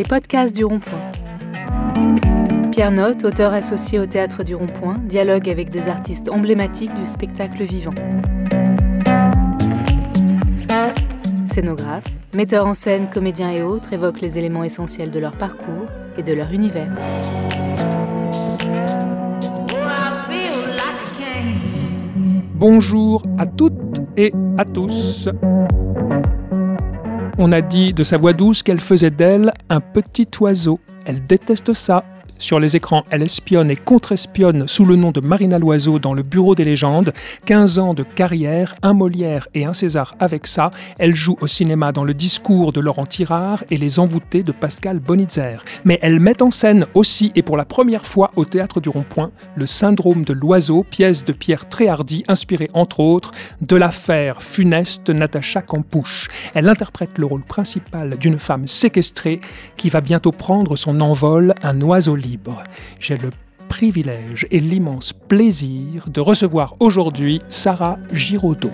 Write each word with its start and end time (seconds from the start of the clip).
les 0.00 0.04
podcasts 0.04 0.56
du 0.56 0.64
Rond-Point. 0.64 1.12
Pierre 2.70 2.90
Note, 2.90 3.22
auteur 3.22 3.52
associé 3.52 3.98
au 3.98 4.06
Théâtre 4.06 4.44
du 4.44 4.54
Rond-Point, 4.54 4.96
dialogue 5.04 5.46
avec 5.50 5.68
des 5.68 5.88
artistes 5.88 6.30
emblématiques 6.30 6.94
du 6.94 7.04
spectacle 7.04 7.62
vivant. 7.64 7.92
Scénographe, 11.44 12.06
metteur 12.34 12.66
en 12.66 12.72
scène, 12.72 13.08
comédiens 13.12 13.50
et 13.50 13.60
autres 13.60 13.92
évoquent 13.92 14.22
les 14.22 14.38
éléments 14.38 14.64
essentiels 14.64 15.10
de 15.10 15.18
leur 15.18 15.32
parcours 15.32 15.88
et 16.16 16.22
de 16.22 16.32
leur 16.32 16.50
univers. 16.50 16.88
Bonjour 22.54 23.22
à 23.36 23.44
toutes 23.44 24.00
et 24.16 24.32
à 24.56 24.64
tous. 24.64 25.28
On 27.42 27.52
a 27.52 27.62
dit 27.62 27.94
de 27.94 28.04
sa 28.04 28.18
voix 28.18 28.34
douce 28.34 28.62
qu'elle 28.62 28.80
faisait 28.80 29.10
d'elle 29.10 29.54
un 29.70 29.80
petit 29.80 30.28
oiseau. 30.40 30.78
Elle 31.06 31.24
déteste 31.24 31.72
ça. 31.72 32.04
Sur 32.40 32.58
les 32.58 32.74
écrans, 32.74 33.04
elle 33.10 33.22
espionne 33.22 33.70
et 33.70 33.76
contre-espionne 33.76 34.66
sous 34.66 34.86
le 34.86 34.96
nom 34.96 35.10
de 35.12 35.20
Marina 35.20 35.58
Loiseau 35.58 35.98
dans 35.98 36.14
le 36.14 36.22
Bureau 36.22 36.54
des 36.54 36.64
légendes. 36.64 37.12
15 37.44 37.78
ans 37.78 37.92
de 37.92 38.02
carrière, 38.02 38.74
un 38.82 38.94
Molière 38.94 39.46
et 39.52 39.66
un 39.66 39.74
César 39.74 40.14
avec 40.20 40.46
ça. 40.46 40.70
Elle 40.98 41.14
joue 41.14 41.36
au 41.42 41.46
cinéma 41.46 41.92
dans 41.92 42.02
le 42.02 42.14
discours 42.14 42.72
de 42.72 42.80
Laurent 42.80 43.04
Tirard 43.04 43.62
et 43.70 43.76
les 43.76 43.98
envoûtés 43.98 44.42
de 44.42 44.52
Pascal 44.52 45.00
Bonitzer. 45.00 45.58
Mais 45.84 45.98
elle 46.00 46.18
met 46.18 46.40
en 46.40 46.50
scène 46.50 46.86
aussi 46.94 47.30
et 47.36 47.42
pour 47.42 47.58
la 47.58 47.66
première 47.66 48.06
fois 48.06 48.30
au 48.36 48.46
Théâtre 48.46 48.80
du 48.80 48.88
Rond-Point 48.88 49.32
le 49.54 49.66
syndrome 49.66 50.24
de 50.24 50.32
l'oiseau, 50.32 50.82
pièce 50.82 51.26
de 51.26 51.34
Pierre 51.34 51.68
Tréhardy 51.68 52.24
inspirée 52.26 52.70
entre 52.72 53.00
autres 53.00 53.32
de 53.60 53.76
l'affaire 53.76 54.42
funeste 54.42 55.10
Natacha 55.10 55.60
Campouche. 55.60 56.28
Elle 56.54 56.70
interprète 56.70 57.18
le 57.18 57.26
rôle 57.26 57.44
principal 57.44 58.16
d'une 58.16 58.38
femme 58.38 58.66
séquestrée 58.66 59.42
qui 59.76 59.90
va 59.90 60.00
bientôt 60.00 60.32
prendre 60.32 60.76
son 60.76 61.02
envol, 61.02 61.54
un 61.62 61.78
oiseau 61.82 62.16
libre. 62.16 62.29
J'ai 62.98 63.16
le 63.16 63.30
privilège 63.68 64.46
et 64.50 64.60
l'immense 64.60 65.12
plaisir 65.12 66.08
de 66.08 66.20
recevoir 66.20 66.76
aujourd'hui 66.80 67.40
Sarah 67.48 67.98
Giraudot. 68.12 68.70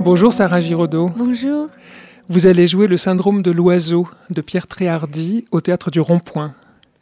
Bonjour 0.00 0.32
Sarah 0.32 0.60
Giraudot. 0.60 1.10
Bonjour. 1.16 1.68
Vous 2.28 2.46
allez 2.46 2.66
jouer 2.66 2.86
le 2.86 2.96
syndrome 2.96 3.42
de 3.42 3.50
l'oiseau 3.50 4.08
de 4.30 4.40
Pierre 4.40 4.66
Tréhardy 4.66 5.44
au 5.50 5.60
théâtre 5.60 5.90
du 5.90 6.00
Rond-Point. 6.00 6.54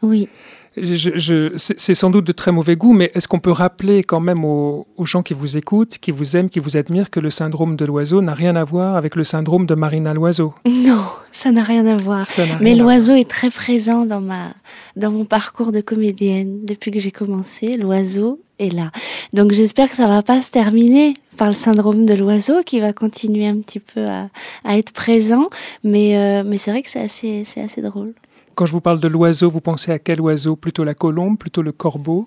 Oui. 0.02 0.28
Je, 0.76 1.52
c'est 1.56 1.94
sans 1.94 2.10
doute 2.10 2.24
de 2.24 2.32
très 2.32 2.50
mauvais 2.50 2.76
goût, 2.76 2.94
mais 2.94 3.10
est-ce 3.14 3.28
qu'on 3.28 3.40
peut 3.40 3.50
rappeler 3.50 4.02
quand 4.02 4.20
même 4.20 4.44
aux, 4.44 4.86
gens 5.04 5.22
qui 5.22 5.34
vous 5.34 5.56
écoutent, 5.56 5.98
qui 5.98 6.10
vous 6.10 6.36
aiment, 6.36 6.48
qui 6.48 6.60
vous 6.60 6.76
admirent, 6.76 7.10
que 7.10 7.20
le 7.20 7.30
syndrome 7.30 7.76
de 7.76 7.84
l'oiseau 7.84 8.22
n'a 8.22 8.32
rien 8.32 8.56
à 8.56 8.64
voir 8.64 8.96
avec 8.96 9.14
le 9.14 9.24
syndrome 9.24 9.66
de 9.66 9.74
Marina 9.74 10.14
Loiseau? 10.14 10.54
Non, 10.66 11.04
ça 11.30 11.52
n'a 11.52 11.62
rien 11.62 11.86
à 11.86 11.96
voir. 11.96 12.24
mais 12.60 12.74
l'oiseau 12.74 13.14
est 13.14 13.28
très 13.28 13.50
présent 13.50 14.06
dans, 14.06 14.20
ma, 14.20 14.48
dans 14.96 15.10
mon 15.10 15.24
parcours 15.24 15.72
de 15.72 15.80
comédienne. 15.80 16.64
Depuis 16.64 16.90
que 16.90 16.98
j'ai 16.98 17.12
commencé, 17.12 17.76
l'oiseau 17.76 18.40
est 18.58 18.72
là. 18.72 18.90
Donc 19.32 19.52
j'espère 19.52 19.90
que 19.90 19.96
ça 19.96 20.06
va 20.06 20.22
pas 20.22 20.40
se 20.40 20.50
terminer 20.50 21.14
par 21.36 21.48
le 21.48 21.54
syndrome 21.54 22.06
de 22.06 22.14
l'oiseau 22.14 22.62
qui 22.64 22.80
va 22.80 22.92
continuer 22.92 23.46
un 23.46 23.56
petit 23.56 23.80
peu 23.80 24.06
à, 24.06 24.28
à 24.64 24.78
être 24.78 24.92
présent. 24.92 25.50
Mais, 25.84 26.16
euh, 26.16 26.44
mais 26.46 26.56
c'est 26.56 26.70
vrai 26.70 26.82
que 26.82 26.90
c'est 26.90 27.00
assez, 27.02 27.42
assez 27.56 27.82
drôle. 27.82 28.14
Quand 28.54 28.66
je 28.66 28.72
vous 28.72 28.80
parle 28.80 29.00
de 29.00 29.08
l'oiseau, 29.08 29.50
vous 29.50 29.60
pensez 29.60 29.92
à 29.92 29.98
quel 29.98 30.20
oiseau? 30.20 30.56
Plutôt 30.56 30.84
la 30.84 30.94
colombe, 30.94 31.38
plutôt 31.38 31.62
le 31.62 31.72
corbeau? 31.72 32.26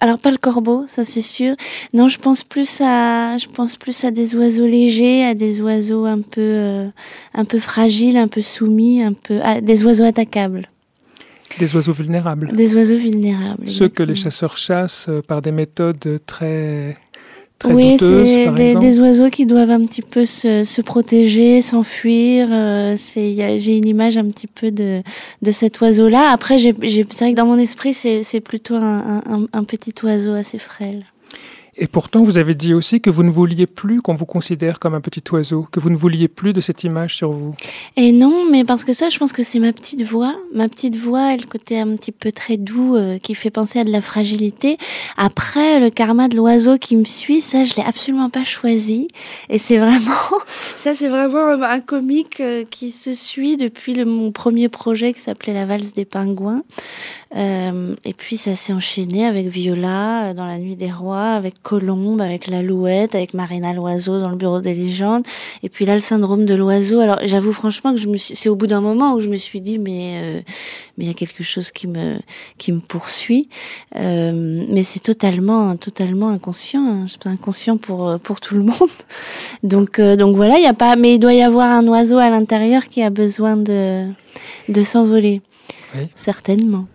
Alors 0.00 0.18
pas 0.18 0.30
le 0.30 0.38
corbeau, 0.38 0.86
ça 0.88 1.04
c'est 1.04 1.22
sûr. 1.22 1.54
Non, 1.92 2.08
je 2.08 2.18
pense 2.18 2.42
plus 2.42 2.80
à, 2.80 3.36
je 3.38 3.46
pense 3.48 3.76
plus 3.76 4.04
à 4.04 4.10
des 4.10 4.34
oiseaux 4.34 4.66
légers, 4.66 5.24
à 5.24 5.34
des 5.34 5.60
oiseaux 5.60 6.06
un 6.06 6.20
peu, 6.20 6.40
euh, 6.40 6.88
un 7.34 7.44
peu 7.44 7.58
fragiles, 7.58 8.16
un 8.16 8.28
peu 8.28 8.40
soumis, 8.42 9.02
un 9.02 9.12
peu, 9.12 9.40
à 9.42 9.60
des 9.60 9.84
oiseaux 9.84 10.04
attaquables. 10.04 10.68
Des 11.58 11.74
oiseaux 11.74 11.92
vulnérables. 11.92 12.50
Des 12.54 12.74
oiseaux 12.74 12.96
vulnérables. 12.96 13.68
Ceux 13.68 13.88
que 13.88 14.02
les 14.02 14.14
chasseurs 14.14 14.56
chassent 14.56 15.10
euh, 15.10 15.20
par 15.20 15.42
des 15.42 15.52
méthodes 15.52 16.20
très 16.24 16.96
oui, 17.64 17.96
c'est 17.98 18.50
des, 18.50 18.98
oiseaux 18.98 19.30
qui 19.30 19.46
doivent 19.46 19.70
un 19.70 19.82
petit 19.82 20.02
peu 20.02 20.26
se, 20.26 20.64
se 20.64 20.80
protéger, 20.80 21.62
s'enfuir. 21.62 22.48
Euh, 22.50 22.96
J'ai 22.96 23.76
une 23.76 23.88
image 23.88 24.16
un 24.16 24.26
petit 24.26 24.46
peu 24.46 24.70
de, 24.70 25.02
de 25.42 25.52
cet 25.52 25.80
oiseau-là. 25.80 26.30
Après, 26.32 26.58
c'est 26.58 26.72
vrai 26.72 27.32
que 27.32 27.36
dans 27.36 27.46
mon 27.46 27.58
esprit, 27.58 27.94
c'est 27.94 28.40
plutôt 28.40 28.74
un, 28.76 29.22
un, 29.26 29.46
un 29.52 29.64
petit 29.64 29.94
oiseau 30.02 30.32
assez 30.32 30.58
frêle. 30.58 31.04
Et 31.74 31.86
pourtant, 31.86 32.22
vous 32.22 32.36
avez 32.36 32.54
dit 32.54 32.74
aussi 32.74 33.00
que 33.00 33.08
vous 33.08 33.22
ne 33.22 33.30
vouliez 33.30 33.66
plus 33.66 34.02
qu'on 34.02 34.14
vous 34.14 34.26
considère 34.26 34.78
comme 34.78 34.94
un 34.94 35.00
petit 35.00 35.22
oiseau, 35.32 35.66
que 35.72 35.80
vous 35.80 35.88
ne 35.88 35.96
vouliez 35.96 36.28
plus 36.28 36.52
de 36.52 36.60
cette 36.60 36.84
image 36.84 37.16
sur 37.16 37.32
vous. 37.32 37.54
Et 37.96 38.12
non, 38.12 38.44
mais 38.50 38.64
parce 38.64 38.84
que 38.84 38.92
ça, 38.92 39.08
je 39.08 39.18
pense 39.18 39.32
que 39.32 39.42
c'est 39.42 39.58
ma 39.58 39.72
petite 39.72 40.02
voix. 40.02 40.34
Ma 40.54 40.68
petite 40.68 40.96
voix, 40.96 41.34
le 41.34 41.46
côté 41.46 41.80
un 41.80 41.96
petit 41.96 42.12
peu 42.12 42.30
très 42.30 42.58
doux 42.58 42.94
euh, 42.94 43.18
qui 43.18 43.34
fait 43.34 43.50
penser 43.50 43.78
à 43.78 43.84
de 43.84 43.90
la 43.90 44.02
fragilité. 44.02 44.76
Après, 45.16 45.80
le 45.80 45.88
karma 45.88 46.28
de 46.28 46.36
l'oiseau 46.36 46.76
qui 46.76 46.94
me 46.94 47.04
suit, 47.04 47.40
ça, 47.40 47.64
je 47.64 47.74
l'ai 47.76 47.84
absolument 47.84 48.28
pas 48.28 48.44
choisi. 48.44 49.08
Et 49.48 49.58
c'est 49.58 49.78
vraiment, 49.78 50.12
ça, 50.76 50.94
c'est 50.94 51.08
vraiment 51.08 51.62
un 51.62 51.80
comique 51.80 52.40
euh, 52.40 52.64
qui 52.70 52.90
se 52.90 53.14
suit 53.14 53.56
depuis 53.56 54.04
mon 54.04 54.30
premier 54.30 54.68
projet 54.68 55.14
qui 55.14 55.20
s'appelait 55.20 55.54
La 55.54 55.64
valse 55.64 55.94
des 55.94 56.04
pingouins. 56.04 56.64
Euh, 57.36 57.94
et 58.04 58.12
puis, 58.12 58.36
ça 58.36 58.54
s'est 58.56 58.72
enchaîné 58.72 59.24
avec 59.26 59.46
Viola 59.46 60.34
dans 60.34 60.46
La 60.46 60.58
nuit 60.58 60.76
des 60.76 60.90
rois, 60.90 61.30
avec 61.32 61.62
Colombe, 61.62 62.20
avec 62.20 62.46
l'Alouette, 62.46 63.14
avec 63.14 63.34
Marina 63.34 63.72
Loiseau 63.72 64.20
dans 64.20 64.28
le 64.28 64.36
bureau 64.36 64.60
des 64.60 64.74
légendes. 64.74 65.24
Et 65.62 65.68
puis 65.68 65.84
là, 65.84 65.94
le 65.94 66.00
syndrome 66.00 66.44
de 66.44 66.54
l'oiseau. 66.54 67.00
Alors, 67.00 67.18
j'avoue 67.24 67.52
franchement 67.52 67.92
que 67.92 67.98
je 67.98 68.08
me 68.08 68.16
suis, 68.16 68.36
c'est 68.36 68.48
au 68.48 68.56
bout 68.56 68.66
d'un 68.66 68.80
moment 68.80 69.14
où 69.14 69.20
je 69.20 69.28
me 69.28 69.36
suis 69.36 69.60
dit, 69.60 69.78
mais, 69.78 70.20
euh, 70.22 70.40
mais 70.98 71.04
il 71.04 71.08
y 71.08 71.10
a 71.10 71.14
quelque 71.14 71.42
chose 71.42 71.72
qui 71.72 71.86
me, 71.86 72.18
qui 72.58 72.72
me 72.72 72.80
poursuit. 72.80 73.48
Euh, 73.96 74.64
mais 74.68 74.82
c'est 74.82 75.00
totalement, 75.00 75.76
totalement 75.76 76.28
inconscient. 76.28 77.04
Hein. 77.04 77.06
Inconscient 77.24 77.78
pour, 77.78 78.18
pour 78.20 78.40
tout 78.40 78.54
le 78.54 78.62
monde. 78.62 78.72
Donc, 79.62 79.98
euh, 79.98 80.16
donc 80.16 80.36
voilà, 80.36 80.58
il 80.58 80.64
y 80.64 80.66
a 80.66 80.74
pas, 80.74 80.96
mais 80.96 81.14
il 81.14 81.18
doit 81.18 81.34
y 81.34 81.42
avoir 81.42 81.70
un 81.70 81.86
oiseau 81.86 82.18
à 82.18 82.28
l'intérieur 82.30 82.88
qui 82.88 83.02
a 83.02 83.10
besoin 83.10 83.56
de, 83.56 84.06
de 84.68 84.82
s'envoler. 84.82 85.40
Certainement. 86.16 86.86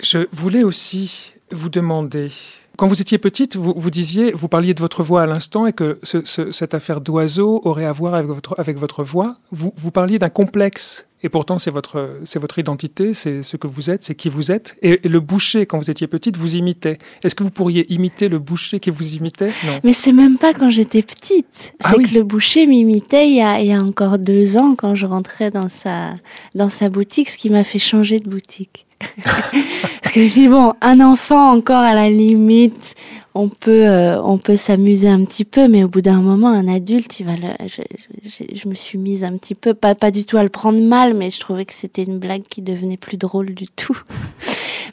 Je 0.00 0.26
voulais 0.32 0.62
aussi 0.62 1.32
vous 1.50 1.68
demander, 1.68 2.30
quand 2.76 2.86
vous 2.86 3.00
étiez 3.00 3.18
petite, 3.18 3.56
vous, 3.56 3.72
vous 3.76 3.90
disiez, 3.90 4.32
vous 4.32 4.48
parliez 4.48 4.74
de 4.74 4.80
votre 4.80 5.02
voix 5.02 5.22
à 5.22 5.26
l'instant 5.26 5.66
et 5.66 5.72
que 5.72 5.98
cette 6.02 6.74
affaire 6.74 7.00
d'oiseau 7.00 7.60
aurait 7.64 7.86
à 7.86 7.92
voir 7.92 8.14
avec 8.14 8.26
votre, 8.26 8.54
avec 8.58 8.76
votre 8.76 9.02
voix. 9.02 9.38
Vous, 9.50 9.72
vous 9.76 9.90
parliez 9.90 10.18
d'un 10.18 10.28
complexe. 10.28 11.06
Et 11.22 11.30
pourtant, 11.30 11.58
c'est 11.58 11.70
votre, 11.70 12.20
c'est 12.24 12.38
votre 12.38 12.58
identité, 12.58 13.14
c'est 13.14 13.42
ce 13.42 13.56
que 13.56 13.66
vous 13.66 13.88
êtes, 13.88 14.04
c'est 14.04 14.14
qui 14.14 14.28
vous 14.28 14.52
êtes. 14.52 14.76
Et, 14.82 15.00
le 15.08 15.18
boucher, 15.18 15.64
quand 15.64 15.78
vous 15.78 15.90
étiez 15.90 16.06
petite, 16.06 16.36
vous 16.36 16.56
imitait. 16.56 16.98
Est-ce 17.22 17.34
que 17.34 17.42
vous 17.42 17.50
pourriez 17.50 17.90
imiter 17.92 18.28
le 18.28 18.38
boucher 18.38 18.78
qui 18.78 18.90
vous 18.90 19.14
imitait? 19.14 19.50
Non. 19.64 19.80
Mais 19.82 19.94
c'est 19.94 20.12
même 20.12 20.36
pas 20.36 20.52
quand 20.52 20.68
j'étais 20.68 21.02
petite. 21.02 21.72
Ah 21.82 21.94
c'est 21.96 22.02
que 22.02 22.14
le 22.14 22.22
boucher 22.22 22.66
m'imitait 22.66 23.28
il, 23.28 23.36
y 23.36 23.40
a, 23.40 23.60
il 23.60 23.66
y 23.66 23.72
a 23.72 23.82
encore 23.82 24.18
deux 24.18 24.58
ans 24.58 24.74
quand 24.76 24.94
je 24.94 25.06
rentrais 25.06 25.50
dans 25.50 25.70
sa, 25.70 26.14
dans 26.54 26.68
sa 26.68 26.90
boutique, 26.90 27.30
ce 27.30 27.38
qui 27.38 27.48
m'a 27.48 27.64
fait 27.64 27.78
changer 27.78 28.18
de 28.18 28.28
boutique. 28.28 28.85
Parce 29.22 30.14
que 30.14 30.22
je 30.22 30.32
dis 30.32 30.48
bon, 30.48 30.72
un 30.80 31.00
enfant 31.00 31.52
encore 31.52 31.82
à 31.82 31.94
la 31.94 32.08
limite, 32.08 32.94
on 33.34 33.48
peut 33.48 33.86
euh, 33.86 34.20
on 34.22 34.38
peut 34.38 34.56
s'amuser 34.56 35.08
un 35.08 35.24
petit 35.24 35.44
peu, 35.44 35.68
mais 35.68 35.84
au 35.84 35.88
bout 35.88 36.00
d'un 36.00 36.22
moment, 36.22 36.48
un 36.48 36.68
adulte, 36.68 37.20
il 37.20 37.26
va 37.26 37.32
je, 37.66 38.68
me 38.68 38.74
suis 38.74 38.98
mise 38.98 39.24
un 39.24 39.36
petit 39.36 39.54
peu, 39.54 39.74
pas 39.74 39.94
pas 39.94 40.10
du 40.10 40.24
tout 40.24 40.38
à 40.38 40.42
le 40.42 40.48
prendre 40.48 40.80
mal, 40.80 41.14
mais 41.14 41.30
je 41.30 41.40
trouvais 41.40 41.64
que 41.64 41.74
c'était 41.74 42.04
une 42.04 42.18
blague 42.18 42.44
qui 42.48 42.62
devenait 42.62 42.96
plus 42.96 43.16
drôle 43.16 43.54
du 43.54 43.68
tout. 43.68 43.98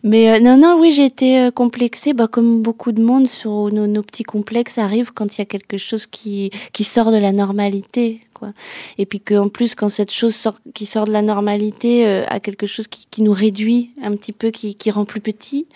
Mais 0.05 0.29
euh, 0.29 0.39
non, 0.41 0.57
non, 0.57 0.77
oui, 0.81 0.91
j'ai 0.91 1.05
été 1.05 1.39
euh, 1.39 1.51
complexée, 1.51 2.11
bah, 2.11 2.27
comme 2.27 2.61
beaucoup 2.61 2.91
de 2.91 3.01
monde, 3.01 3.25
sur 3.25 3.71
nos, 3.71 3.87
nos 3.87 4.01
petits 4.01 4.23
complexes 4.23 4.77
arrivent 4.77 5.13
quand 5.13 5.37
il 5.37 5.39
y 5.39 5.41
a 5.41 5.45
quelque 5.45 5.77
chose 5.77 6.07
qui, 6.07 6.51
qui 6.73 6.83
sort 6.83 7.09
de 7.09 7.17
la 7.17 7.31
normalité. 7.31 8.19
Et 8.97 9.05
puis 9.05 9.19
qu'en 9.19 9.49
plus, 9.49 9.75
quand 9.75 9.89
cette 9.89 10.11
chose 10.11 10.35
sort, 10.35 10.55
qui 10.73 10.85
sort 10.85 11.05
de 11.05 11.11
la 11.11 11.21
normalité 11.21 12.05
euh, 12.07 12.25
a 12.27 12.39
quelque 12.39 12.67
chose 12.67 12.87
qui, 12.87 13.21
nous 13.21 13.31
réduit 13.31 13.91
un 14.01 14.15
petit 14.15 14.33
peu, 14.33 14.49
qui, 14.49 14.75
qui 14.75 14.91
rend 14.91 15.05
plus 15.05 15.21
petit, 15.21 15.67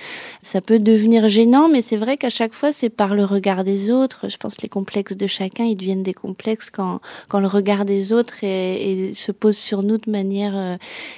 ça 0.42 0.60
peut 0.60 0.80
devenir 0.80 1.30
gênant, 1.30 1.70
mais 1.70 1.82
c'est 1.82 1.98
vrai 1.98 2.18
qu'à 2.18 2.30
chaque 2.30 2.54
fois, 2.54 2.72
c'est 2.72 2.90
par 2.90 3.16
le 3.16 3.24
regard 3.24 3.64
des 3.64 3.92
autres. 3.92 4.30
Je 4.30 4.38
pense 4.38 4.56
que 4.56 4.64
les 4.64 4.70
complexes 4.70 5.16
de 5.16 5.28
chacun, 5.28 5.64
ils 5.64 5.76
deviennent 5.76 6.04
des 6.04 6.14
complexes 6.14 6.70
quand, 6.70 7.00
quand 7.30 7.40
le 7.40 7.48
regard 7.48 7.86
des 7.86 8.12
autres 8.12 8.36
se 8.42 9.32
pose 9.32 9.58
sur 9.58 9.84
nous 9.84 9.98
de 9.98 10.10
manière 10.10 10.54
euh, 10.56 10.78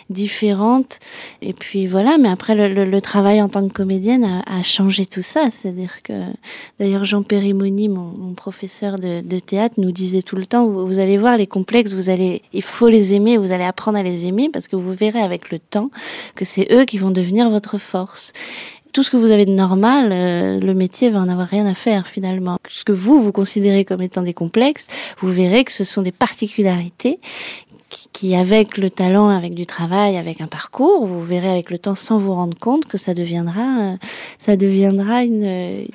différente. 0.09 1.00
Et 1.42 1.53
puis 1.53 1.88
voilà, 1.88 2.18
mais 2.18 2.30
après, 2.30 2.56
le, 2.56 3.00
travail 3.01 3.42
en 3.42 3.50
tant 3.50 3.68
que 3.68 3.74
comédienne 3.74 4.44
a, 4.45 4.62
changé 4.63 5.06
tout 5.06 5.21
ça. 5.21 5.50
C'est-à-dire 5.50 6.01
que, 6.03 6.13
d'ailleurs, 6.80 7.06
Jean 7.06 7.24
Périmoni, 7.24 7.88
mon, 7.89 8.33
professeur 8.33 9.00
de, 9.00 9.39
théâtre, 9.39 9.75
nous 9.77 9.92
disait 9.92 10.21
tout 10.21 10.35
le 10.35 10.45
temps, 10.45 10.65
vous 10.68 11.00
allez 11.00 11.18
voir, 11.18 11.28
les 11.37 11.47
complexes, 11.47 11.93
vous 11.93 12.09
allez, 12.09 12.41
il 12.53 12.63
faut 12.63 12.89
les 12.89 13.13
aimer, 13.13 13.37
vous 13.37 13.51
allez 13.51 13.63
apprendre 13.63 13.97
à 13.97 14.03
les 14.03 14.25
aimer 14.25 14.49
parce 14.51 14.67
que 14.67 14.75
vous 14.75 14.93
verrez 14.93 15.21
avec 15.21 15.51
le 15.51 15.59
temps 15.59 15.89
que 16.35 16.45
c'est 16.45 16.71
eux 16.71 16.85
qui 16.85 16.97
vont 16.97 17.11
devenir 17.11 17.49
votre 17.49 17.77
force 17.77 18.33
tout 18.91 19.03
ce 19.03 19.11
que 19.11 19.17
vous 19.17 19.31
avez 19.31 19.45
de 19.45 19.51
normal, 19.51 20.09
euh, 20.11 20.59
le 20.59 20.73
métier 20.73 21.09
va 21.09 21.19
en 21.19 21.29
avoir 21.29 21.47
rien 21.47 21.65
à 21.65 21.73
faire 21.73 22.07
finalement. 22.07 22.57
Ce 22.67 22.83
que 22.83 22.91
vous, 22.91 23.21
vous 23.21 23.31
considérez 23.31 23.85
comme 23.85 24.01
étant 24.01 24.23
des 24.23 24.33
complexes, 24.33 24.87
vous 25.19 25.31
verrez 25.31 25.63
que 25.63 25.71
ce 25.71 25.83
sont 25.83 26.01
des 26.01 26.11
particularités 26.11 27.19
qui 28.13 28.35
avec 28.35 28.77
le 28.77 28.89
talent, 28.89 29.29
avec 29.29 29.53
du 29.53 29.65
travail, 29.65 30.17
avec 30.17 30.41
un 30.41 30.47
parcours, 30.47 31.06
vous 31.06 31.23
verrez 31.23 31.50
avec 31.50 31.69
le 31.69 31.77
temps 31.77 31.95
sans 31.95 32.17
vous 32.17 32.33
rendre 32.33 32.57
compte 32.57 32.85
que 32.85 32.97
ça 32.97 33.13
deviendra, 33.13 33.95
ça 34.38 34.57
deviendra 34.57 35.23
une, 35.23 35.85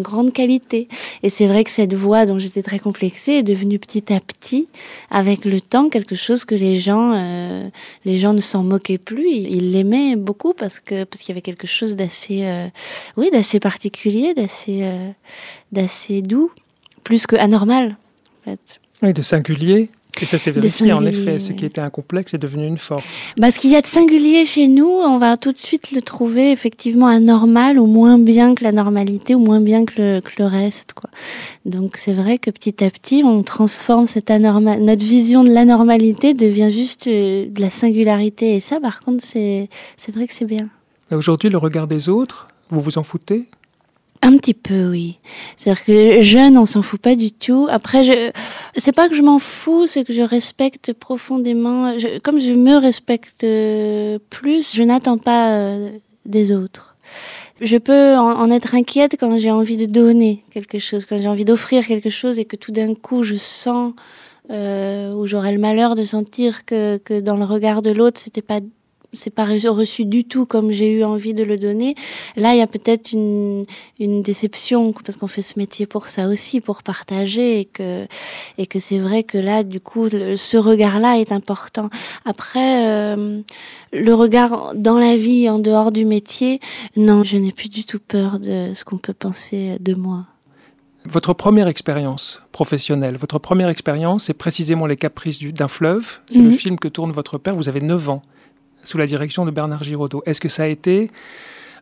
grande 0.00 0.32
qualité. 0.32 0.88
Et 1.22 1.30
c'est 1.30 1.46
vrai 1.46 1.64
que 1.64 1.70
cette 1.70 1.94
voix 1.94 2.26
dont 2.26 2.38
j'étais 2.38 2.62
très 2.62 2.78
complexée 2.78 3.32
est 3.32 3.42
devenue 3.42 3.78
petit 3.78 4.12
à 4.12 4.20
petit, 4.20 4.68
avec 5.10 5.44
le 5.44 5.60
temps, 5.60 5.88
quelque 5.88 6.14
chose 6.14 6.44
que 6.44 6.54
les 6.54 6.78
gens, 6.78 7.12
euh, 7.14 7.68
les 8.04 8.18
gens 8.18 8.32
ne 8.32 8.40
s'en 8.40 8.64
moquaient 8.64 8.98
plus. 8.98 9.28
Ils 9.28 9.72
l'aimaient 9.72 10.16
beaucoup 10.16 10.54
parce 10.54 10.80
que 10.80 11.04
parce 11.04 11.22
qu'il 11.22 11.30
y 11.30 11.34
avait 11.34 11.42
quelque 11.42 11.66
chose 11.66 11.96
d'assez, 11.96 12.40
euh, 12.44 12.66
oui, 13.16 13.30
d'assez 13.32 13.60
particulier, 13.60 14.34
d'assez, 14.34 14.80
euh, 14.82 15.10
d'assez 15.72 16.22
doux, 16.22 16.50
plus 17.04 17.26
que 17.26 17.36
anormal. 17.36 17.96
Oui, 19.02 19.12
de 19.12 19.22
singulier. 19.22 19.90
Et 20.20 20.26
ça 20.26 20.38
s'est 20.38 20.50
vérifié, 20.50 20.92
en 20.92 21.04
effet. 21.04 21.38
Ce 21.38 21.52
qui 21.52 21.64
était 21.64 21.80
un 21.80 21.90
complexe 21.90 22.34
est 22.34 22.38
devenu 22.38 22.66
une 22.66 22.78
force. 22.78 23.04
Bah, 23.36 23.50
ce 23.50 23.58
qu'il 23.58 23.70
y 23.70 23.76
a 23.76 23.80
de 23.80 23.86
singulier 23.86 24.44
chez 24.44 24.68
nous, 24.68 24.88
on 24.88 25.18
va 25.18 25.36
tout 25.36 25.52
de 25.52 25.58
suite 25.58 25.92
le 25.92 26.02
trouver 26.02 26.50
effectivement 26.50 27.06
anormal 27.06 27.78
ou 27.78 27.86
moins 27.86 28.18
bien 28.18 28.54
que 28.54 28.64
la 28.64 28.72
normalité 28.72 29.34
ou 29.34 29.40
moins 29.40 29.60
bien 29.60 29.84
que 29.84 29.94
le, 30.00 30.20
que 30.20 30.32
le 30.38 30.46
reste. 30.46 30.92
Quoi. 30.94 31.10
Donc 31.64 31.96
c'est 31.96 32.12
vrai 32.12 32.38
que 32.38 32.50
petit 32.50 32.84
à 32.84 32.90
petit, 32.90 33.22
on 33.24 33.42
transforme 33.42 34.06
cette 34.06 34.30
anormal... 34.30 34.82
notre 34.82 35.04
vision 35.04 35.44
de 35.44 35.50
l'anormalité 35.50 36.34
devient 36.34 36.70
juste 36.70 37.06
euh, 37.06 37.46
de 37.48 37.60
la 37.60 37.70
singularité. 37.70 38.56
Et 38.56 38.60
ça, 38.60 38.80
par 38.80 39.00
contre, 39.00 39.24
c'est 39.24 39.68
vrai 40.12 40.26
que 40.26 40.34
c'est 40.34 40.44
bien. 40.44 40.68
Aujourd'hui, 41.10 41.48
le 41.48 41.58
regard 41.58 41.86
des 41.86 42.08
autres, 42.08 42.48
vous 42.70 42.80
vous 42.80 42.98
en 42.98 43.02
foutez? 43.02 43.48
Un 44.22 44.36
petit 44.36 44.54
peu, 44.54 44.90
oui. 44.90 45.18
C'est-à-dire 45.56 45.84
que 45.84 46.22
jeune, 46.22 46.58
on 46.58 46.66
s'en 46.66 46.82
fout 46.82 47.00
pas 47.00 47.14
du 47.14 47.32
tout. 47.32 47.68
Après, 47.70 48.04
je, 48.04 48.30
c'est 48.76 48.92
pas 48.92 49.08
que 49.08 49.14
je 49.14 49.22
m'en 49.22 49.38
fous, 49.38 49.86
c'est 49.86 50.04
que 50.04 50.12
je 50.12 50.22
respecte 50.22 50.92
profondément. 50.92 51.94
comme 52.22 52.40
je 52.40 52.52
me 52.52 52.76
respecte 52.76 53.46
plus, 54.30 54.74
je 54.74 54.82
n'attends 54.82 55.18
pas 55.18 55.52
euh, 55.52 55.90
des 56.26 56.52
autres. 56.52 56.96
Je 57.60 57.76
peux 57.76 58.16
en, 58.16 58.50
être 58.50 58.74
inquiète 58.74 59.16
quand 59.18 59.36
j'ai 59.38 59.50
envie 59.50 59.76
de 59.76 59.86
donner 59.86 60.44
quelque 60.52 60.78
chose, 60.78 61.04
quand 61.04 61.18
j'ai 61.18 61.26
envie 61.26 61.44
d'offrir 61.44 61.84
quelque 61.86 62.10
chose 62.10 62.38
et 62.38 62.44
que 62.44 62.54
tout 62.54 62.70
d'un 62.70 62.94
coup 62.94 63.24
je 63.24 63.34
sens 63.34 63.94
euh, 64.50 65.12
ou 65.12 65.26
j'aurais 65.26 65.52
le 65.52 65.58
malheur 65.58 65.96
de 65.96 66.04
sentir 66.04 66.64
que, 66.64 66.98
que 66.98 67.20
dans 67.20 67.36
le 67.36 67.44
regard 67.44 67.82
de 67.82 67.90
l'autre, 67.90 68.20
c'était 68.20 68.42
pas 68.42 68.60
c'est 69.12 69.30
pas 69.30 69.44
reçu 69.44 70.04
du 70.04 70.24
tout 70.24 70.44
comme 70.44 70.70
j'ai 70.70 70.92
eu 70.92 71.04
envie 71.04 71.34
de 71.34 71.42
le 71.42 71.56
donner. 71.56 71.94
Là, 72.36 72.54
il 72.54 72.58
y 72.58 72.62
a 72.62 72.66
peut-être 72.66 73.12
une, 73.12 73.64
une 73.98 74.22
déception 74.22 74.92
parce 74.92 75.16
qu'on 75.16 75.26
fait 75.26 75.42
ce 75.42 75.58
métier 75.58 75.86
pour 75.86 76.08
ça 76.08 76.28
aussi, 76.28 76.60
pour 76.60 76.82
partager 76.82 77.60
et 77.60 77.64
que 77.64 78.06
et 78.58 78.66
que 78.66 78.78
c'est 78.78 78.98
vrai 78.98 79.22
que 79.22 79.38
là, 79.38 79.62
du 79.62 79.80
coup, 79.80 80.08
ce 80.10 80.56
regard-là 80.56 81.18
est 81.18 81.32
important. 81.32 81.88
Après, 82.24 82.86
euh, 82.86 83.40
le 83.92 84.14
regard 84.14 84.74
dans 84.74 84.98
la 84.98 85.16
vie, 85.16 85.48
en 85.48 85.58
dehors 85.58 85.92
du 85.92 86.04
métier, 86.04 86.60
non, 86.96 87.24
je 87.24 87.38
n'ai 87.38 87.52
plus 87.52 87.68
du 87.68 87.84
tout 87.84 88.00
peur 88.00 88.38
de 88.38 88.72
ce 88.74 88.84
qu'on 88.84 88.98
peut 88.98 89.14
penser 89.14 89.76
de 89.80 89.94
moi. 89.94 90.26
Votre 91.04 91.32
première 91.32 91.68
expérience 91.68 92.42
professionnelle, 92.52 93.16
votre 93.16 93.38
première 93.38 93.70
expérience, 93.70 94.24
c'est 94.24 94.34
précisément 94.34 94.84
les 94.84 94.96
caprices 94.96 95.40
d'un 95.40 95.68
fleuve. 95.68 96.18
C'est 96.28 96.40
le 96.40 96.50
mhm. 96.50 96.52
film 96.52 96.78
que 96.78 96.88
tourne 96.88 97.12
votre 97.12 97.38
père. 97.38 97.54
Vous 97.54 97.68
avez 97.68 97.80
9 97.80 98.10
ans 98.10 98.22
sous 98.88 98.98
la 98.98 99.06
direction 99.06 99.44
de 99.44 99.50
Bernard 99.50 99.84
Giraudot. 99.84 100.22
Est-ce 100.24 100.40
que 100.40 100.48
ça 100.48 100.62
a 100.62 100.66
été 100.66 101.10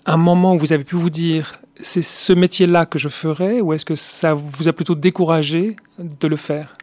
un 0.06 0.16
moment 0.16 0.54
où 0.54 0.58
vous 0.58 0.72
avez 0.72 0.84
pu 0.84 0.96
vous 0.96 1.10
dire 1.10 1.60
c'est 1.76 2.02
ce 2.02 2.32
métier-là 2.32 2.84
que 2.84 2.98
je 2.98 3.08
ferai 3.08 3.60
ou 3.60 3.72
est-ce 3.72 3.84
que 3.84 3.94
ça 3.94 4.34
vous 4.34 4.66
a 4.66 4.72
plutôt 4.72 4.94
découragé 4.94 5.76
de 5.98 6.26
le 6.26 6.36
faire? 6.36 6.74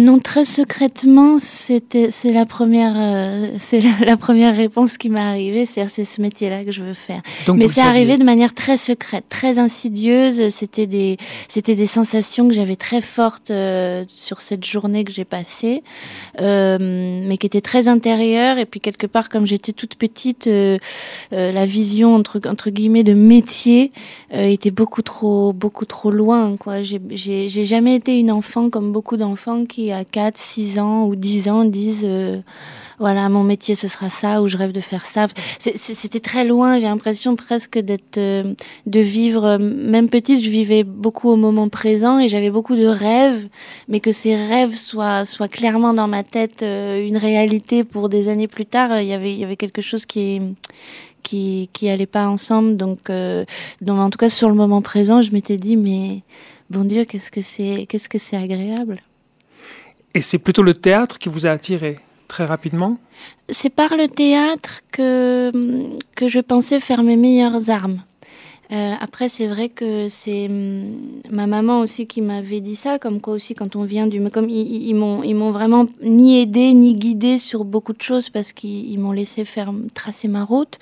Non, 0.00 0.18
très 0.18 0.46
secrètement, 0.46 1.38
c'était 1.38 2.10
c'est 2.10 2.32
la 2.32 2.46
première 2.46 2.94
euh, 2.96 3.48
c'est 3.58 3.82
la, 4.06 4.16
première 4.16 4.56
réponse 4.56 4.96
qui 4.96 5.10
m'est 5.10 5.20
arrivée, 5.20 5.66
c'est 5.66 5.86
c'est 5.88 6.04
ce 6.04 6.22
métier-là 6.22 6.64
que 6.64 6.72
je 6.72 6.82
veux 6.82 6.94
faire. 6.94 7.20
Mais 7.54 7.68
c'est 7.68 7.82
arrivé 7.82 8.16
de 8.16 8.24
manière 8.24 8.54
très 8.54 8.78
secrète, 8.78 9.26
très 9.28 9.58
insidieuse. 9.58 10.48
C'était 10.48 10.86
des 10.86 11.18
c'était 11.46 11.74
des 11.74 11.86
sensations 11.86 12.48
que 12.48 12.54
j'avais 12.54 12.76
très 12.76 13.02
fortes 13.02 13.50
euh, 13.50 14.04
sur 14.06 14.40
cette 14.40 14.64
journée 14.64 15.04
que 15.04 15.12
j'ai 15.12 15.26
passée, 15.26 15.82
mais 16.40 17.36
qui 17.38 17.46
étaient 17.46 17.60
très 17.60 17.86
intérieures. 17.86 18.56
Et 18.58 18.64
puis 18.64 18.80
quelque 18.80 19.06
part, 19.06 19.28
comme 19.28 19.46
j'étais 19.46 19.72
toute 19.72 19.96
petite, 19.96 20.48
la 21.30 21.66
vision 21.66 22.14
entre 22.14 22.40
entre 22.46 22.70
guillemets 22.70 23.04
de 23.04 23.14
métier 23.14 23.92
était 24.32 24.70
beaucoup 24.70 25.02
trop 25.02 25.52
beaucoup 25.52 25.84
trop 25.84 26.10
loin. 26.10 26.56
Quoi, 26.56 26.80
j'ai 26.80 27.00
j'ai 27.10 27.64
jamais 27.64 27.94
été 27.96 28.18
une 28.18 28.30
enfant 28.30 28.70
comme 28.70 28.90
beaucoup 28.90 29.18
d'enfants 29.18 29.66
qui 29.66 29.81
à 29.90 30.04
4, 30.04 30.36
6 30.36 30.78
ans 30.78 31.06
ou 31.06 31.16
10 31.16 31.48
ans 31.48 31.64
disent 31.64 32.04
euh, 32.04 32.40
voilà 32.98 33.28
mon 33.28 33.42
métier 33.42 33.74
ce 33.74 33.88
sera 33.88 34.10
ça 34.10 34.42
ou 34.42 34.48
je 34.48 34.56
rêve 34.56 34.72
de 34.72 34.80
faire 34.80 35.06
ça. 35.06 35.26
C'était 35.58 36.20
très 36.20 36.44
loin. 36.44 36.78
J'ai 36.78 36.86
l'impression 36.86 37.34
presque 37.34 37.78
d'être 37.78 38.18
euh, 38.18 38.54
de 38.86 39.00
vivre. 39.00 39.56
Même 39.58 40.08
petite, 40.08 40.44
je 40.44 40.50
vivais 40.50 40.84
beaucoup 40.84 41.30
au 41.30 41.36
moment 41.36 41.68
présent 41.68 42.18
et 42.18 42.28
j'avais 42.28 42.50
beaucoup 42.50 42.76
de 42.76 42.86
rêves, 42.86 43.48
mais 43.88 44.00
que 44.00 44.12
ces 44.12 44.36
rêves 44.36 44.76
soient 44.76 45.24
soient 45.24 45.48
clairement 45.48 45.94
dans 45.94 46.08
ma 46.08 46.22
tête 46.22 46.62
euh, 46.62 47.04
une 47.04 47.16
réalité 47.16 47.82
pour 47.82 48.08
des 48.08 48.28
années 48.28 48.48
plus 48.48 48.66
tard. 48.66 49.00
Il 49.00 49.08
y 49.08 49.14
avait 49.14 49.32
il 49.32 49.38
y 49.38 49.44
avait 49.44 49.56
quelque 49.56 49.82
chose 49.82 50.06
qui 50.06 50.40
qui 51.22 51.70
qui 51.72 51.88
allait 51.88 52.06
pas 52.06 52.26
ensemble. 52.26 52.76
Donc 52.76 53.10
donc 53.80 53.98
en 53.98 54.10
tout 54.10 54.18
cas 54.18 54.28
sur 54.28 54.48
le 54.48 54.54
moment 54.54 54.82
présent, 54.82 55.22
je 55.22 55.32
m'étais 55.32 55.56
dit 55.56 55.76
mais 55.76 56.22
bon 56.70 56.84
Dieu 56.84 57.04
qu'est-ce 57.04 57.30
que 57.30 57.42
c'est 57.42 57.86
qu'est-ce 57.88 58.08
que 58.08 58.18
c'est 58.18 58.36
agréable. 58.36 59.02
Et 60.14 60.20
c'est 60.20 60.38
plutôt 60.38 60.62
le 60.62 60.74
théâtre 60.74 61.18
qui 61.18 61.28
vous 61.28 61.46
a 61.46 61.50
attiré 61.50 61.98
très 62.28 62.44
rapidement? 62.46 62.98
C'est 63.50 63.70
par 63.70 63.96
le 63.96 64.08
théâtre 64.08 64.80
que, 64.90 65.52
que 66.14 66.28
je 66.28 66.40
pensais 66.40 66.80
faire 66.80 67.02
mes 67.02 67.16
meilleures 67.16 67.68
armes. 67.68 68.02
Euh, 68.70 68.94
après, 69.00 69.28
c'est 69.28 69.46
vrai 69.46 69.68
que 69.68 70.08
c'est 70.08 70.46
hum, 70.46 71.20
ma 71.30 71.46
maman 71.46 71.80
aussi 71.80 72.06
qui 72.06 72.22
m'avait 72.22 72.60
dit 72.60 72.76
ça, 72.76 72.98
comme 72.98 73.20
quoi 73.20 73.34
aussi 73.34 73.54
quand 73.54 73.76
on 73.76 73.84
vient 73.84 74.06
du, 74.06 74.22
comme 74.30 74.48
ils, 74.48 74.94
m'ont, 74.94 75.22
ils 75.22 75.34
m'ont 75.34 75.50
vraiment 75.50 75.86
ni 76.02 76.40
aidé 76.40 76.72
ni 76.72 76.94
guidé 76.94 77.38
sur 77.38 77.64
beaucoup 77.64 77.92
de 77.92 78.00
choses 78.00 78.30
parce 78.30 78.52
qu'ils 78.52 78.98
m'ont 78.98 79.12
laissé 79.12 79.44
faire 79.44 79.72
tracer 79.94 80.28
ma 80.28 80.44
route. 80.44 80.78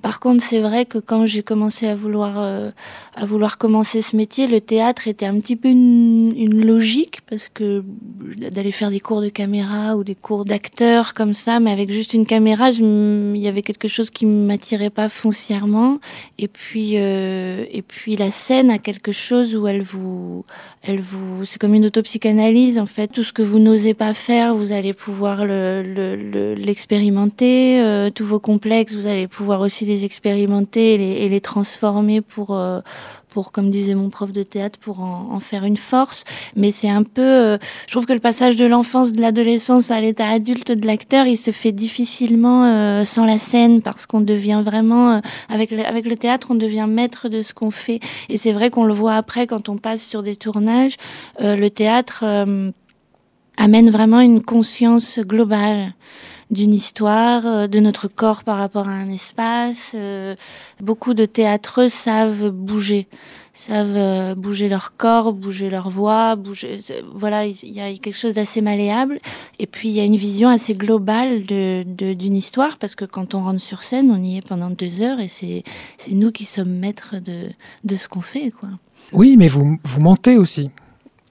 Par 0.00 0.20
contre, 0.20 0.42
c'est 0.42 0.60
vrai 0.60 0.86
que 0.86 0.98
quand 0.98 1.26
j'ai 1.26 1.42
commencé 1.42 1.86
à 1.86 1.96
vouloir, 1.96 2.34
euh, 2.38 2.70
à 3.16 3.26
vouloir 3.26 3.58
commencer 3.58 4.02
ce 4.02 4.16
métier, 4.16 4.46
le 4.46 4.60
théâtre 4.60 5.08
était 5.08 5.26
un 5.26 5.38
petit 5.40 5.56
peu 5.56 5.68
une, 5.68 6.32
une 6.36 6.64
logique 6.64 7.20
parce 7.28 7.48
que 7.52 7.84
d'aller 8.50 8.72
faire 8.72 8.90
des 8.90 9.00
cours 9.00 9.20
de 9.20 9.28
caméra 9.28 9.96
ou 9.96 10.04
des 10.04 10.14
cours 10.14 10.44
d'acteur 10.44 11.12
comme 11.12 11.34
ça, 11.34 11.60
mais 11.60 11.70
avec 11.70 11.90
juste 11.90 12.14
une 12.14 12.24
caméra, 12.24 12.70
il 12.70 13.36
y 13.36 13.48
avait 13.48 13.62
quelque 13.62 13.88
chose 13.88 14.10
qui 14.10 14.26
m'attirait 14.26 14.90
pas 14.90 15.08
foncièrement. 15.08 15.98
Et 16.38 16.48
puis 16.48 16.98
euh, 16.98 17.25
euh, 17.26 17.64
et 17.70 17.82
puis 17.82 18.16
la 18.16 18.30
scène 18.30 18.70
a 18.70 18.78
quelque 18.78 19.12
chose 19.12 19.54
où 19.56 19.66
elle 19.66 19.82
vous, 19.82 20.44
elle 20.82 21.00
vous, 21.00 21.44
c'est 21.44 21.60
comme 21.60 21.74
une 21.74 21.84
autopsychanalyse 21.86 22.78
en 22.78 22.86
fait. 22.86 23.08
Tout 23.08 23.24
ce 23.24 23.32
que 23.32 23.42
vous 23.42 23.58
n'osez 23.58 23.94
pas 23.94 24.14
faire, 24.14 24.54
vous 24.54 24.70
allez 24.72 24.92
pouvoir 24.92 25.44
l'expérimenter. 25.44 27.78
Le, 27.78 27.82
le, 27.82 27.86
euh, 27.86 28.10
tous 28.10 28.24
vos 28.24 28.40
complexes, 28.40 28.94
vous 28.94 29.06
allez 29.06 29.28
pouvoir 29.28 29.60
aussi 29.60 29.84
les 29.84 30.04
expérimenter 30.04 30.94
et 30.94 30.98
les, 30.98 31.12
et 31.24 31.28
les 31.28 31.40
transformer 31.40 32.20
pour 32.20 32.56
euh, 32.56 32.80
pour, 33.36 33.52
comme 33.52 33.68
disait 33.68 33.94
mon 33.94 34.08
prof 34.08 34.32
de 34.32 34.42
théâtre, 34.42 34.78
pour 34.78 35.00
en, 35.00 35.28
en 35.32 35.40
faire 35.40 35.64
une 35.64 35.76
force. 35.76 36.24
Mais 36.56 36.72
c'est 36.72 36.88
un 36.88 37.02
peu, 37.02 37.20
euh, 37.20 37.58
je 37.86 37.92
trouve 37.92 38.06
que 38.06 38.14
le 38.14 38.18
passage 38.18 38.56
de 38.56 38.64
l'enfance, 38.64 39.12
de 39.12 39.20
l'adolescence 39.20 39.90
à 39.90 40.00
l'état 40.00 40.26
adulte 40.26 40.72
de 40.72 40.86
l'acteur, 40.86 41.26
il 41.26 41.36
se 41.36 41.50
fait 41.50 41.72
difficilement 41.72 42.64
euh, 42.64 43.04
sans 43.04 43.26
la 43.26 43.36
scène 43.36 43.82
parce 43.82 44.06
qu'on 44.06 44.22
devient 44.22 44.62
vraiment, 44.64 45.16
euh, 45.16 45.20
avec, 45.50 45.70
le, 45.70 45.84
avec 45.84 46.06
le 46.06 46.16
théâtre, 46.16 46.46
on 46.48 46.54
devient 46.54 46.86
maître 46.88 47.28
de 47.28 47.42
ce 47.42 47.52
qu'on 47.52 47.70
fait. 47.70 48.00
Et 48.30 48.38
c'est 48.38 48.52
vrai 48.52 48.70
qu'on 48.70 48.84
le 48.84 48.94
voit 48.94 49.16
après 49.16 49.46
quand 49.46 49.68
on 49.68 49.76
passe 49.76 50.02
sur 50.02 50.22
des 50.22 50.36
tournages. 50.36 50.96
le 51.38 51.68
théâtre 51.68 52.24
amène 53.58 53.90
vraiment 53.90 54.20
une 54.20 54.42
conscience 54.42 55.18
globale 55.18 55.92
d'une 56.50 56.72
histoire, 56.72 57.46
euh, 57.46 57.66
de 57.66 57.80
notre 57.80 58.08
corps 58.08 58.44
par 58.44 58.58
rapport 58.58 58.88
à 58.88 58.92
un 58.92 59.08
espace. 59.08 59.92
Euh, 59.94 60.34
beaucoup 60.80 61.14
de 61.14 61.24
théâtreux 61.24 61.88
savent 61.88 62.50
bouger, 62.50 63.08
savent 63.52 63.96
euh, 63.96 64.34
bouger 64.34 64.68
leur 64.68 64.96
corps, 64.96 65.32
bouger 65.32 65.70
leur 65.70 65.90
voix, 65.90 66.36
bouger. 66.36 66.78
Voilà, 67.14 67.46
il 67.46 67.72
y 67.72 67.80
a 67.80 67.92
quelque 67.94 68.16
chose 68.16 68.34
d'assez 68.34 68.60
malléable. 68.60 69.18
Et 69.58 69.66
puis 69.66 69.88
il 69.88 69.94
y 69.94 70.00
a 70.00 70.04
une 70.04 70.16
vision 70.16 70.48
assez 70.48 70.74
globale 70.74 71.44
de 71.44 71.84
d'une 71.86 72.36
histoire 72.36 72.78
parce 72.78 72.94
que 72.94 73.04
quand 73.04 73.34
on 73.34 73.42
rentre 73.42 73.60
sur 73.60 73.82
scène, 73.82 74.10
on 74.10 74.22
y 74.22 74.36
est 74.36 74.46
pendant 74.46 74.70
deux 74.70 75.02
heures 75.02 75.20
et 75.20 75.28
c'est 75.28 75.64
c'est 75.96 76.14
nous 76.14 76.30
qui 76.30 76.44
sommes 76.44 76.78
maîtres 76.78 77.16
de 77.20 77.48
de 77.84 77.96
ce 77.96 78.08
qu'on 78.08 78.20
fait, 78.20 78.50
quoi. 78.50 78.68
Oui, 79.12 79.36
mais 79.36 79.48
vous 79.48 79.78
vous 79.82 80.00
mentez 80.00 80.36
aussi. 80.36 80.70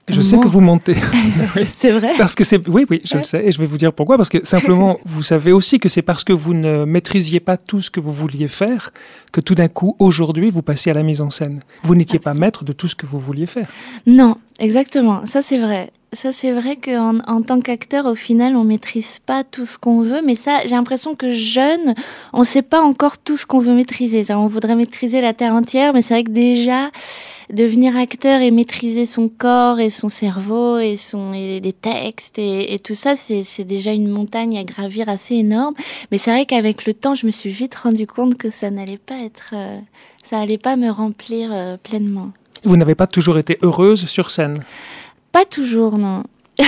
Je 0.08 0.20
sais 0.20 0.38
que 0.38 0.46
vous 0.46 0.60
montez. 0.60 0.94
c'est 1.66 1.90
vrai. 1.90 2.12
Parce 2.16 2.36
que 2.36 2.44
c'est, 2.44 2.66
oui, 2.68 2.86
oui, 2.88 3.00
je 3.04 3.16
le 3.16 3.24
sais, 3.24 3.44
et 3.44 3.50
je 3.50 3.58
vais 3.58 3.66
vous 3.66 3.76
dire 3.76 3.92
pourquoi. 3.92 4.16
Parce 4.16 4.28
que 4.28 4.44
simplement, 4.44 4.98
vous 5.04 5.24
savez 5.24 5.50
aussi 5.50 5.80
que 5.80 5.88
c'est 5.88 6.02
parce 6.02 6.22
que 6.22 6.32
vous 6.32 6.54
ne 6.54 6.84
maîtrisiez 6.84 7.40
pas 7.40 7.56
tout 7.56 7.80
ce 7.80 7.90
que 7.90 7.98
vous 7.98 8.12
vouliez 8.12 8.46
faire 8.46 8.92
que 9.32 9.40
tout 9.40 9.56
d'un 9.56 9.68
coup, 9.68 9.96
aujourd'hui, 9.98 10.48
vous 10.50 10.62
passez 10.62 10.90
à 10.90 10.94
la 10.94 11.02
mise 11.02 11.20
en 11.20 11.30
scène. 11.30 11.60
Vous 11.82 11.96
n'étiez 11.96 12.20
pas 12.20 12.34
maître 12.34 12.64
de 12.64 12.72
tout 12.72 12.86
ce 12.86 12.94
que 12.94 13.04
vous 13.04 13.18
vouliez 13.18 13.46
faire. 13.46 13.66
Non, 14.06 14.36
exactement. 14.58 15.24
Ça, 15.26 15.42
c'est 15.42 15.58
vrai. 15.58 15.90
Ça, 16.12 16.32
c'est 16.32 16.52
vrai 16.52 16.76
qu'en 16.76 17.18
en 17.26 17.42
tant 17.42 17.60
qu'acteur, 17.60 18.06
au 18.06 18.14
final, 18.14 18.56
on 18.56 18.64
maîtrise 18.64 19.18
pas 19.18 19.44
tout 19.44 19.66
ce 19.66 19.76
qu'on 19.76 20.00
veut. 20.00 20.22
Mais 20.24 20.34
ça, 20.34 20.60
j'ai 20.64 20.70
l'impression 20.74 21.14
que 21.14 21.30
jeune, 21.30 21.94
on 22.32 22.44
sait 22.44 22.62
pas 22.62 22.80
encore 22.80 23.18
tout 23.18 23.36
ce 23.36 23.44
qu'on 23.44 23.58
veut 23.58 23.74
maîtriser. 23.74 24.24
on 24.32 24.46
voudrait 24.46 24.76
maîtriser 24.76 25.20
la 25.20 25.34
terre 25.34 25.52
entière, 25.52 25.92
mais 25.92 26.02
c'est 26.02 26.14
vrai 26.14 26.24
que 26.24 26.30
déjà, 26.30 26.90
devenir 27.52 27.96
acteur 27.96 28.40
et 28.40 28.50
maîtriser 28.50 29.06
son 29.06 29.28
corps 29.28 29.80
et 29.80 29.90
son 29.90 30.08
cerveau 30.08 30.78
et 30.78 30.96
son 30.96 31.32
et 31.32 31.60
des 31.60 31.72
textes 31.72 32.38
et, 32.38 32.78
tout 32.82 32.94
ça, 32.94 33.14
c'est 33.16 33.64
déjà 33.64 33.92
une 33.92 34.08
montagne 34.08 34.58
à 34.58 34.64
gravir 34.64 35.08
assez 35.08 35.34
énorme. 35.34 35.74
Mais 36.10 36.18
c'est 36.18 36.30
vrai 36.30 36.46
qu'avec 36.46 36.86
le 36.86 36.94
temps, 36.94 37.14
je 37.14 37.26
me 37.26 37.30
suis 37.30 37.50
vite 37.50 37.74
rendu 37.74 38.06
compte 38.06 38.36
que 38.36 38.50
ça 38.50 38.70
n'allait 38.70 38.96
pas 38.96 39.18
être, 39.18 39.50
euh, 39.54 39.78
ça 40.22 40.38
allait 40.38 40.58
pas 40.58 40.76
me 40.76 40.90
remplir 40.90 41.50
euh, 41.52 41.76
pleinement. 41.76 42.32
Vous 42.66 42.76
n'avez 42.76 42.94
pas 42.94 43.06
toujours 43.06 43.38
été 43.38 43.58
heureuse 43.62 44.06
sur 44.06 44.30
scène 44.30 44.62
pas 45.36 45.44
toujours, 45.44 45.98
non. 45.98 46.22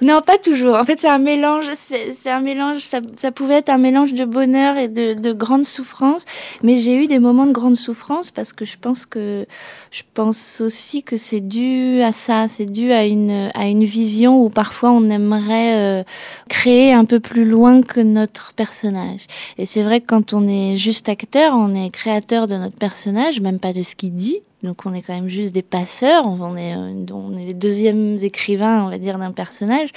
non, 0.00 0.22
pas 0.22 0.38
toujours. 0.38 0.76
En 0.76 0.84
fait, 0.86 0.98
c'est 0.98 1.10
un 1.10 1.18
mélange. 1.18 1.66
C'est 1.74 2.30
un 2.30 2.40
mélange. 2.40 2.80
Ça, 2.80 3.30
pouvait 3.30 3.56
être 3.56 3.68
un 3.68 3.76
mélange 3.76 4.14
de 4.14 4.24
bonheur 4.24 4.78
et 4.78 4.88
de, 4.88 5.12
de 5.12 5.32
grande 5.34 5.66
souffrance. 5.66 6.24
Mais 6.62 6.78
j'ai 6.78 6.96
eu 6.96 7.06
des 7.06 7.18
moments 7.18 7.44
de 7.44 7.52
grande 7.52 7.76
souffrance 7.76 8.30
parce 8.30 8.54
que 8.54 8.64
je 8.64 8.78
pense 8.80 9.04
que 9.04 9.44
je 9.90 10.04
pense 10.14 10.62
aussi 10.62 11.02
que 11.02 11.18
c'est 11.18 11.42
dû 11.42 12.00
à 12.00 12.12
ça. 12.12 12.48
C'est 12.48 12.64
dû 12.64 12.92
à 12.92 13.04
une 13.04 13.50
à 13.52 13.66
une 13.66 13.84
vision 13.84 14.42
où 14.42 14.48
parfois 14.48 14.90
on 14.90 15.10
aimerait 15.10 15.74
euh, 15.74 16.02
créer 16.48 16.94
un 16.94 17.04
peu 17.04 17.20
plus 17.20 17.44
loin 17.44 17.82
que 17.82 18.00
notre 18.00 18.54
personnage. 18.54 19.26
Et 19.58 19.66
c'est 19.66 19.82
vrai 19.82 20.00
que 20.00 20.06
quand 20.06 20.32
on 20.32 20.48
est 20.48 20.78
juste 20.78 21.10
acteur, 21.10 21.52
on 21.54 21.74
est 21.74 21.90
créateur 21.90 22.46
de 22.46 22.56
notre 22.56 22.78
personnage, 22.78 23.38
même 23.42 23.60
pas 23.60 23.74
de 23.74 23.82
ce 23.82 23.94
qu'il 23.94 24.14
dit 24.14 24.40
donc 24.62 24.86
on 24.86 24.94
est 24.94 25.02
quand 25.02 25.14
même 25.14 25.28
juste 25.28 25.52
des 25.52 25.62
passeurs, 25.62 26.24
on 26.26 26.56
est, 26.56 26.74
on 27.12 27.36
est 27.36 27.46
les 27.46 27.54
deuxièmes 27.54 28.16
écrivains, 28.22 28.84
on 28.84 28.90
va 28.90 28.98
dire, 28.98 29.18
d'un 29.18 29.32
personnage. 29.32 29.90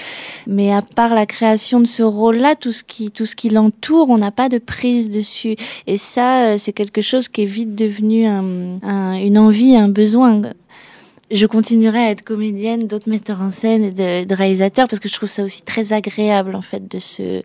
Mais 0.48 0.74
à 0.74 0.82
part 0.82 1.14
la 1.14 1.26
création 1.26 1.80
de 1.80 1.86
ce 1.86 2.02
rôle-là, 2.02 2.56
tout 2.56 2.72
ce 2.72 2.84
qui, 2.84 3.12
tout 3.12 3.26
ce 3.26 3.36
qui 3.36 3.50
l'entoure, 3.50 4.10
on 4.10 4.18
n'a 4.18 4.32
pas 4.32 4.50
de 4.50 4.58
prise 4.58 5.12
dessus. 5.12 5.56
Et 5.86 5.98
ça, 5.98 6.46
euh, 6.46 6.58
c'est 6.58 6.74
quelque 6.74 7.02
chose 7.02 7.28
qui 7.28 7.44
est 7.44 7.46
vite 7.46 7.76
devenu 7.76 8.26
un, 8.26 9.14
une 9.14 9.38
envie, 9.38 9.76
un 9.76 9.90
besoin 9.90 10.42
je 11.32 11.48
continuerai 11.48 11.98
à 11.98 12.12
être 12.12 12.24
comédienne, 12.24 12.88
d'autres 12.88 13.10
metteurs 13.10 13.42
en 13.42 13.50
scène 13.50 13.84
et 13.84 14.26
de, 14.26 14.36
réalisateurs 14.36 14.88
parce 14.88 15.00
que 15.00 15.10
je 15.10 15.16
trouve 15.16 15.30
ça 15.30 15.44
aussi 15.44 15.64
très 15.64 15.92
agréable 15.92 16.56
en 16.56 16.62
fait 16.62 16.88
de 16.88 17.00
se. 17.00 17.42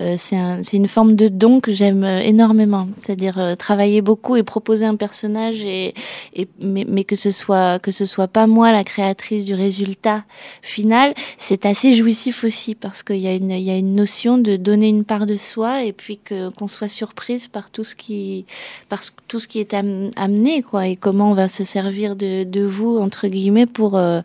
Euh, 0.00 0.14
c'est 0.16 0.36
un, 0.36 0.62
une 0.62 0.86
forme 0.86 1.16
de 1.16 1.26
don 1.26 1.60
que 1.60 1.72
j'aime 1.72 2.04
euh, 2.04 2.20
énormément, 2.20 2.88
c'est-à-dire 2.96 3.38
euh, 3.40 3.56
travailler 3.56 4.02
beaucoup 4.02 4.36
et 4.36 4.44
proposer 4.44 4.86
un 4.86 4.94
personnage 4.94 5.64
et, 5.64 5.94
et 6.34 6.46
mais, 6.60 6.84
mais, 6.88 7.02
que 7.02 7.16
ce 7.16 7.32
soit 7.32 7.80
que 7.80 7.90
ce 7.90 8.04
soit 8.04 8.28
pas 8.28 8.46
moi 8.46 8.70
la 8.70 8.84
créatrice 8.84 9.44
du 9.46 9.54
résultat 9.54 10.24
final, 10.62 11.12
c'est 11.36 11.66
assez 11.66 11.94
jouissif 11.94 12.44
aussi 12.44 12.76
parce 12.76 13.02
qu'il 13.02 13.16
y 13.16 13.26
a 13.26 13.34
une 13.34 13.50
il 13.50 13.62
y 13.62 13.70
a 13.70 13.76
une 13.76 13.96
notion 13.96 14.38
de 14.38 14.54
donner 14.54 14.88
une 14.88 15.04
part 15.04 15.26
de 15.26 15.36
soi 15.36 15.82
et 15.82 15.92
puis 15.92 16.18
que 16.18 16.50
qu'on 16.50 16.68
soit 16.68 16.88
surprise 16.88 17.48
par 17.48 17.70
tout 17.70 17.84
ce 17.84 17.96
qui 17.96 18.46
par 18.88 19.00
tout 19.26 19.40
ce 19.40 19.48
qui 19.48 19.58
est 19.58 19.74
amené 19.74 20.62
quoi 20.62 20.86
et 20.86 20.94
comment 20.94 21.32
on 21.32 21.34
va 21.34 21.48
se 21.48 21.64
servir 21.64 22.14
de 22.14 22.44
de 22.44 22.64
vous 22.64 22.98
entre 22.98 23.23
guillemets 23.28 23.66
pour 23.66 23.96
euh, 23.96 24.20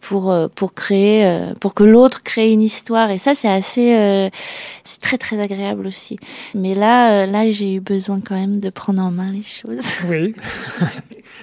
pour 0.00 0.30
euh, 0.30 0.48
pour 0.54 0.74
créer 0.74 1.24
euh, 1.24 1.54
pour 1.60 1.74
que 1.74 1.84
l'autre 1.84 2.22
crée 2.22 2.52
une 2.52 2.62
histoire. 2.62 3.10
Et 3.10 3.18
ça 3.18 3.34
c'est 3.34 3.48
assez 3.48 4.30
c'est 4.84 5.00
très 5.00 5.18
très 5.18 5.40
agréable 5.40 5.86
aussi. 5.86 6.18
Mais 6.54 6.74
là 6.74 7.26
là 7.26 7.50
j'ai 7.50 7.74
eu 7.74 7.80
besoin 7.80 8.20
quand 8.20 8.34
même 8.34 8.58
de 8.58 8.70
prendre 8.70 9.02
en 9.02 9.10
main 9.10 9.26
les 9.26 9.42
choses. 9.42 9.84
Oui. 10.08 10.34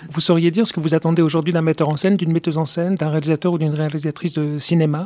Vous 0.10 0.22
sauriez 0.22 0.51
dire 0.51 0.67
ce 0.67 0.74
que 0.74 0.79
vous 0.79 0.93
attendez 0.93 1.22
aujourd'hui 1.22 1.53
d'un 1.53 1.62
metteur 1.62 1.89
en 1.89 1.98
scène 1.98 2.17
d'une 2.17 2.31
metteuse 2.31 2.58
en 2.58 2.65
scène 2.65 2.96
d'un 2.96 3.10
réalisateur 3.10 3.53
ou 3.53 3.58
d'une 3.58 3.74
réalisatrice 3.74 4.34
de 4.34 4.60
cinéma? 4.60 5.05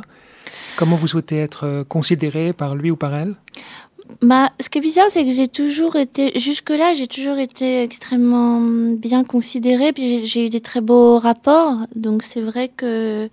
Comment 0.76 0.96
vous 0.96 1.06
souhaitez 1.06 1.38
être 1.38 1.84
considéré 1.88 2.52
par 2.52 2.74
lui 2.74 2.90
ou 2.90 2.96
par 2.96 3.14
elle? 3.14 3.34
Bah, 4.22 4.50
ce 4.60 4.68
qui 4.68 4.78
est 4.78 4.80
bizarre, 4.80 5.06
c'est 5.10 5.24
que 5.24 5.30
j'ai 5.30 5.48
toujours 5.48 5.96
été, 5.96 6.38
jusque-là, 6.38 6.94
j'ai 6.94 7.06
toujours 7.06 7.38
été 7.38 7.82
extrêmement 7.82 8.60
bien 8.60 9.24
considérée, 9.24 9.92
puis 9.92 10.26
j'ai 10.26 10.46
eu 10.46 10.50
des 10.50 10.60
très 10.60 10.80
beaux 10.80 11.18
rapports. 11.18 11.86
Donc 11.94 12.22
c'est 12.22 12.40
vrai 12.40 12.70
que 12.74 13.28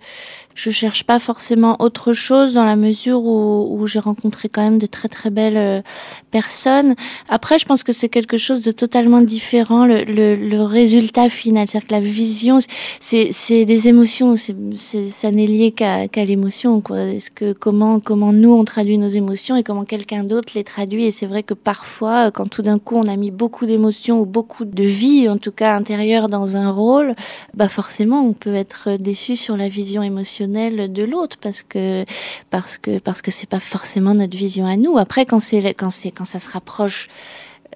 je 0.54 0.70
cherche 0.70 1.04
pas 1.04 1.18
forcément 1.18 1.76
autre 1.80 2.12
chose 2.12 2.54
dans 2.54 2.64
la 2.64 2.76
mesure 2.76 3.24
où, 3.24 3.86
j'ai 3.86 3.98
rencontré 3.98 4.48
quand 4.48 4.62
même 4.62 4.78
de 4.78 4.86
très 4.86 5.08
très 5.08 5.30
belles 5.30 5.56
euh, 5.56 5.82
personnes. 6.30 6.94
Après, 7.28 7.58
je 7.58 7.66
pense 7.66 7.82
que 7.82 7.92
c'est 7.92 8.08
quelque 8.08 8.38
chose 8.38 8.62
de 8.62 8.72
totalement 8.72 9.20
différent, 9.20 9.84
le, 9.84 10.04
le, 10.04 10.62
résultat 10.62 11.28
final. 11.28 11.68
C'est-à-dire 11.68 11.88
que 11.88 11.94
la 11.94 12.00
vision, 12.00 12.58
c'est 13.00 13.64
des 13.64 13.88
émotions, 13.88 14.36
c'est 14.36 15.10
ça 15.10 15.30
n'est 15.30 15.46
lié 15.46 15.72
qu'à 15.72 16.08
qu'à 16.08 16.24
l'émotion. 16.24 16.82
Est-ce 16.94 17.30
que 17.30 17.52
comment 17.52 18.00
comment 18.00 18.32
nous 18.32 18.52
on 18.52 18.64
traduit 18.64 18.96
nos 18.96 19.08
émotions 19.08 19.56
et 19.56 19.62
comment 19.62 19.84
quelqu'un 19.84 20.24
d'autre 20.24 20.52
les 20.54 20.63
traduit. 20.64 21.04
Et 21.04 21.10
c'est 21.10 21.26
vrai 21.26 21.42
que 21.42 21.54
parfois, 21.54 22.30
quand 22.30 22.48
tout 22.48 22.62
d'un 22.62 22.78
coup 22.78 22.96
on 22.96 23.06
a 23.06 23.16
mis 23.16 23.30
beaucoup 23.30 23.66
d'émotions 23.66 24.20
ou 24.20 24.26
beaucoup 24.26 24.64
de 24.64 24.82
vie, 24.82 25.28
en 25.28 25.38
tout 25.38 25.52
cas 25.52 25.76
intérieure, 25.76 26.28
dans 26.28 26.56
un 26.56 26.70
rôle, 26.70 27.14
bah 27.54 27.68
forcément 27.68 28.22
on 28.22 28.32
peut 28.32 28.54
être 28.54 28.96
déçu 28.96 29.36
sur 29.36 29.56
la 29.56 29.68
vision 29.68 30.02
émotionnelle 30.02 30.92
de 30.92 31.02
l'autre 31.04 31.36
parce 31.40 31.62
que 31.62 32.04
parce 32.50 32.78
que 32.78 32.98
parce 32.98 33.22
que 33.22 33.30
c'est 33.30 33.48
pas 33.48 33.60
forcément 33.60 34.14
notre 34.14 34.36
vision 34.36 34.66
à 34.66 34.76
nous. 34.76 34.98
Après, 34.98 35.26
quand 35.26 35.40
c'est 35.40 35.74
quand 35.74 35.90
c'est 35.90 36.10
quand 36.10 36.24
ça 36.24 36.40
se 36.40 36.50
rapproche 36.50 37.08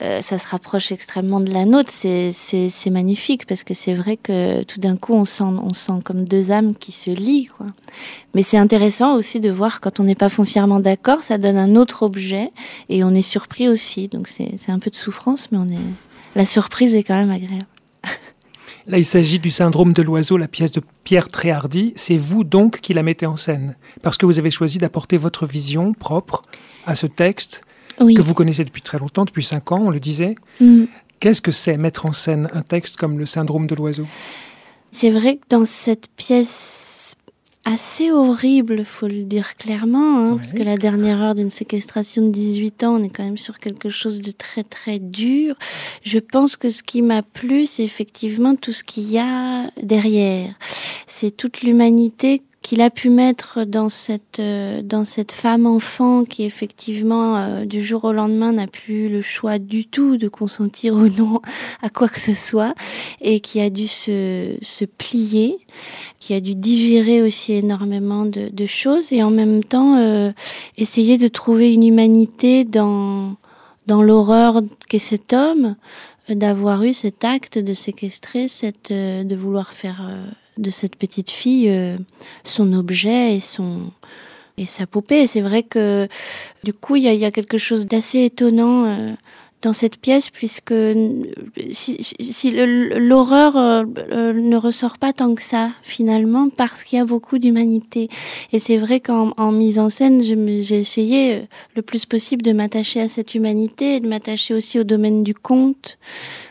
euh, 0.03 0.23
ça 0.23 0.39
se 0.39 0.47
rapproche 0.47 0.93
extrêmement 0.93 1.41
de 1.41 1.53
la 1.53 1.65
nôtre, 1.65 1.91
c'est 1.91 2.91
magnifique 2.91 3.47
parce 3.47 3.65
que 3.65 3.75
c'est 3.75 3.95
vrai 3.95 4.17
que 4.17 4.63
tout 4.63 4.79
d'un 4.79 4.97
coup 4.97 5.15
on 5.15 5.25
sent, 5.25 5.45
on 5.45 5.75
sent 5.75 6.01
comme 6.05 6.25
deux 6.25 6.53
âmes 6.53 6.77
qui 6.77 6.93
se 6.93 7.11
lient. 7.11 7.47
Quoi. 7.47 7.67
Mais 8.35 8.43
c'est 8.43 8.59
intéressant 8.59 9.15
aussi 9.15 9.41
de 9.41 9.51
voir 9.51 9.81
quand 9.81 10.01
on 10.01 10.05
n'est 10.05 10.15
pas 10.15 10.29
foncièrement 10.29 10.81
d'accord, 10.81 11.23
ça 11.23 11.39
donne 11.39 11.57
un 11.57 11.75
autre 11.75 12.03
objet 12.03 12.51
et 12.89 13.03
on 13.03 13.11
est 13.11 13.23
surpris 13.23 13.69
aussi. 13.69 14.09
Donc 14.09 14.29
c'est 14.29 14.71
un 14.71 14.79
peu 14.79 14.91
de 14.91 14.97
souffrance, 14.97 15.51
mais 15.51 15.59
on 15.59 15.67
est... 15.67 15.79
la 16.37 16.47
surprise 16.47 16.95
est 16.95 17.03
quand 17.03 17.17
même 17.17 17.31
agréable. 17.31 17.67
Là, 18.87 18.97
il 18.97 19.05
s'agit 19.05 19.39
du 19.39 19.51
syndrome 19.51 19.93
de 19.93 20.01
l'oiseau, 20.01 20.39
la 20.39 20.49
pièce 20.49 20.73
de 20.73 20.81
Pierre 21.05 21.29
Tréhardy. 21.29 21.93
C'est 21.95 22.17
vous 22.17 22.43
donc 22.43 22.81
qui 22.81 22.95
la 22.95 23.03
mettez 23.03 23.27
en 23.27 23.37
scène, 23.37 23.77
parce 24.01 24.17
que 24.17 24.25
vous 24.25 24.39
avez 24.39 24.51
choisi 24.51 24.79
d'apporter 24.79 25.19
votre 25.19 25.45
vision 25.45 25.93
propre 25.93 26.43
à 26.87 26.95
ce 26.95 27.07
texte 27.07 27.65
que 27.99 28.23
vous 28.23 28.35
connaissez 28.35 28.65
depuis 28.65 28.83
très 28.83 28.99
longtemps, 28.99 29.25
depuis 29.25 29.45
cinq 29.45 29.73
ans, 29.73 29.81
on 29.85 29.91
le 29.91 30.01
disait. 30.01 30.37
Mm. 30.61 30.85
Qu'est-ce 31.21 31.43
que 31.43 31.53
c'est 31.53 31.77
mettre 31.77 32.07
en 32.07 32.13
scène 32.13 32.49
un 32.53 32.63
texte 32.63 32.97
comme 32.97 33.19
le 33.19 33.27
syndrome 33.27 33.67
de 33.67 33.75
l'oiseau? 33.75 34.05
C'est 34.91 35.11
vrai 35.11 35.37
que 35.37 35.45
dans 35.49 35.65
cette 35.65 36.09
pièce 36.17 37.17
assez 37.65 38.11
horrible, 38.11 38.85
faut 38.85 39.09
le 39.09 39.25
dire 39.25 39.57
clairement, 39.57 40.19
hein, 40.19 40.37
parce 40.37 40.53
que 40.53 40.63
la 40.63 40.79
dernière 40.79 41.21
heure 41.21 41.35
d'une 41.35 41.51
séquestration 41.51 42.27
de 42.27 42.31
18 42.31 42.85
ans, 42.85 42.95
on 42.95 43.03
est 43.03 43.11
quand 43.11 43.25
même 43.25 43.37
sur 43.37 43.59
quelque 43.59 43.91
chose 43.91 44.23
de 44.23 44.31
très 44.31 44.63
très 44.63 44.99
dur. 44.99 45.55
Je 46.03 46.19
pense 46.19 46.57
que 46.57 46.71
ce 46.71 46.83
qui 46.83 47.03
m'a 47.03 47.23
plu, 47.23 47.67
c'est 47.67 47.85
effectivement 47.85 48.55
tout 48.57 48.73
ce 48.73 48.83
qu'il 48.83 49.11
y 49.11 49.19
a 49.19 49.71
derrière. 49.83 50.55
C'est 51.07 51.37
toute 51.37 51.61
l'humanité 51.61 52.43
qu'il 52.69 52.83
a 52.83 52.91
pu 52.91 53.09
mettre 53.09 53.65
dans 53.65 53.89
cette 53.89 54.41
euh, 54.41 54.83
dans 54.83 55.07
cette 55.07 55.33
femme 55.33 55.65
enfant 55.65 56.25
qui 56.27 56.45
effectivement 56.45 57.39
euh, 57.39 57.65
du 57.65 57.83
jour 57.83 58.05
au 58.05 58.13
lendemain 58.13 58.53
n'a 58.53 58.67
plus 58.67 59.09
le 59.09 59.23
choix 59.23 59.59
du 59.59 59.87
tout 59.87 60.19
de 60.19 60.29
consentir 60.29 60.93
ou 60.93 61.09
non 61.09 61.41
à 61.81 61.89
quoi 61.89 62.09
que 62.09 62.21
ce 62.21 62.35
soit 62.35 62.75
et 63.23 63.41
qui 63.41 63.63
a 63.63 63.71
dû 63.71 63.87
se 63.87 64.55
se 64.61 64.85
plier 64.85 65.57
qui 66.19 66.35
a 66.35 66.41
dû 66.41 66.55
digérer 66.55 67.23
aussi 67.23 67.55
énormément 67.55 68.27
de, 68.27 68.51
de 68.53 68.67
choses 68.67 69.15
et 69.15 69.23
en 69.23 69.31
même 69.31 69.65
temps 69.65 69.97
euh, 69.97 70.31
essayer 70.77 71.17
de 71.17 71.29
trouver 71.29 71.73
une 71.73 71.87
humanité 71.87 72.65
dans 72.65 73.37
dans 73.87 74.03
l'horreur 74.03 74.61
qu'est 74.91 74.99
cet 74.99 75.33
homme 75.33 75.75
d'avoir 76.29 76.83
eu 76.83 76.93
cet 76.93 77.25
acte 77.25 77.57
de 77.57 77.73
séquestrer 77.73 78.47
cette 78.47 78.93
de 78.93 79.37
vouloir 79.37 79.73
faire 79.73 80.07
de 80.59 80.71
cette 80.71 80.97
petite 80.97 81.31
fille 81.31 81.69
euh, 81.71 81.97
son 82.45 82.73
objet 82.73 83.37
et 83.37 83.41
son 83.41 83.91
et 84.59 84.67
sa 84.67 84.87
poupée. 84.87 85.27
C'est 85.27 85.41
vrai 85.41 85.63
que 85.63 86.09
du 86.65 86.73
coup, 86.73 86.97
il 86.97 87.05
y 87.05 87.25
a, 87.25 87.31
quelque 87.31 87.59
chose 87.59 87.87
d'assez 87.87 88.25
étonnant 88.25 88.85
euh, 88.87 89.13
dans 89.63 89.73
cette 89.73 89.99
pièce, 89.99 90.31
puisque 90.31 90.75
si, 91.71 92.53
l'horreur 92.53 93.57
euh, 93.57 93.85
ne 94.33 94.57
ressort 94.57 94.99
pas 94.99 95.13
tant 95.13 95.35
que 95.35 95.43
ça, 95.43 95.71
finalement, 95.83 96.49
parce 96.49 96.85
qu'il 96.85 96.99
y 96.99 97.03
a 97.03 97.05
beaucoup 97.05 97.39
d'humanité. 97.39 98.09
Et 98.53 98.59
c'est 98.59 98.79
vrai 98.79 99.01
qu'en 99.01 99.53
mise 99.53 99.79
en 99.79 99.91
scène, 99.91 100.23
j'ai 100.23 100.79
essayé 100.79 101.43
le 101.75 101.83
plus 101.83 102.07
possible 102.07 102.43
de 102.43 102.53
m'attacher 102.53 103.01
à 103.01 103.09
cette 103.09 103.35
humanité 103.35 103.97
et 103.97 104.01
de 104.01 104.09
m'attacher 104.09 104.55
aussi 104.55 104.79
au 104.79 104.85
domaine 104.85 105.25
du 105.25 105.35
conte, 105.35 105.99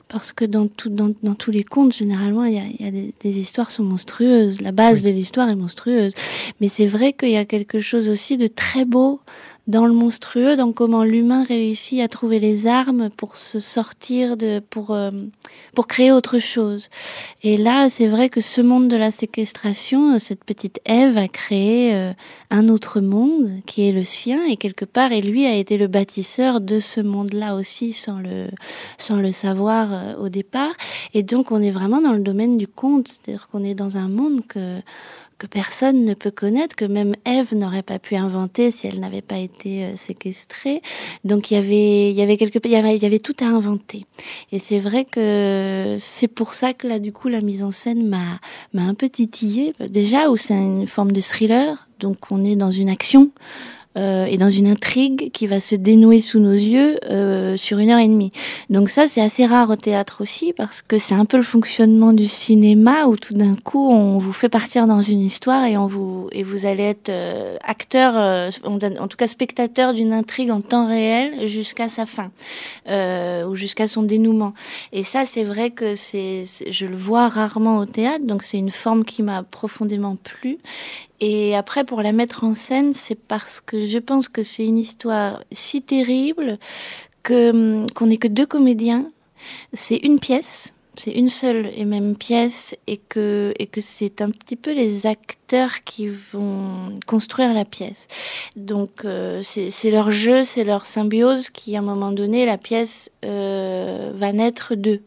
parce 0.10 0.32
que 0.32 0.46
dans, 0.46 0.68
tout, 0.68 0.90
dans, 0.90 1.14
dans 1.24 1.36
tous 1.36 1.52
les 1.52 1.64
contes, 1.64 1.94
généralement, 1.94 2.46
il 2.46 2.54
y 2.54 2.60
a, 2.60 2.64
il 2.80 2.86
y 2.86 2.88
a 2.88 2.92
des, 2.92 3.14
des, 3.22 3.40
histoires 3.40 3.72
sont 3.72 3.84
monstrueuses. 3.84 4.62
La 4.62 4.72
base 4.72 5.02
de 5.02 5.10
l'histoire 5.10 5.50
est 5.50 5.56
monstrueuse. 5.56 6.14
Mais 6.62 6.68
c'est 6.68 6.88
vrai 6.88 7.14
qu'il 7.14 7.30
y 7.30 7.38
a 7.38 7.46
quelque 7.46 7.80
chose 7.80 8.08
aussi 8.08 8.38
de 8.38 8.48
très 8.48 8.86
beau 8.86 9.22
dans 9.68 9.86
le 9.86 9.94
monstrueux, 9.94 10.56
dans 10.56 10.72
comment 10.72 11.04
l'humain 11.04 11.44
réussit 11.44 12.00
à 12.00 12.08
trouver 12.08 12.40
les 12.40 12.68
armes 12.68 13.10
pour 13.10 13.36
se 13.36 13.60
sortir 13.60 14.38
de, 14.38 14.60
pour, 14.60 14.92
euh, 14.92 15.12
pour 15.76 15.88
créer 15.88 16.14
autre 16.14 16.40
chose. 16.40 16.88
Et 17.44 17.58
là, 17.58 17.90
c'est 17.90 18.08
vrai 18.08 18.30
que 18.30 18.40
ce 18.40 18.62
monde 18.62 18.88
de 18.88 18.96
la 18.96 19.12
séquestration, 19.12 20.18
cette 20.20 20.46
petite 20.46 20.80
Ève 20.86 21.18
a 21.18 21.28
créé 21.28 21.94
euh, 21.94 22.14
un 22.50 22.70
autre 22.70 23.02
monde 23.02 23.50
qui 23.66 23.88
est 23.88 23.92
le 23.92 24.04
sien 24.04 24.46
et 24.46 24.56
quelque 24.56 24.86
part, 24.86 25.12
et 25.12 25.22
lui 25.22 25.46
a 25.46 25.54
été 25.54 25.78
le 25.78 25.88
bâtisseur 25.88 26.62
de 26.62 26.80
ce 26.80 27.02
monde-là 27.02 27.56
aussi 27.56 27.92
sans 27.92 28.20
le, 28.20 28.48
sans 28.98 29.18
le 29.18 29.34
savoir 29.34 29.90
euh, 29.98 30.16
au 30.18 30.30
départ. 30.30 30.74
Et 31.13 31.24
donc, 31.24 31.51
on 31.51 31.62
est 31.62 31.72
vraiment 31.72 32.01
dans 32.01 32.13
le 32.13 32.22
domaine 32.22 32.58
du 32.58 32.68
conte, 32.68 33.08
c'est-à-dire 33.08 33.48
qu'on 33.48 33.63
est 33.63 33.75
dans 33.75 33.98
un 33.98 34.08
monde 34.08 34.46
que 34.48 34.82
que 35.38 35.48
personne 35.48 36.04
ne 36.04 36.13
peut 36.13 36.32
connaître, 36.32 36.75
que 36.75 36.86
même 36.86 37.13
Ève 37.25 37.56
n'aurait 37.56 37.84
pas 37.84 38.00
pu 38.00 38.16
inventer 38.16 38.72
si 38.72 38.88
elle 38.88 39.00
n'avait 39.00 39.22
pas 39.22 39.38
été 39.38 39.86
euh, 39.86 39.96
séquestrée. 39.96 40.82
Donc 41.24 41.51
il 41.51 41.56
y 41.56 41.58
avait, 41.58 42.10
il 42.10 42.16
y 42.16 42.22
avait 42.22 42.38
quelque, 42.38 42.60
il 42.63 42.72
y 42.72 42.75
avait, 42.75 42.96
il 42.96 43.04
y 43.04 43.06
avait 43.06 43.20
tout 43.20 43.36
à 43.39 43.46
inventer. 43.46 44.06
Et 44.51 44.60
c'est 44.60 44.80
vrai 44.80 45.06
que 45.06 45.96
c'est 46.00 46.27
pour 46.27 46.54
ça 46.54 46.74
que 46.74 46.88
là, 46.88 47.00
du 47.00 47.12
coup, 47.12 47.27
la 47.27 47.42
mise 47.42 47.63
en 47.63 47.72
scène 47.72 48.08
m'a, 48.08 48.39
m'a 48.74 48.84
un 48.84 48.94
peu 48.94 49.10
titillée. 49.10 49.74
Déjà, 49.80 50.30
où 50.30 50.38
c'est 50.38 50.56
une 50.56 50.88
forme 50.88 51.12
de 51.12 51.22
thriller, 51.22 51.88
donc 52.00 52.18
on 52.32 52.44
est 52.44 52.56
dans 52.56 52.72
une 52.72 52.89
action 52.89 53.30
euh, 53.98 54.25
et 54.25 54.38
dans 54.38 54.50
une 54.50 54.68
intrigue 54.68 55.32
qui 55.32 55.48
va 55.48 55.60
se 55.60 55.75
dénouer 55.75 56.22
sous 56.22 56.39
nos 56.39 56.54
yeux 56.54 56.98
euh, 57.10 57.58
sur 57.58 57.80
une 57.80 57.89
heure 57.89 58.00
et 58.00 58.08
demie. 58.08 58.32
Donc 58.70 58.89
ça, 58.89 59.08
c'est 59.08 59.22
assez 59.22 59.46
rare 59.46 59.70
au 59.70 59.75
théâtre 59.75 60.22
aussi 60.22 60.54
parce 60.54 60.82
que 60.82 60.98
c'est 60.98 61.16
un 61.16 61.25
peu 61.25 61.38
le 61.38 61.44
fonctionnement 61.44 62.13
du 62.13 62.27
cinéma 62.27 63.06
où 63.08 63.18
tout 63.18 63.34
d'un 63.34 63.56
coup 63.56 63.92
on 63.92 64.18
vous 64.18 64.34
fait 64.34 64.50
partir 64.50 64.88
dans 64.88 65.01
une 65.01 65.22
histoire 65.22 65.66
et 65.66 65.77
on 65.77 65.88
vous 65.88 66.30
et 66.32 66.44
vous 66.44 66.66
allez 66.66 66.84
être 66.84 67.10
euh, 67.10 67.58
acteur, 67.63 68.13
euh, 68.16 68.50
en 68.66 69.08
tout 69.08 69.18
cas 69.18 69.27
spectateur 69.27 69.94
d'une 69.94 70.13
intrigue 70.13 70.51
en 70.51 70.62
temps 70.62 70.88
réel 70.88 71.48
jusqu'à 71.48 71.89
sa 71.89 72.06
fin 72.06 72.32
euh, 72.89 73.46
ou 73.46 73.56
jusqu'à 73.56 73.88
son 73.88 74.04
dénouement. 74.04 74.54
Et 74.94 75.04
ça, 75.04 75.25
c'est 75.25 75.44
vrai 75.44 75.72
que 75.72 75.96
c'est, 75.96 76.44
je 76.70 76.86
le 76.86 76.96
vois 76.96 77.27
rarement 77.27 77.77
au 77.77 77.86
théâtre, 77.86 78.25
donc 78.25 78.44
c'est 78.44 78.58
une 78.58 78.72
forme 78.72 79.04
qui 79.04 79.24
m'a 79.24 79.44
profondément 79.44 80.16
plu. 80.16 80.58
Et 81.20 81.56
après, 81.56 81.84
pour 81.84 82.02
la 82.02 82.12
mettre 82.12 82.44
en 82.44 82.54
scène, 82.54 82.94
c'est 82.94 83.20
parce 83.20 83.60
que 83.60 83.86
je 83.86 83.98
pense 83.98 84.30
que 84.30 84.44
c'est 84.44 84.66
une 84.66 84.78
histoire 84.78 85.42
si 85.52 85.82
terrible 85.82 86.60
que 87.24 87.50
hum, 87.50 87.90
qu'on 87.92 88.08
n'est 88.08 88.18
que 88.18 88.28
deux 88.28 88.46
comédiens. 88.46 89.12
C'est 89.74 89.98
une 89.98 90.20
pièce, 90.20 90.74
c'est 90.96 91.12
une 91.12 91.30
seule 91.30 91.72
et 91.76 91.86
même 91.86 92.16
pièce, 92.16 92.76
et 92.88 92.98
que 92.98 93.54
et 93.60 93.68
que 93.68 93.82
c'est 93.82 94.22
un 94.22 94.30
petit 94.32 94.56
peu 94.56 94.74
les 94.74 95.06
acteurs 95.06 95.84
qui 95.86 96.08
vont 96.08 96.96
construire 97.06 97.54
la 97.54 97.66
pièce. 97.66 98.08
Donc 98.56 99.06
euh, 99.06 99.42
c'est 99.44 99.92
leur 99.92 100.12
jeu, 100.12 100.44
c'est 100.44 100.64
leur 100.64 100.86
symbiose 100.86 101.50
qui, 101.50 101.76
à 101.76 101.80
un 101.80 101.84
moment 101.84 102.12
donné, 102.12 102.46
la 102.46 102.58
pièce 102.58 103.12
euh, 103.26 104.12
va 104.16 104.34
naître 104.34 104.76
d'eux. 104.76 105.02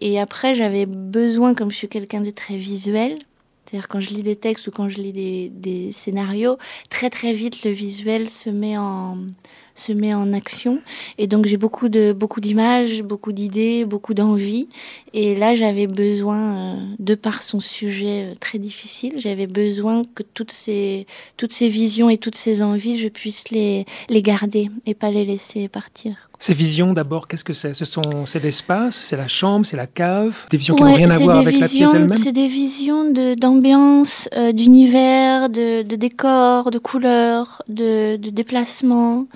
Et 0.00 0.20
après, 0.20 0.54
j'avais 0.54 0.86
besoin, 0.86 1.54
comme 1.54 1.70
je 1.70 1.76
suis 1.76 1.88
quelqu'un 1.88 2.20
de 2.20 2.30
très 2.30 2.56
visuel, 2.56 3.18
c'est-à-dire 3.72 3.88
quand 3.88 4.00
je 4.00 4.10
lis 4.10 4.22
des 4.22 4.36
textes 4.36 4.66
ou 4.66 4.70
quand 4.70 4.90
je 4.90 4.98
lis 4.98 5.50
des, 5.50 5.92
scénarios, 5.92 6.58
très 6.90 7.08
très 7.08 7.32
vite 7.32 7.64
le 7.64 7.70
visuel 7.70 8.28
se 8.28 8.50
met 8.50 8.76
en 8.76 10.32
action. 10.34 10.82
Et 11.16 11.26
donc 11.26 11.46
j'ai 11.46 11.56
beaucoup 11.56 11.88
d'images, 11.88 13.02
beaucoup 13.02 13.32
d'idées, 13.32 13.86
beaucoup 13.86 14.12
d'envies. 14.12 14.68
Et 15.14 15.34
là 15.34 15.54
j'avais 15.54 15.86
besoin 15.86 16.76
euh, 16.76 16.86
de 16.98 17.14
par 17.14 17.42
son 17.42 17.60
sujet 17.60 18.32
euh, 18.32 18.34
très 18.38 18.58
difficile, 18.58 19.14
j'avais 19.16 19.46
besoin 19.46 20.04
que 20.04 20.22
toutes 20.22 20.52
ces 20.52 21.06
toutes 21.38 21.54
ces 21.54 21.70
visions 21.70 22.10
et 22.10 22.18
toutes 22.18 22.36
ces 22.36 22.60
envies, 22.60 22.98
je 22.98 23.08
puisse 23.08 23.48
les 23.48 23.86
les 24.10 24.20
garder 24.20 24.68
et 24.84 24.92
pas 24.92 25.10
les 25.10 25.24
laisser 25.24 25.68
partir. 25.68 26.31
Ces 26.42 26.54
visions, 26.54 26.92
d'abord, 26.92 27.28
qu'est-ce 27.28 27.44
que 27.44 27.52
c'est? 27.52 27.72
Ce 27.72 27.84
sont, 27.84 28.26
c'est 28.26 28.42
l'espace, 28.42 28.96
c'est 28.96 29.16
la 29.16 29.28
chambre, 29.28 29.64
c'est 29.64 29.76
la 29.76 29.86
cave, 29.86 30.44
des 30.50 30.56
visions 30.56 30.74
qui 30.74 30.82
n'ont 30.82 30.92
rien 30.92 31.08
à 31.08 31.18
voir 31.18 31.36
avec 31.36 31.54
visions, 31.54 31.86
la 31.86 31.92
pièce 31.92 32.02
elle-même? 32.02 32.18
C'est 32.18 32.32
des 32.32 32.48
visions 32.48 33.08
de, 33.08 33.34
d'ambiance, 33.34 34.28
euh, 34.34 34.50
d'univers, 34.50 35.48
de, 35.50 35.82
de 35.82 35.94
décor, 35.94 36.72
de 36.72 36.78
couleurs, 36.78 37.62
de, 37.68 38.16
de 38.16 38.30
déplacements, 38.30 39.26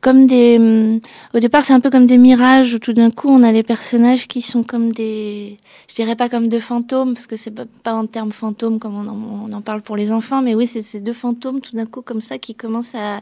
comme 0.00 0.26
des. 0.26 0.56
Hum, 0.58 0.98
au 1.32 1.38
départ, 1.38 1.64
c'est 1.64 1.74
un 1.74 1.78
peu 1.78 1.90
comme 1.90 2.06
des 2.06 2.18
mirages 2.18 2.74
où 2.74 2.80
tout 2.80 2.92
d'un 2.92 3.12
coup, 3.12 3.28
on 3.28 3.44
a 3.44 3.52
les 3.52 3.62
personnages 3.62 4.26
qui 4.26 4.42
sont 4.42 4.64
comme 4.64 4.92
des. 4.92 5.58
Je 5.88 5.94
dirais 5.94 6.16
pas 6.16 6.28
comme 6.28 6.48
deux 6.48 6.58
fantômes 6.58 7.14
parce 7.14 7.28
que 7.28 7.36
c'est 7.36 7.52
pas, 7.52 7.66
pas 7.84 7.94
en 7.94 8.06
termes 8.06 8.32
fantômes 8.32 8.80
comme 8.80 8.96
on 8.96 9.06
en, 9.08 9.46
on 9.48 9.52
en, 9.52 9.60
parle 9.60 9.80
pour 9.80 9.96
les 9.96 10.10
enfants, 10.10 10.42
mais 10.42 10.56
oui, 10.56 10.66
c'est 10.66 10.82
ces 10.82 10.98
deux 10.98 11.12
fantômes 11.12 11.60
tout 11.60 11.76
d'un 11.76 11.86
coup 11.86 12.02
comme 12.02 12.20
ça 12.20 12.36
qui 12.38 12.56
commencent 12.56 12.96
à 12.96 13.20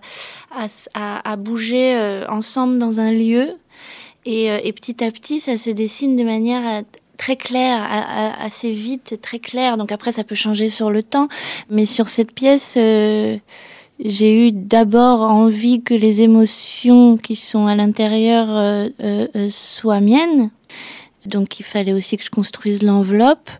à, 0.57 0.69
à, 0.95 1.33
à 1.33 1.37
bouger 1.37 1.97
euh, 1.97 2.25
ensemble 2.31 2.79
dans 2.79 2.99
un 2.99 3.11
lieu 3.11 3.26
euh, 3.35 3.51
et, 4.25 4.73
petit 4.73 5.03
à 5.05 5.11
petit, 5.11 5.41
ça 5.41 5.59
se 5.59 5.71
dessine 5.71 6.17
de 6.17 6.25
manière 6.25 6.67
à, 6.67 6.83
très 7.17 7.37
claire, 7.37 7.87
assez 8.41 8.73
vite, 8.73 9.19
très 9.23 9.39
claire. 9.39 9.77
Donc 9.77 9.91
après, 9.91 10.13
ça 10.13 10.25
peut 10.25 10.35
changer 10.35 10.69
sur 10.69 10.91
le 10.91 11.03
temps. 11.03 11.29
Mais 11.71 11.87
sur 11.87 12.09
cette 12.09 12.33
pièce, 12.33 12.75
euh, 12.77 13.37
j'ai 13.99 14.49
eu 14.49 14.53
d'abord 14.53 15.23
envie 15.23 15.83
que 15.83 15.95
les 15.95 16.21
émotions 16.21 17.17
qui 17.17 17.37
sont 17.37 17.67
à 17.67 17.75
l'intérieur 17.75 18.47
euh, 18.51 18.89
euh, 19.03 19.29
euh 19.35 19.51
soient 19.51 20.01
miennes. 20.01 20.51
Donc 21.25 21.59
il 21.59 21.65
fallait 21.65 21.93
aussi 21.93 22.17
que 22.17 22.25
je 22.25 22.31
construise 22.31 22.83
l'enveloppe 22.83 23.51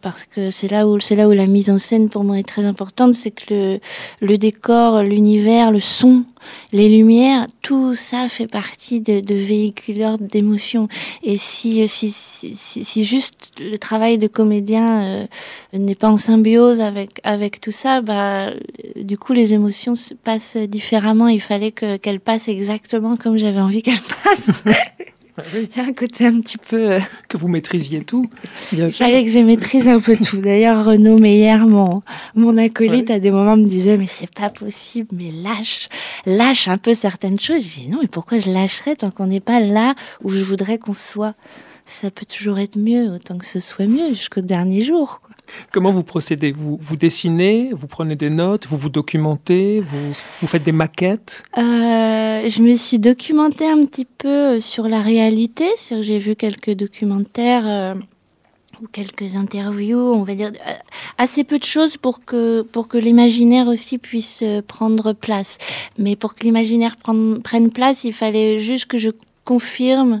parce 0.00 0.24
que 0.24 0.50
c'est 0.50 0.68
là 0.68 0.86
où 0.86 1.00
c'est 1.00 1.16
là 1.16 1.28
où 1.28 1.32
la 1.32 1.46
mise 1.46 1.70
en 1.70 1.78
scène 1.78 2.08
pour 2.08 2.24
moi 2.24 2.38
est 2.38 2.46
très 2.46 2.64
importante, 2.64 3.14
c'est 3.14 3.30
que 3.30 3.54
le, 3.54 3.80
le 4.20 4.38
décor, 4.38 5.02
l'univers, 5.02 5.70
le 5.70 5.80
son, 5.80 6.24
les 6.72 6.88
lumières, 6.88 7.46
tout 7.62 7.94
ça 7.94 8.28
fait 8.28 8.46
partie 8.46 9.00
de, 9.00 9.20
de 9.20 9.34
véhiculeurs 9.34 10.18
d'émotions. 10.18 10.88
Et 11.22 11.36
si, 11.36 11.86
si, 11.88 12.10
si, 12.10 12.54
si, 12.54 13.04
juste 13.04 13.52
le 13.60 13.76
travail 13.76 14.18
de 14.18 14.26
comédien 14.26 15.02
euh, 15.02 15.26
n'est 15.72 15.94
pas 15.94 16.08
en 16.08 16.16
symbiose 16.16 16.80
avec 16.80 17.20
avec 17.24 17.60
tout 17.60 17.72
ça, 17.72 18.00
bah 18.00 18.50
du 18.96 19.18
coup 19.18 19.32
les 19.32 19.54
émotions 19.54 19.94
passent 20.24 20.56
différemment. 20.56 21.28
Il 21.28 21.40
fallait 21.40 21.72
que 21.72 21.96
qu'elles 21.96 22.20
passent 22.20 22.48
exactement 22.48 23.16
comme 23.16 23.38
j'avais 23.38 23.60
envie 23.60 23.82
qu'elles 23.82 23.98
passent. 24.24 24.64
Oui. 25.54 25.68
Il 25.72 25.78
y 25.78 25.84
a 25.84 25.88
un 25.88 25.92
côté 25.92 26.26
un 26.26 26.40
petit 26.40 26.58
peu. 26.58 26.92
Euh... 26.92 27.00
Que 27.28 27.36
vous 27.36 27.48
maîtrisiez 27.48 28.02
tout. 28.02 28.28
Bien 28.72 28.88
Il 28.88 28.92
fallait 28.92 29.24
que 29.24 29.30
je 29.30 29.38
maîtrise 29.38 29.88
un 29.88 30.00
peu 30.00 30.16
tout. 30.16 30.38
D'ailleurs, 30.38 30.84
Renaud 30.84 31.18
Meyer, 31.18 31.58
mon, 31.58 32.02
mon 32.34 32.56
acolyte, 32.56 33.08
ouais. 33.08 33.16
à 33.16 33.20
des 33.20 33.30
moments 33.30 33.56
me 33.56 33.64
disait 33.64 33.96
Mais 33.96 34.06
c'est 34.06 34.32
pas 34.32 34.50
possible, 34.50 35.08
mais 35.16 35.30
lâche, 35.30 35.88
lâche 36.26 36.68
un 36.68 36.78
peu 36.78 36.94
certaines 36.94 37.38
choses. 37.38 37.62
Je 37.62 37.80
dis 37.80 37.88
Non, 37.88 37.98
mais 38.00 38.08
pourquoi 38.08 38.38
je 38.38 38.50
lâcherais 38.50 38.96
tant 38.96 39.10
qu'on 39.10 39.26
n'est 39.26 39.40
pas 39.40 39.60
là 39.60 39.94
où 40.22 40.30
je 40.30 40.42
voudrais 40.42 40.78
qu'on 40.78 40.94
soit? 40.94 41.34
Ça 41.86 42.10
peut 42.10 42.26
toujours 42.26 42.58
être 42.58 42.76
mieux, 42.76 43.10
autant 43.10 43.38
que 43.38 43.46
ce 43.46 43.60
soit 43.60 43.86
mieux 43.86 44.10
jusqu'au 44.10 44.42
dernier 44.42 44.84
jour. 44.84 45.22
Comment 45.72 45.92
vous 45.92 46.02
procédez? 46.02 46.52
Vous, 46.52 46.78
vous 46.80 46.96
dessinez, 46.96 47.70
vous 47.72 47.86
prenez 47.86 48.16
des 48.16 48.30
notes, 48.30 48.66
vous 48.66 48.76
vous 48.76 48.90
documentez, 48.90 49.80
vous, 49.80 50.12
vous 50.40 50.46
faites 50.46 50.62
des 50.62 50.72
maquettes? 50.72 51.44
Euh, 51.56 52.48
Je 52.48 52.62
me 52.62 52.76
suis 52.76 52.98
documentée 52.98 53.68
un 53.68 53.84
petit 53.84 54.04
peu 54.06 54.60
sur 54.60 54.88
la 54.88 55.00
réalité. 55.00 55.66
J'ai 56.00 56.18
vu 56.18 56.36
quelques 56.36 56.72
documentaires 56.72 57.64
euh, 57.66 57.94
ou 58.80 58.86
quelques 58.86 59.36
interviews, 59.36 60.12
on 60.14 60.22
va 60.22 60.34
dire 60.34 60.52
euh, 60.54 60.72
assez 61.18 61.44
peu 61.44 61.58
de 61.58 61.64
choses 61.64 61.96
pour 61.96 62.24
que 62.24 62.62
pour 62.62 62.86
que 62.86 62.96
l'imaginaire 62.98 63.66
aussi 63.66 63.98
puisse 63.98 64.40
euh, 64.42 64.62
prendre 64.62 65.12
place. 65.12 65.58
Mais 65.98 66.14
pour 66.14 66.34
que 66.34 66.44
l'imaginaire 66.44 66.96
prenne 66.96 67.72
place, 67.72 68.04
il 68.04 68.12
fallait 68.12 68.58
juste 68.58 68.86
que 68.86 68.98
je 68.98 69.10
confirme 69.44 70.14
euh, 70.14 70.20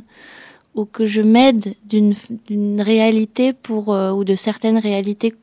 ou 0.78 0.84
que 0.84 1.06
je 1.06 1.20
m'aide 1.20 1.74
d'une 1.84 2.80
réalité 2.80 3.52
euh, 3.70 4.10
ou 4.12 4.22
de 4.22 4.36
certaines 4.36 4.78
réalités 4.78 5.34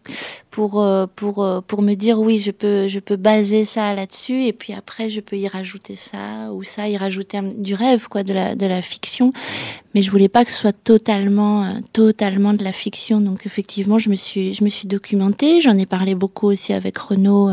pour 0.50 0.82
euh, 0.82 1.06
euh, 1.22 1.62
me 1.82 1.94
dire 1.96 2.20
oui 2.20 2.40
je 2.40 2.52
peux 3.00 3.16
baser 3.18 3.66
ça 3.66 3.94
là-dessus 3.94 4.46
et 4.46 4.54
puis 4.54 4.72
après 4.72 5.10
je 5.10 5.20
peux 5.20 5.36
y 5.36 5.50
rajouter 5.50 5.98
ça 5.98 6.54
ou 6.54 6.64
ça 6.64 6.88
y 6.88 6.96
rajouter 6.96 7.42
du 7.58 7.74
rêve 7.74 8.08
de 8.16 8.66
la 8.66 8.82
fiction. 8.82 9.34
Mais 9.94 10.02
je 10.02 10.12
voulais 10.12 10.30
pas 10.30 10.46
que 10.46 10.52
ce 10.52 10.58
soit 10.58 10.76
totalement 10.84 11.66
de 11.94 12.64
la 12.64 12.72
fiction. 12.72 13.20
Donc 13.20 13.46
effectivement 13.46 13.98
je 13.98 14.10
me 14.10 14.16
suis 14.16 14.54
je 14.54 14.64
me 14.64 14.70
suis 14.70 14.88
documentée. 14.88 15.60
J'en 15.60 15.78
ai 15.78 15.86
parlé 15.86 16.16
beaucoup 16.16 16.48
aussi 16.48 16.72
avec 16.72 16.98
Renaud 16.98 17.50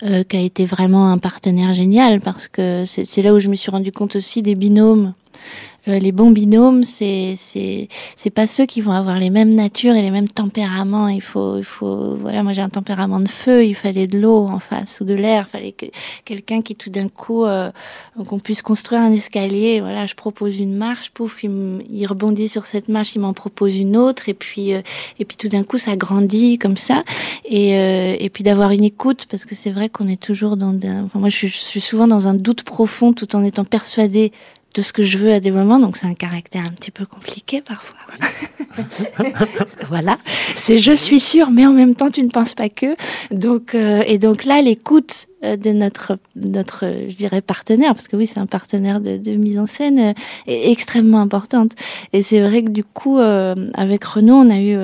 qui 0.00 0.36
a 0.36 0.40
été 0.40 0.66
vraiment 0.66 1.10
un 1.10 1.18
partenaire 1.18 1.74
génial 1.74 2.20
parce 2.20 2.46
que 2.46 2.84
c'est 2.86 3.22
là 3.22 3.34
où 3.34 3.40
je 3.40 3.48
me 3.48 3.56
suis 3.56 3.72
rendu 3.72 3.90
compte 3.90 4.14
aussi 4.14 4.42
des 4.42 4.54
binômes 4.54 5.14
Euh, 5.88 5.98
les 5.98 6.12
bons 6.12 6.30
binômes, 6.30 6.84
c'est 6.84 7.34
c'est 7.36 7.88
c'est 8.16 8.30
pas 8.30 8.46
ceux 8.46 8.66
qui 8.66 8.80
vont 8.80 8.92
avoir 8.92 9.18
les 9.18 9.30
mêmes 9.30 9.54
natures 9.54 9.94
et 9.94 10.02
les 10.02 10.10
mêmes 10.10 10.28
tempéraments. 10.28 11.08
Il 11.08 11.22
faut 11.22 11.58
il 11.58 11.64
faut 11.64 12.16
voilà, 12.16 12.42
moi 12.42 12.52
j'ai 12.52 12.62
un 12.62 12.68
tempérament 12.68 13.20
de 13.20 13.28
feu, 13.28 13.64
il 13.64 13.74
fallait 13.74 14.06
de 14.06 14.18
l'eau 14.18 14.46
en 14.46 14.58
face 14.58 15.00
ou 15.00 15.04
de 15.04 15.14
l'air, 15.14 15.48
fallait 15.48 15.72
que 15.72 15.86
quelqu'un 16.24 16.62
qui 16.62 16.76
tout 16.76 16.90
d'un 16.90 17.08
coup 17.08 17.44
euh, 17.44 17.70
qu'on 18.26 18.38
puisse 18.38 18.62
construire 18.62 19.00
un 19.02 19.12
escalier. 19.12 19.80
Voilà, 19.80 20.06
je 20.06 20.14
propose 20.14 20.58
une 20.58 20.74
marche, 20.74 21.10
pouf, 21.10 21.42
il, 21.42 21.50
il 21.90 22.06
rebondit 22.06 22.48
sur 22.48 22.66
cette 22.66 22.88
marche, 22.88 23.14
il 23.14 23.20
m'en 23.20 23.32
propose 23.32 23.76
une 23.76 23.96
autre. 23.96 24.28
Et 24.28 24.34
puis 24.34 24.74
euh, 24.74 24.82
et 25.18 25.24
puis 25.24 25.36
tout 25.36 25.48
d'un 25.48 25.64
coup 25.64 25.78
ça 25.78 25.96
grandit 25.96 26.58
comme 26.58 26.76
ça. 26.76 27.02
Et 27.44 27.76
euh, 27.76 28.16
et 28.18 28.30
puis 28.30 28.44
d'avoir 28.44 28.70
une 28.70 28.84
écoute 28.84 29.26
parce 29.30 29.44
que 29.44 29.54
c'est 29.54 29.70
vrai 29.70 29.88
qu'on 29.88 30.06
est 30.06 30.20
toujours 30.20 30.56
dans 30.56 30.76
enfin 31.04 31.18
moi 31.18 31.28
je 31.28 31.48
je 31.48 31.58
suis 31.58 31.80
souvent 31.80 32.06
dans 32.06 32.28
un 32.28 32.34
doute 32.34 32.62
profond 32.62 33.12
tout 33.12 33.34
en 33.36 33.42
étant 33.42 33.64
persuadée 33.64 34.32
de 34.74 34.82
ce 34.82 34.92
que 34.92 35.02
je 35.02 35.18
veux 35.18 35.32
à 35.32 35.40
des 35.40 35.50
moments, 35.50 35.78
donc 35.78 35.96
c'est 35.96 36.06
un 36.06 36.14
caractère 36.14 36.64
un 36.64 36.72
petit 36.72 36.90
peu 36.90 37.06
compliqué 37.06 37.60
parfois. 37.60 37.98
voilà, 39.88 40.18
c'est 40.56 40.78
je 40.78 40.92
suis 40.92 41.20
sûre, 41.20 41.50
mais 41.50 41.66
en 41.66 41.72
même 41.72 41.94
temps 41.94 42.10
tu 42.10 42.22
ne 42.22 42.30
penses 42.30 42.54
pas 42.54 42.68
que. 42.68 42.96
Donc 43.30 43.74
euh, 43.74 44.02
et 44.06 44.18
donc 44.18 44.44
là 44.44 44.62
l'écoute 44.62 45.28
de 45.42 45.72
notre 45.72 46.18
notre 46.36 46.86
je 47.08 47.16
dirais 47.16 47.40
partenaire, 47.40 47.94
parce 47.94 48.08
que 48.08 48.16
oui 48.16 48.26
c'est 48.26 48.40
un 48.40 48.46
partenaire 48.46 49.00
de, 49.00 49.16
de, 49.16 49.32
mise 49.32 49.58
en 49.58 49.66
scène 49.66 49.98
euh, 49.98 50.12
est 50.46 50.70
extrêmement 50.70 51.20
importante. 51.20 51.72
Et 52.12 52.22
c'est 52.22 52.40
vrai 52.40 52.62
que 52.62 52.70
du 52.70 52.84
coup 52.84 53.18
avec 53.18 54.04
Renaud 54.04 54.36
on 54.36 54.50
a 54.50 54.60
eu 54.60 54.76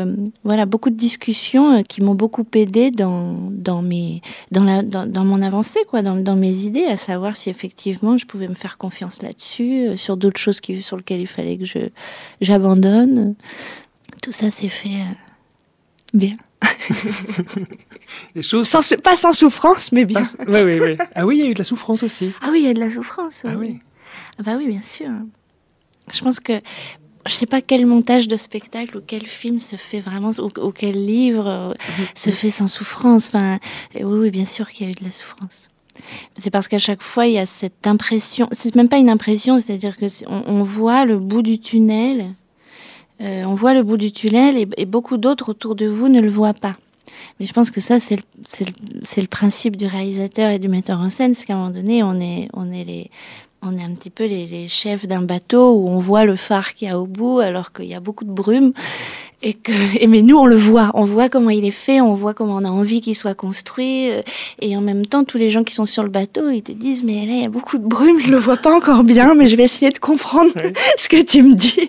voilà 0.45 0.67
beaucoup 0.67 0.91
de 0.91 0.97
discussions 0.97 1.83
qui 1.83 2.03
m'ont 2.03 2.15
beaucoup 2.15 2.47
aidé 2.55 2.91
dans 2.91 3.37
dans 3.51 3.83
mes 3.83 4.21
dans 4.51 4.65
la 4.65 4.83
dans, 4.83 5.07
dans 5.07 5.25
mon 5.25 5.43
avancée 5.43 5.81
quoi, 5.89 6.03
dans 6.03 6.17
dans 6.17 6.37
mes 6.37 6.65
idées, 6.65 6.85
à 6.85 6.97
savoir 6.97 7.37
si 7.37 7.51
effectivement 7.51 8.19
je 8.19 8.27
pouvais 8.27 8.49
me 8.49 8.55
faire 8.55 8.79
confiance 8.79 9.23
là-dessus 9.23 9.89
euh, 9.89 9.97
sur 9.97 10.17
d'autres 10.17 10.41
choses 10.41 10.61
qui, 10.61 10.83
sur 10.83 10.97
lesquelles 10.97 11.21
il 11.21 11.27
fallait 11.27 11.57
que 11.57 11.65
je 11.65 11.79
j'abandonne. 12.41 13.35
Tout 14.23 14.33
ça 14.33 14.51
s'est 14.51 14.69
fait 14.69 14.89
euh, 14.89 15.15
bien. 16.15 16.37
Les 18.35 18.43
choses... 18.43 18.69
Sans, 18.69 18.97
pas 19.03 19.17
sans 19.17 19.33
souffrance, 19.33 19.93
mais 19.93 20.05
bien. 20.05 20.23
oui, 20.47 20.61
oui, 20.65 20.81
oui. 20.81 20.97
Ah 21.15 21.27
oui, 21.27 21.39
il 21.39 21.45
y 21.45 21.47
a 21.47 21.51
eu 21.51 21.55
de 21.55 21.59
la 21.59 21.65
souffrance 21.65 22.03
aussi. 22.03 22.33
Ah 22.41 22.49
oui, 22.51 22.61
il 22.61 22.67
y 22.67 22.71
a 22.71 22.75
de 22.75 22.81
la 22.81 22.91
souffrance. 22.91 23.43
Ah 23.47 23.57
oui. 23.57 23.79
Ah 24.39 24.43
bah 24.43 24.55
oui, 24.57 24.67
bien 24.67 24.83
sûr. 24.83 25.11
Je 26.13 26.21
pense 26.23 26.41
que 26.41 26.55
je 27.27 27.35
sais 27.35 27.47
pas 27.47 27.61
quel 27.61 27.87
montage 27.87 28.29
de 28.29 28.37
spectacle 28.37 28.97
ou 28.97 29.01
quel 29.07 29.27
film 29.27 29.61
se 29.61 29.77
fait 29.77 30.01
vraiment 30.01 30.31
ou, 30.39 30.73
quel 30.73 31.05
livre 31.05 31.47
euh, 31.47 31.75
se 32.15 32.31
fait 32.31 32.51
sans 32.51 32.69
souffrance. 32.69 33.29
Enfin, 33.29 33.59
oui, 33.95 34.03
oui, 34.05 34.31
bien 34.31 34.47
sûr 34.47 34.71
qu'il 34.71 34.87
y 34.87 34.89
a 34.89 34.93
eu 34.93 34.95
de 34.95 35.05
la 35.05 35.13
souffrance. 35.13 35.69
C'est 36.39 36.51
parce 36.51 36.69
qu'à 36.69 36.79
chaque 36.79 37.03
fois, 37.03 37.27
il 37.27 37.35
y 37.35 37.39
a 37.39 37.47
cette 37.47 37.87
impression, 37.87 38.49
c'est 38.53 38.75
même 38.77 38.89
pas 38.89 38.99
une 38.99 39.11
impression, 39.11 39.59
c'est-à-dire 39.59 39.97
que 39.97 40.07
on, 40.29 40.45
on, 40.47 40.63
voit 40.63 41.05
le 41.05 41.19
bout 41.19 41.43
du 41.43 41.59
tunnel, 41.59 42.27
euh, 43.21 43.45
on 43.45 43.55
voit 43.55 43.75
le 43.75 43.83
bout 43.83 43.97
du 43.97 44.13
tunnel 44.13 44.57
et, 44.77 44.87
beaucoup 44.87 45.17
d'autres 45.17 45.51
autour 45.51 45.75
de 45.75 45.87
vous 45.87 46.09
ne 46.09 46.21
le 46.21 46.31
voient 46.31 46.55
pas. 46.55 46.77
Mais 47.41 47.47
je 47.47 47.53
pense 47.53 47.71
que 47.71 47.81
ça, 47.81 47.99
c'est 47.99 48.17
le, 48.17 48.23
le, 48.61 49.23
le, 49.23 49.27
principe 49.27 49.77
du 49.77 49.87
réalisateur 49.87 50.51
et 50.51 50.59
du 50.59 50.69
metteur 50.69 51.01
en 51.01 51.11
scène, 51.11 51.35
c'est 51.35 51.47
qu'à 51.47 51.55
un 51.55 51.57
moment 51.57 51.71
donné, 51.71 52.03
on 52.03 52.19
est, 52.21 52.49
on 52.53 52.71
est 52.71 52.85
les, 52.85 53.11
on 53.63 53.77
est 53.77 53.83
un 53.83 53.95
petit 53.95 54.11
peu 54.11 54.27
les, 54.27 54.47
les 54.47 54.69
chefs 54.69 55.07
d'un 55.07 55.23
bateau 55.23 55.75
où 55.75 55.89
on 55.89 55.99
voit 55.99 56.25
le 56.25 56.37
phare 56.37 56.75
qu'il 56.75 56.89
y 56.89 56.91
a 56.91 56.99
au 56.99 57.07
bout 57.07 57.41
alors 57.41 57.73
qu'il 57.73 57.87
y 57.87 57.95
a 57.95 58.01
beaucoup 58.01 58.25
de 58.25 58.31
brume 58.31 58.73
et 59.41 59.55
que 59.55 59.73
et 60.01 60.07
mais 60.07 60.23
nous 60.23 60.37
on 60.37 60.47
le 60.47 60.57
voit. 60.57 60.91
On 60.95 61.05
voit 61.05 61.29
comment 61.29 61.51
il 61.51 61.65
est 61.65 61.71
fait 61.71 62.01
on 62.01 62.15
voit 62.15 62.35
comment 62.35 62.57
on 62.57 62.65
a 62.65 62.71
envie 62.71 63.01
qu'il 63.01 63.15
soit 63.15 63.35
construit 63.35 64.11
euh, 64.11 64.23
et 64.61 64.77
en 64.77 64.81
même 64.81 65.07
temps 65.07 65.25
tous 65.25 65.39
les 65.39 65.49
gens 65.49 65.63
qui 65.63 65.75
sont 65.75 65.87
sur 65.87 66.03
le 66.03 66.09
bateau 66.09 66.51
ils 66.51 66.63
te 66.63 66.73
disent 66.73 67.05
mais 67.05 67.27
là 67.27 67.33
il 67.33 67.43
y 67.43 67.45
a 67.45 67.49
beaucoup 67.49 67.79
de 67.79 67.87
brume 67.87 68.19
je 68.19 68.31
le 68.31 68.37
vois 68.37 68.57
pas 68.57 68.75
encore 68.75 69.05
bien 69.05 69.35
mais 69.35 69.47
je 69.47 69.55
vais 69.55 69.65
essayer 69.65 69.93
de 69.93 69.99
comprendre 69.99 70.51
oui. 70.57 70.73
ce 70.99 71.09
que 71.09 71.23
tu 71.23 71.43
me 71.43 71.55
dis. 71.55 71.89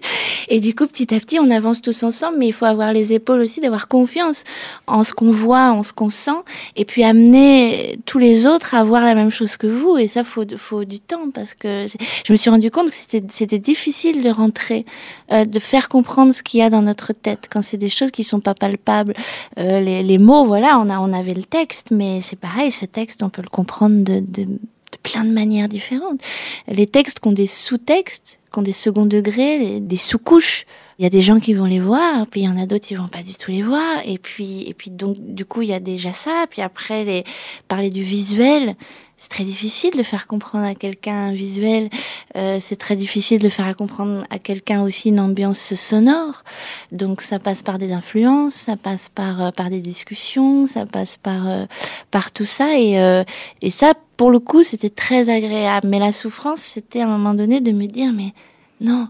Et 0.50 0.60
du 0.60 0.76
coup 0.76 0.86
petit 0.86 1.14
à 1.14 1.20
petit 1.20 1.40
on 1.40 1.50
avance 1.50 1.82
tous 1.82 2.04
ensemble 2.04 2.38
mais 2.38 2.48
il 2.48 2.54
faut 2.54 2.66
avoir 2.66 2.94
les 2.94 3.14
épaules 3.14 3.40
aussi 3.40 3.62
d'avoir 3.62 3.88
confiance 3.88 4.44
en 4.86 5.04
ce 5.04 5.14
qu'on 5.14 5.32
voit 5.32 5.72
en 5.72 5.82
ce 5.82 5.92
qu'on 5.92 6.12
sent 6.12 6.32
et 6.76 6.86
puis 6.86 7.04
amener 7.04 7.98
tous 8.06 8.20
les 8.20 8.46
autres 8.46 8.76
à 8.76 8.84
voir 8.84 9.04
la 9.04 9.16
même 9.16 9.32
chose 9.32 9.58
que 9.58 9.68
vous. 9.68 9.98
Et 9.98 10.08
ça 10.08 10.24
faut 10.24 10.44
faut 10.58 10.86
du 10.86 11.00
temps 11.00 11.30
parce 11.34 11.56
que 11.56 11.86
je 12.26 12.32
me 12.32 12.38
suis 12.38 12.50
rendu 12.50 12.70
compte 12.70 12.92
que 12.92 12.96
c'était 12.96 13.24
c'était 13.32 13.60
difficile 13.60 14.24
de 14.24 14.30
rentrer 14.30 14.86
euh, 15.32 15.46
de 15.46 15.60
faire 15.60 15.90
comprendre 15.90 16.34
ce 16.34 16.44
qu'il 16.44 16.60
y 16.60 16.64
a 16.64 16.70
dans 16.70 16.82
notre 16.82 17.14
tête 17.14 17.39
quand 17.48 17.62
c'est 17.62 17.78
des 17.78 17.90
choses 17.90 18.12
qui 18.12 18.24
sont 18.24 18.40
pas 18.40 18.54
palpables. 18.54 19.14
Euh, 19.58 19.80
les, 19.80 20.18
mots, 20.18 20.46
voilà, 20.46 20.80
on, 20.80 20.90
a, 20.90 21.00
on 21.00 21.14
avait 21.14 21.34
le 21.34 21.44
texte, 21.44 21.92
mais 21.92 22.22
c'est 22.22 22.40
pareil, 22.40 22.72
ce 22.72 22.86
texte, 22.86 23.24
on 23.24 23.30
peut 23.30 23.42
le 23.42 23.50
comprendre 23.50 24.04
de, 24.04 24.20
de, 24.20 24.44
de 24.44 24.60
plein 25.04 25.24
de 25.24 25.32
manières 25.32 25.70
différentes. 25.70 26.20
Les 26.68 26.88
textes 26.88 27.20
qui 27.20 27.28
ont 27.28 27.34
des 27.34 27.48
sous-textes, 27.48 28.40
qui 28.52 28.60
ont 28.60 28.64
des 28.64 28.74
second 28.74 29.06
degrés, 29.06 29.80
des 29.80 29.98
sous-couches, 29.98 30.66
il 31.00 31.04
y 31.04 31.06
a 31.06 31.10
des 31.10 31.22
gens 31.22 31.40
qui 31.40 31.54
vont 31.54 31.66
les 31.66 31.80
voir, 31.80 32.28
puis 32.28 32.42
il 32.42 32.44
y 32.44 32.50
en 32.50 32.58
a 32.58 32.66
d'autres 32.66 32.86
qui 32.86 32.96
vont 32.96 33.08
pas 33.08 33.24
du 33.24 33.34
tout 33.34 33.52
les 33.52 33.64
voir, 33.64 34.02
et 34.04 34.18
puis 34.18 34.68
et 34.68 34.74
puis 34.74 34.92
donc 34.92 35.16
du 35.18 35.46
coup 35.46 35.62
il 35.62 35.70
y 35.70 35.74
a 35.74 35.80
déjà 35.80 36.12
ça, 36.12 36.46
puis 36.50 36.62
après 36.62 37.06
les 37.06 37.24
parler 37.70 37.90
du 37.90 38.04
visuel, 38.04 38.76
c'est 39.16 39.30
très 39.30 39.46
difficile 39.46 39.92
de 39.96 40.04
faire 40.04 40.28
comprendre 40.28 40.66
à 40.66 40.76
quelqu'un 40.76 41.28
un 41.28 41.32
visuel, 41.34 41.90
euh, 42.36 42.58
c'est 42.60 42.76
très 42.76 42.98
difficile 42.98 43.40
de 43.40 43.48
faire 43.48 43.74
comprendre 43.78 44.26
à 44.30 44.40
quelqu'un 44.40 44.82
aussi 44.82 45.08
une 45.08 45.22
ambiance 45.22 45.74
sonore, 45.74 46.44
donc 46.92 47.22
ça 47.22 47.40
passe 47.40 47.64
par 47.64 47.78
des 47.78 47.94
influences, 47.94 48.56
ça 48.56 48.76
passe 48.76 49.08
par 49.08 49.42
euh, 49.42 49.52
par 49.52 49.70
des 49.70 49.80
discussions, 49.80 50.66
ça 50.66 50.86
passe 50.86 51.16
par 51.16 51.48
euh, 51.48 51.66
par 52.12 52.34
tout 52.34 52.46
ça. 52.46 52.78
Et 52.78 53.00
euh, 53.00 53.24
et 53.62 53.72
ça 53.72 53.94
pour 54.18 54.32
le 54.32 54.40
coup 54.40 54.64
c'était 54.64 54.90
très 54.90 55.30
agréable, 55.30 55.88
mais 55.88 56.00
la 56.00 56.12
souffrance 56.12 56.60
c'était 56.60 57.00
à 57.00 57.06
un 57.06 57.18
moment 57.18 57.34
donné 57.34 57.62
de 57.62 57.72
me 57.72 57.86
dire 57.86 58.12
mais 58.12 58.34
non 58.82 59.08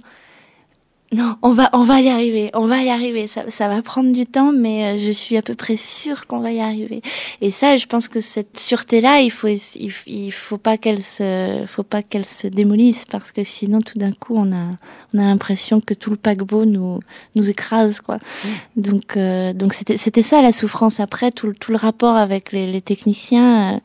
non, 1.12 1.38
on 1.42 1.54
va, 1.54 1.72
on 1.74 1.84
va 1.84 2.02
y 2.02 2.10
arriver, 2.10 2.52
on 2.54 2.68
va 2.68 2.84
y 2.84 2.90
arriver. 2.90 3.26
Ça, 3.26 3.50
ça 3.50 3.68
va 3.68 3.82
prendre 3.82 4.12
du 4.12 4.28
temps, 4.28 4.52
mais 4.52 4.84
euh, 4.84 4.98
je 5.00 5.12
suis 5.12 5.38
à 5.38 5.42
peu 5.42 5.56
près 5.56 5.76
sûre 5.76 6.28
qu'on 6.28 6.40
va 6.40 6.52
y 6.52 6.60
arriver. 6.60 7.02
Et 7.42 7.50
ça, 7.50 7.78
je 7.78 7.88
pense 7.88 8.08
que 8.08 8.20
cette 8.20 8.60
sûreté-là, 8.60 9.22
il 9.22 9.32
faut, 9.32 9.48
il, 9.48 9.92
il 10.06 10.32
faut 10.32 10.60
pas 10.60 10.78
qu'elle 10.78 11.02
se, 11.02 11.64
faut 11.68 11.82
pas 11.82 12.04
qu'elle 12.04 12.26
se 12.26 12.46
démolisse 12.46 13.06
parce 13.06 13.32
que 13.32 13.44
sinon, 13.44 13.82
tout 13.82 13.98
d'un 13.98 14.12
coup, 14.12 14.36
on 14.36 14.52
a, 14.52 14.76
on 15.14 15.20
a 15.20 15.24
l'impression 15.24 15.82
que 15.82 15.94
tout 15.94 16.12
le 16.12 16.18
paquebot 16.18 16.66
nous, 16.66 17.00
nous 17.36 17.50
écrase, 17.50 18.00
quoi. 18.00 18.18
Mmh. 18.18 18.50
Donc, 18.82 19.18
euh, 19.18 19.54
donc 19.54 19.74
c'était, 19.74 19.98
c'était 19.98 20.22
ça 20.22 20.42
la 20.42 20.52
souffrance. 20.52 21.00
Après, 21.00 21.32
tout, 21.32 21.52
tout 21.60 21.72
le 21.72 21.78
rapport 21.78 22.16
avec 22.16 22.52
les, 22.52 22.68
les 22.68 22.82
techniciens. 22.82 23.76
Euh, 23.76 23.80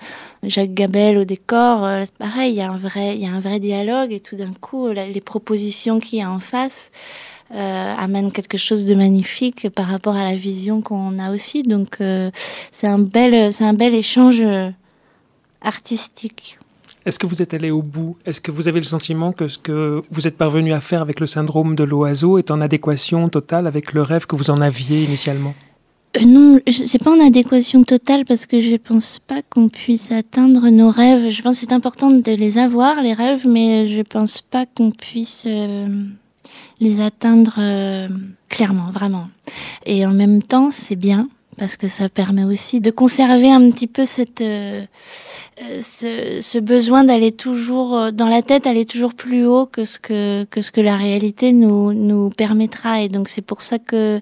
Jacques 0.48 0.74
Gabel 0.74 1.16
au 1.18 1.24
décor, 1.24 1.84
euh, 1.84 2.04
pareil, 2.18 2.52
il 2.52 2.56
y 2.56 2.60
a 2.60 2.70
un 2.70 2.76
vrai, 2.76 3.16
il 3.16 3.22
y 3.22 3.26
a 3.26 3.32
un 3.32 3.40
vrai 3.40 3.60
dialogue 3.60 4.12
et 4.12 4.20
tout 4.20 4.36
d'un 4.36 4.52
coup, 4.52 4.88
la, 4.88 5.06
les 5.06 5.20
propositions 5.20 6.00
qu'il 6.00 6.18
y 6.18 6.22
a 6.22 6.30
en 6.30 6.40
face 6.40 6.90
euh, 7.54 7.94
amènent 7.98 8.32
quelque 8.32 8.58
chose 8.58 8.84
de 8.84 8.94
magnifique 8.94 9.70
par 9.70 9.86
rapport 9.86 10.16
à 10.16 10.24
la 10.24 10.36
vision 10.36 10.82
qu'on 10.82 11.18
a 11.18 11.32
aussi. 11.32 11.62
Donc 11.62 12.00
euh, 12.00 12.30
c'est 12.72 12.86
un 12.86 12.98
bel, 12.98 13.52
c'est 13.52 13.64
un 13.64 13.74
bel 13.74 13.94
échange 13.94 14.44
artistique. 15.62 16.58
Est-ce 17.06 17.18
que 17.18 17.26
vous 17.26 17.42
êtes 17.42 17.52
allé 17.52 17.70
au 17.70 17.82
bout? 17.82 18.16
Est-ce 18.24 18.40
que 18.40 18.50
vous 18.50 18.66
avez 18.66 18.80
le 18.80 18.84
sentiment 18.84 19.32
que 19.32 19.46
ce 19.48 19.58
que 19.58 20.02
vous 20.10 20.26
êtes 20.26 20.38
parvenu 20.38 20.72
à 20.72 20.80
faire 20.80 21.02
avec 21.02 21.20
le 21.20 21.26
syndrome 21.26 21.76
de 21.76 21.84
l'oiseau 21.84 22.38
est 22.38 22.50
en 22.50 22.62
adéquation 22.62 23.28
totale 23.28 23.66
avec 23.66 23.92
le 23.92 24.00
rêve 24.00 24.26
que 24.26 24.36
vous 24.36 24.48
en 24.48 24.60
aviez 24.62 25.04
initialement? 25.04 25.54
Euh, 26.16 26.24
non, 26.24 26.60
c'est 26.66 27.02
pas 27.02 27.10
en 27.10 27.20
adéquation 27.26 27.84
totale 27.84 28.24
parce 28.24 28.46
que 28.46 28.60
je 28.60 28.76
pense 28.76 29.18
pas 29.18 29.42
qu'on 29.50 29.68
puisse 29.68 30.12
atteindre 30.12 30.70
nos 30.70 30.90
rêves. 30.90 31.30
Je 31.30 31.42
pense 31.42 31.60
que 31.60 31.66
c'est 31.66 31.74
important 31.74 32.10
de 32.10 32.30
les 32.30 32.56
avoir, 32.56 33.02
les 33.02 33.12
rêves, 33.12 33.46
mais 33.46 33.86
je 33.86 34.00
pense 34.00 34.40
pas 34.40 34.64
qu'on 34.64 34.90
puisse 34.90 35.44
euh, 35.46 35.86
les 36.80 37.02
atteindre 37.02 37.56
euh, 37.58 38.08
clairement, 38.48 38.90
vraiment. 38.90 39.28
Et 39.84 40.06
en 40.06 40.12
même 40.12 40.42
temps, 40.42 40.70
c'est 40.70 40.96
bien 40.96 41.28
parce 41.56 41.76
que 41.76 41.88
ça 41.88 42.08
permet 42.08 42.44
aussi 42.44 42.80
de 42.80 42.90
conserver 42.90 43.50
un 43.50 43.70
petit 43.70 43.86
peu 43.86 44.06
cette 44.06 44.40
euh, 44.40 44.84
ce, 45.80 46.40
ce 46.40 46.58
besoin 46.58 47.04
d'aller 47.04 47.32
toujours 47.32 47.96
euh, 47.96 48.10
dans 48.10 48.28
la 48.28 48.42
tête 48.42 48.66
aller 48.66 48.84
toujours 48.84 49.14
plus 49.14 49.46
haut 49.46 49.66
que 49.66 49.84
ce 49.84 49.98
que 49.98 50.44
que 50.50 50.62
ce 50.62 50.70
que 50.70 50.80
la 50.80 50.96
réalité 50.96 51.52
nous 51.52 51.92
nous 51.92 52.30
permettra. 52.30 53.02
Et 53.02 53.08
donc 53.08 53.28
c'est 53.28 53.42
pour 53.42 53.62
ça 53.62 53.78
que 53.78 54.20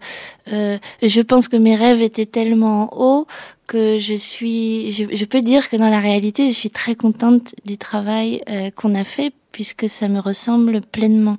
euh, 0.52 0.78
je 1.02 1.20
pense 1.20 1.48
que 1.48 1.56
mes 1.56 1.76
rêves 1.76 2.02
étaient 2.02 2.26
tellement 2.26 2.90
hauts 2.98 3.26
que 3.66 3.98
je 3.98 4.14
suis 4.14 4.92
je, 4.92 5.04
je 5.12 5.24
peux 5.24 5.40
dire 5.40 5.70
que 5.70 5.76
dans 5.76 5.88
la 5.88 6.00
réalité 6.00 6.48
je 6.50 6.56
suis 6.56 6.70
très 6.70 6.94
contente 6.94 7.54
du 7.64 7.78
travail 7.78 8.42
euh, 8.50 8.70
qu'on 8.70 8.94
a 8.94 9.04
fait 9.04 9.32
puisque 9.52 9.88
ça 9.88 10.08
me 10.08 10.18
ressemble 10.18 10.80
pleinement. 10.80 11.36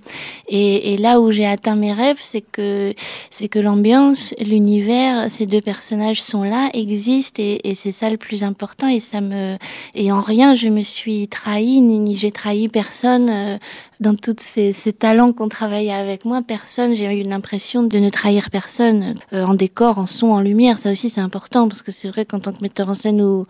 Et, 0.48 0.94
et 0.94 0.98
là 0.98 1.20
où 1.20 1.32
j'ai 1.32 1.46
atteint 1.46 1.76
mes 1.76 1.94
rêves 1.94 2.20
c'est 2.20 2.42
que 2.42 2.94
c'est 3.30 3.48
que 3.48 3.60
l'ambiance 3.60 4.34
l'univers 4.40 5.30
ces 5.30 5.46
deux 5.46 5.62
personnages 5.62 6.22
sont 6.22 6.44
là 6.44 6.70
existent 6.74 7.42
et, 7.42 7.60
et 7.64 7.74
c'est 7.74 7.92
ça 7.92 8.10
le 8.10 8.18
plus 8.18 8.44
important 8.44 8.88
et 8.88 9.00
ça 9.00 9.22
me 9.22 9.58
et 9.96 10.12
en 10.12 10.22
rien 10.22 10.54
je 10.54 10.70
me 10.70 10.84
suis 10.84 11.28
trahi 11.28 11.82
ni, 11.82 12.00
ni 12.00 12.16
j'ai 12.16 12.32
trahi 12.32 12.68
personne 12.68 13.30
euh, 13.30 13.58
dans 14.04 14.16
toutes 14.16 14.40
ces, 14.40 14.74
ces 14.74 14.94
talents 14.94 15.34
qu'on 15.34 15.50
travaillait 15.50 15.94
avec 15.94 16.26
moi 16.26 16.42
personne 16.46 16.94
j'ai 16.94 17.12
eu 17.20 17.24
l'impression 17.24 17.84
de 17.84 17.98
ne 17.98 18.10
trahir 18.10 18.50
personne 18.52 19.16
euh, 19.34 19.44
en 19.44 19.56
décor 19.56 19.98
en 19.98 20.06
son 20.06 20.28
en 20.28 20.42
lumière 20.42 20.78
ça 20.78 20.92
aussi 20.92 21.10
c'est 21.10 21.22
important 21.22 21.68
parce 21.68 21.82
que 21.82 21.92
c'est 21.92 22.10
vrai 22.10 22.26
qu'en 22.26 22.40
tant 22.40 22.54
que 22.54 22.62
metteur 22.62 22.90
en 22.90 22.94
scène 22.94 23.22
ou, 23.22 23.46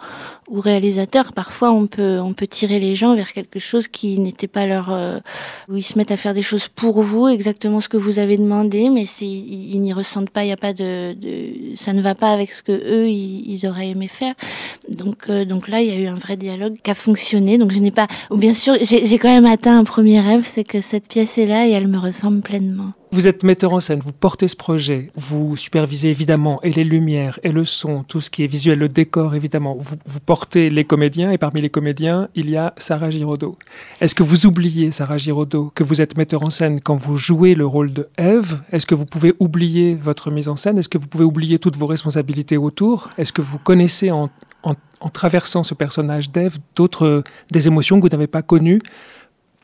ou 0.50 0.60
réalisateur 0.62 1.34
parfois 1.34 1.72
on 1.72 1.88
peut 1.88 2.20
on 2.20 2.34
peut 2.34 2.48
tirer 2.48 2.80
les 2.80 2.96
gens 2.96 3.16
vers 3.16 3.34
quelque 3.34 3.60
chose 3.60 3.88
qui 3.88 4.20
n'était 4.20 4.48
pas 4.48 4.66
leur, 4.66 4.92
euh, 4.92 5.20
où 5.70 5.78
ils 5.78 5.84
se 5.84 5.98
mettent 5.98 6.12
à 6.12 6.18
faire 6.18 6.34
des 6.34 6.42
choses 6.42 6.68
pour 6.68 7.02
vous, 7.02 7.28
exactement 7.28 7.82
ce 7.82 7.90
que 7.90 7.98
vous 7.98 8.20
avez 8.20 8.38
demandé, 8.38 8.90
mais 8.90 9.04
ils, 9.22 9.80
n'y 9.82 9.94
ressentent 9.94 10.30
pas, 10.30 10.44
il 10.44 10.48
n'y 10.48 10.54
a 10.54 10.58
pas 10.58 10.74
de, 10.74 11.14
de, 11.14 11.76
ça 11.76 11.94
ne 11.94 12.02
va 12.02 12.16
pas 12.16 12.32
avec 12.32 12.54
ce 12.54 12.62
que 12.62 12.72
eux 12.72 13.10
ils, 13.10 13.66
auraient 13.68 13.90
aimé 13.90 14.08
faire. 14.08 14.34
Donc, 14.90 15.30
euh, 15.30 15.46
donc 15.46 15.68
là, 15.68 15.82
il 15.82 15.88
y 15.88 15.92
a 15.92 16.00
eu 16.00 16.08
un 16.08 16.16
vrai 16.16 16.36
dialogue 16.36 16.76
qui 16.84 16.92
a 16.92 16.96
fonctionné. 16.96 17.58
Donc 17.58 17.72
je 17.72 17.80
n'ai 17.80 17.92
pas, 17.92 18.08
ou 18.30 18.38
bien 18.38 18.54
sûr, 18.54 18.76
j'ai 18.82 19.18
quand 19.18 19.30
même 19.30 19.46
atteint 19.46 19.78
un 19.78 19.84
premier 19.84 20.20
rêve, 20.20 20.43
c'est 20.46 20.64
que 20.64 20.82
cette 20.82 21.08
pièce 21.08 21.38
est 21.38 21.46
là 21.46 21.68
et 21.68 21.72
elle 21.72 21.88
me 21.88 21.98
ressemble 21.98 22.42
pleinement. 22.42 22.94
Vous 23.12 23.28
êtes 23.28 23.44
metteur 23.44 23.74
en 23.74 23.80
scène, 23.80 24.00
vous 24.04 24.12
portez 24.12 24.48
ce 24.48 24.56
projet, 24.56 25.12
vous 25.16 25.56
supervisez 25.56 26.10
évidemment 26.10 26.60
et 26.64 26.72
les 26.72 26.84
lumières 26.84 27.40
et 27.44 27.52
le 27.52 27.64
son, 27.64 28.04
tout 28.04 28.20
ce 28.20 28.32
qui 28.32 28.44
est 28.44 28.48
visuel, 28.48 28.80
le 28.80 28.90
décor 28.90 29.36
évidemment. 29.36 29.78
Vous, 29.80 30.20
portez 30.20 30.72
les 30.72 30.84
comédiens 30.84 31.32
et 31.32 31.38
parmi 31.38 31.62
les 31.62 31.70
comédiens, 31.70 32.28
il 32.34 32.50
y 32.50 32.58
a 32.58 32.74
Sarah 32.78 33.12
Giraudot. 33.12 33.58
Est-ce 34.02 34.16
que 34.16 34.24
vous 34.24 34.48
oubliez, 34.48 34.92
Sarah 34.92 35.18
Giraudot, 35.18 35.72
que 35.76 35.84
vous 35.84 36.02
êtes 36.02 36.18
metteur 36.18 36.42
en 36.42 36.50
scène 36.50 36.82
quand 36.82 36.96
vous 36.96 37.18
jouez 37.18 37.54
le 37.54 37.68
rôle 37.68 37.94
de 37.94 38.10
Eve 38.18 38.60
Est-ce 38.72 38.88
que 38.88 38.96
vous 38.96 39.06
pouvez 39.06 39.34
oublier 39.40 39.94
votre 39.94 40.32
mise 40.32 40.50
en 40.50 40.56
scène? 40.56 40.80
Est-ce 40.80 40.90
que 40.90 40.98
vous 40.98 41.08
pouvez 41.08 41.26
oublier 41.26 41.60
toutes 41.60 41.76
vos 41.76 41.88
responsabilités 41.88 42.58
autour? 42.58 43.10
Est-ce 43.20 43.32
que 43.32 43.42
vous 43.42 43.60
connaissez 43.60 44.10
en, 44.10 44.30
en 44.64 45.10
traversant 45.10 45.64
ce 45.64 45.76
personnage 45.76 46.32
d'Eve 46.32 46.58
d'autres 46.76 47.24
des 47.52 47.68
émotions 47.68 48.00
que 48.00 48.06
vous 48.06 48.16
n'avez 48.16 48.28
pas 48.28 48.42
connues? 48.42 48.82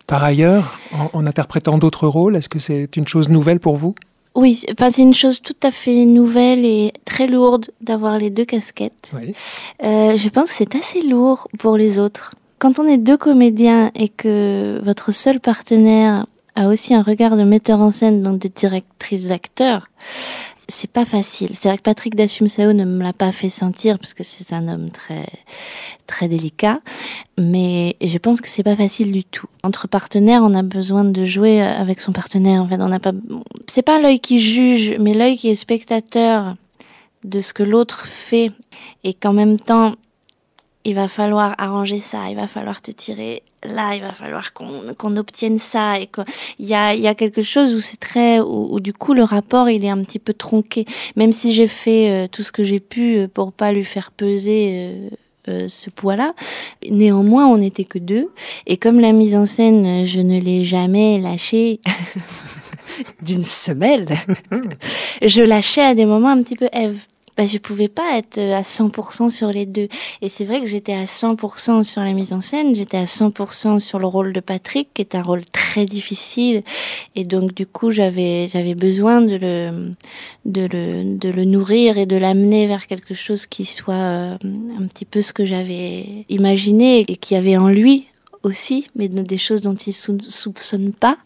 Par 0.10 0.24
ailleurs, 0.24 0.80
en, 1.14 1.26
interprétant 1.28 1.78
d'autres 1.78 2.08
rôles, 2.08 2.36
est-ce 2.36 2.50
que 2.50 2.58
c'est 2.58 2.98
une 2.98 3.08
chose 3.08 3.30
nouvelle 3.30 3.60
pour 3.60 3.76
vous? 3.76 3.94
Oui, 4.34 4.64
enfin, 4.72 4.90
c'est 4.90 5.04
une 5.04 5.14
chose 5.14 5.40
tout 5.42 5.56
à 5.62 5.72
fait 5.72 6.06
nouvelle 6.06 6.66
et 6.66 6.94
très 7.06 7.28
lourde 7.28 7.68
d'avoir 7.82 8.18
les 8.18 8.32
deux 8.32 8.46
casquettes. 8.46 9.12
Euh, 9.84 10.18
je 10.18 10.30
pense 10.30 10.50
que 10.50 10.56
c'est 10.58 10.76
assez 10.76 11.04
lourd 11.04 11.48
pour 11.60 11.78
les 11.78 12.00
autres. 12.00 12.34
Quand 12.58 12.80
on 12.80 12.88
est 12.88 12.98
deux 12.98 13.18
comédiens 13.18 13.92
et 13.96 14.10
que 14.10 14.82
votre 14.84 15.12
seul 15.12 15.40
partenaire 15.40 16.26
a 16.56 16.68
aussi 16.68 16.96
un 16.96 17.04
regard 17.04 17.38
de 17.38 17.44
metteur 17.44 17.80
en 17.80 17.92
scène, 17.92 18.24
donc 18.24 18.40
de 18.40 18.48
directrice 18.48 19.28
d'acteur, 19.28 19.88
c'est 20.70 20.90
pas 20.90 21.06
facile. 21.06 21.50
C'est 21.54 21.68
vrai 21.68 21.78
que 21.78 21.84
Patrick 21.84 22.16
Dassum-Sao 22.16 22.74
ne 22.74 22.86
me 22.86 23.04
l'a 23.04 23.14
pas 23.14 23.32
fait 23.32 23.50
sentir 23.50 24.00
parce 24.00 24.14
que 24.14 24.24
c'est 24.24 24.54
un 24.54 24.68
homme 24.68 24.92
très 24.92 25.26
très 26.08 26.28
délicat, 26.28 26.80
mais 27.38 27.96
je 28.02 28.18
pense 28.18 28.42
que 28.42 28.48
c'est 28.48 28.64
pas 28.64 28.76
facile 28.76 29.12
du 29.12 29.24
tout. 29.24 29.48
Entre 29.64 29.88
partenaires, 29.88 30.42
on 30.44 30.54
a 30.54 30.64
besoin 30.64 31.04
de 31.04 31.26
jouer 31.26 31.62
avec 31.62 32.00
son 32.00 32.12
partenaire. 32.12 32.62
En 32.62 32.68
fait, 32.68 32.82
on 32.82 32.88
n'a 32.88 33.00
pas. 33.00 33.12
C'est 33.68 33.82
pas 33.82 34.00
l'œil 34.00 34.20
qui 34.20 34.40
juge, 34.40 34.96
mais 35.00 35.14
l'œil 35.14 35.38
qui 35.38 35.50
est 35.50 35.56
spectateur 35.56 36.56
de 37.24 37.42
ce 37.42 37.54
que 37.54 37.64
l'autre 37.64 38.06
fait 38.06 38.52
et 39.04 39.14
qu'en 39.14 39.34
même 39.34 39.60
temps 39.60 39.96
il 40.90 40.96
va 40.96 41.08
falloir 41.08 41.54
arranger 41.60 42.00
ça, 42.00 42.30
il 42.30 42.36
va 42.36 42.48
falloir 42.48 42.82
te 42.82 42.90
tirer 42.90 43.44
là, 43.64 43.96
il 43.96 44.02
va 44.02 44.12
falloir 44.12 44.54
qu'on 44.54 45.18
obtienne 45.18 45.60
ça. 45.60 46.00
Et 46.00 46.10
il 46.58 46.66
y 46.66 46.74
a, 46.74 46.96
y 46.96 47.08
a 47.08 47.14
quelque 47.14 47.44
chose 47.44 47.76
où 47.76 47.80
c'est 47.80 48.00
très, 48.00 48.40
où, 48.40 48.80
du 48.80 48.92
coup 48.92 49.14
le 49.14 49.24
rapport 49.24 49.70
il 49.70 49.86
est 49.86 49.90
un 49.90 50.04
petit 50.04 50.18
peu 50.18 50.34
tronqué. 50.34 50.86
Même 51.16 51.32
si 51.32 51.54
j'ai 51.54 51.68
fait 51.68 52.10
euh, 52.10 52.28
tout 52.28 52.42
ce 52.42 52.52
que 52.52 52.64
j'ai 52.64 52.80
pu 52.80 53.18
euh, 53.18 53.28
pour 53.28 53.54
pas 53.54 53.72
lui 53.72 53.84
faire 53.84 54.12
peser. 54.12 55.10
Euh, 55.48 55.68
ce 55.68 55.90
poids-là. 55.90 56.36
Néanmoins, 56.88 57.48
on 57.48 57.58
n'était 57.58 57.86
que 57.86 57.98
deux. 57.98 58.30
Et 58.68 58.78
comme 58.78 59.00
la 59.00 59.14
mise 59.14 59.36
en 59.36 59.46
scène, 59.46 60.06
je 60.06 60.20
ne 60.20 60.40
l'ai 60.40 60.64
jamais 60.64 61.18
lâchée 61.18 61.80
d'une 63.24 63.44
semelle, 63.44 64.08
je 65.26 65.42
lâchais 65.42 65.82
à 65.82 65.96
des 65.96 66.06
moments 66.06 66.30
un 66.30 66.44
petit 66.44 66.56
peu 66.56 66.70
Eve 66.72 67.00
bah, 67.40 67.46
je 67.46 67.58
pouvais 67.58 67.88
pas 67.88 68.18
être 68.18 68.38
euh, 68.38 68.58
à 68.58 68.64
100% 68.64 69.30
sur 69.30 69.48
les 69.48 69.66
deux. 69.66 69.88
Et 70.22 70.28
c'est 70.28 70.44
vrai 70.44 70.60
que 70.60 70.66
j'étais 70.66 70.92
à 70.92 71.06
100% 71.06 71.84
sur 71.84 72.02
la 72.02 72.12
mise 72.12 72.34
en 72.34 72.42
scène, 72.42 72.76
j'étais 72.76 72.98
à 72.98 73.06
100% 73.06 73.80
sur 73.80 73.98
le 73.98 74.08
rôle 74.08 74.34
de 74.34 74.42
Patrick, 74.42 74.90
qui 74.94 75.02
est 75.02 75.16
un 75.16 75.22
rôle 75.22 75.46
très 75.46 75.86
difficile. 75.86 76.64
Et 77.16 77.24
donc, 77.24 77.54
du 77.54 77.66
coup, 77.66 77.92
j'avais, 77.92 78.50
j'avais 78.50 78.76
besoin 78.76 79.22
de 79.22 79.38
le, 79.38 79.94
de 80.44 80.68
le, 80.70 81.18
de 81.18 81.30
le 81.30 81.46
nourrir 81.46 81.98
et 81.98 82.06
de 82.06 82.18
l'amener 82.18 82.68
vers 82.68 82.88
quelque 82.88 83.14
chose 83.14 83.46
qui 83.46 83.64
soit 83.64 83.94
euh, 83.94 84.38
un 84.78 84.86
petit 84.88 85.06
peu 85.06 85.22
ce 85.22 85.32
que 85.32 85.46
j'avais 85.46 86.26
imaginé 86.28 87.06
et 87.08 87.16
qui 87.16 87.38
avait 87.38 87.56
en 87.56 87.70
lui 87.70 88.09
aussi, 88.44 88.88
mais 88.96 89.08
des 89.10 89.38
choses 89.38 89.62
dont 89.62 89.76
il 89.76 89.94
soupçonne 89.94 90.94
pas. 90.94 91.18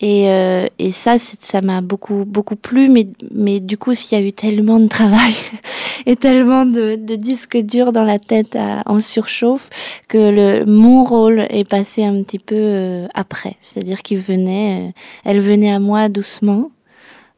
Et, 0.00 0.28
euh, 0.28 0.66
et 0.78 0.92
ça, 0.92 1.16
ça 1.18 1.60
m'a 1.60 1.80
beaucoup 1.80 2.24
beaucoup 2.26 2.56
plu. 2.56 2.88
Mais 2.88 3.06
mais 3.32 3.60
du 3.60 3.78
coup, 3.78 3.94
s'il 3.94 4.18
y 4.18 4.22
a 4.22 4.24
eu 4.24 4.32
tellement 4.32 4.80
de 4.80 4.88
travail 4.88 5.34
et 6.06 6.16
tellement 6.16 6.64
de, 6.64 6.96
disques 7.16 7.58
durs 7.58 7.92
dans 7.92 8.04
la 8.04 8.18
tête 8.18 8.56
en 8.86 9.00
surchauffe 9.00 9.70
que 10.08 10.18
le 10.18 10.64
mon 10.66 11.04
rôle 11.04 11.46
est 11.50 11.68
passé 11.68 12.04
un 12.04 12.22
petit 12.22 12.38
peu 12.38 12.54
euh, 12.56 13.06
après. 13.14 13.56
C'est-à-dire 13.60 14.02
qu'il 14.02 14.18
venait, 14.18 14.88
euh, 14.88 14.90
elle 15.24 15.40
venait 15.40 15.72
à 15.72 15.78
moi 15.78 16.08
doucement 16.08 16.70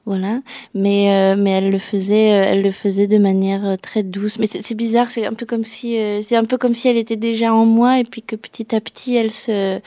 voilà. 0.07 0.41
Mais 0.75 1.11
euh, 1.11 1.37
mais 1.37 1.51
elle 1.51 1.71
le 1.71 1.79
faisait 1.79 2.33
euh, 2.33 2.45
elle 2.49 2.63
le 2.63 2.73
faisait 2.73 3.07
de 3.07 3.19
manière 3.19 3.65
euh, 3.65 3.77
très 3.77 4.03
douce. 4.03 4.39
Mais 4.39 4.47
c'est 4.47 4.75
bizarre 4.75 5.11
c'est 5.11 5.27
un 5.27 5.35
peu 5.35 5.47
comme 5.47 5.65
si 5.65 5.99
c'est 6.23 6.37
un 6.37 6.45
peu 6.45 6.59
comme 6.59 6.75
si 6.75 6.89
elle 6.89 6.97
était 6.97 7.17
déjà 7.17 7.53
en 7.55 7.67
moi 7.67 7.99
et 7.99 8.05
puis 8.05 8.23
que 8.23 8.37
petit 8.37 8.75
à 8.75 8.81
petit 8.81 9.17
elle 9.17 9.31
se 9.31 9.81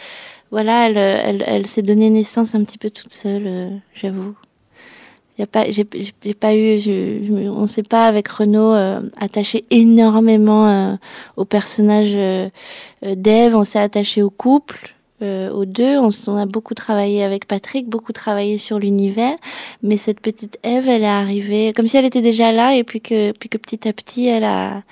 voilà 0.52 0.88
elle 0.88 0.98
elle, 0.98 1.44
elle 1.48 1.68
s'est 1.68 1.82
donné 1.82 2.10
naissance 2.10 2.56
un 2.56 2.64
petit 2.64 2.78
peu 2.78 2.90
toute 2.90 3.14
seule 3.14 3.82
j'avoue. 3.96 4.36
Il 5.38 5.42
y 5.42 5.44
a 5.44 5.48
pas 5.48 5.66
j'ai 5.72 5.84
pas 5.84 6.56
eu 6.56 6.80
je, 6.80 7.50
on 7.50 7.66
s'est 7.66 7.82
pas 7.82 8.08
avec 8.08 8.28
Renaud 8.28 8.74
attaché 9.18 9.66
énormément 9.72 10.98
au 11.38 11.46
personnage 11.46 12.16
d'Ève. 13.02 13.56
On 13.56 13.64
s'est 13.64 13.80
attaché 13.80 14.22
au 14.22 14.30
couple 14.30 14.94
euh, 15.24 15.50
aux 15.52 15.66
deux. 15.66 15.98
On, 15.98 16.38
a 16.38 16.46
beaucoup 16.46 16.74
travaillé 16.74 17.24
avec 17.24 17.48
Patrick, 17.48 17.88
beaucoup 17.90 18.12
travaillé 18.12 18.58
sur 18.58 18.78
l'univers, 18.78 19.36
mais 19.82 19.98
cette 19.98 20.20
petite 20.20 20.60
Eve, 20.64 20.88
elle 20.90 21.04
est 21.04 21.08
arrivée 21.08 21.74
comme 21.74 21.88
si 21.88 21.98
elle 21.98 22.06
était 22.06 22.22
déjà 22.22 22.52
là 22.52 22.76
et 22.76 22.84
puis 22.84 23.02
que, 23.02 23.32
puis 23.32 23.50
que 23.50 23.58
petit 23.58 23.88
à 23.88 23.94
petit, 23.94 24.28
elle 24.28 24.44
a, 24.44 24.84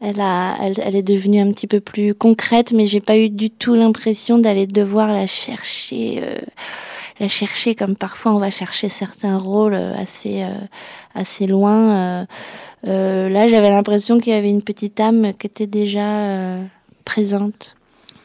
elle 0.00 0.20
a, 0.20 0.56
elle, 0.60 0.96
est 0.96 1.02
devenue 1.02 1.40
un 1.40 1.50
petit 1.52 1.66
peu 1.66 1.80
plus 1.80 2.14
concrète, 2.14 2.72
mais 2.72 2.86
j'ai 2.86 3.00
pas 3.00 3.18
eu 3.18 3.28
du 3.28 3.50
tout 3.50 3.74
l'impression 3.74 4.38
d'aller 4.38 4.66
devoir 4.66 5.12
la 5.12 5.26
chercher. 5.26 6.20
Euh, 6.22 6.38
la 7.18 7.28
chercher 7.28 7.74
comme 7.74 7.96
parfois 7.96 8.32
on 8.32 8.38
va 8.38 8.50
chercher 8.50 8.88
certains 8.88 9.36
rôles 9.36 9.74
euh, 9.74 9.92
assez 9.98 10.42
assez 11.14 11.46
loin. 11.46 12.26
là, 12.84 13.48
j'avais 13.48 13.70
l'impression 13.70 14.18
qu'il 14.18 14.32
y 14.32 14.36
avait 14.36 14.48
une 14.48 14.62
petite 14.62 14.98
âme 15.00 15.32
qui 15.38 15.46
était 15.46 15.66
déjà 15.66 16.56
présente. 17.04 17.76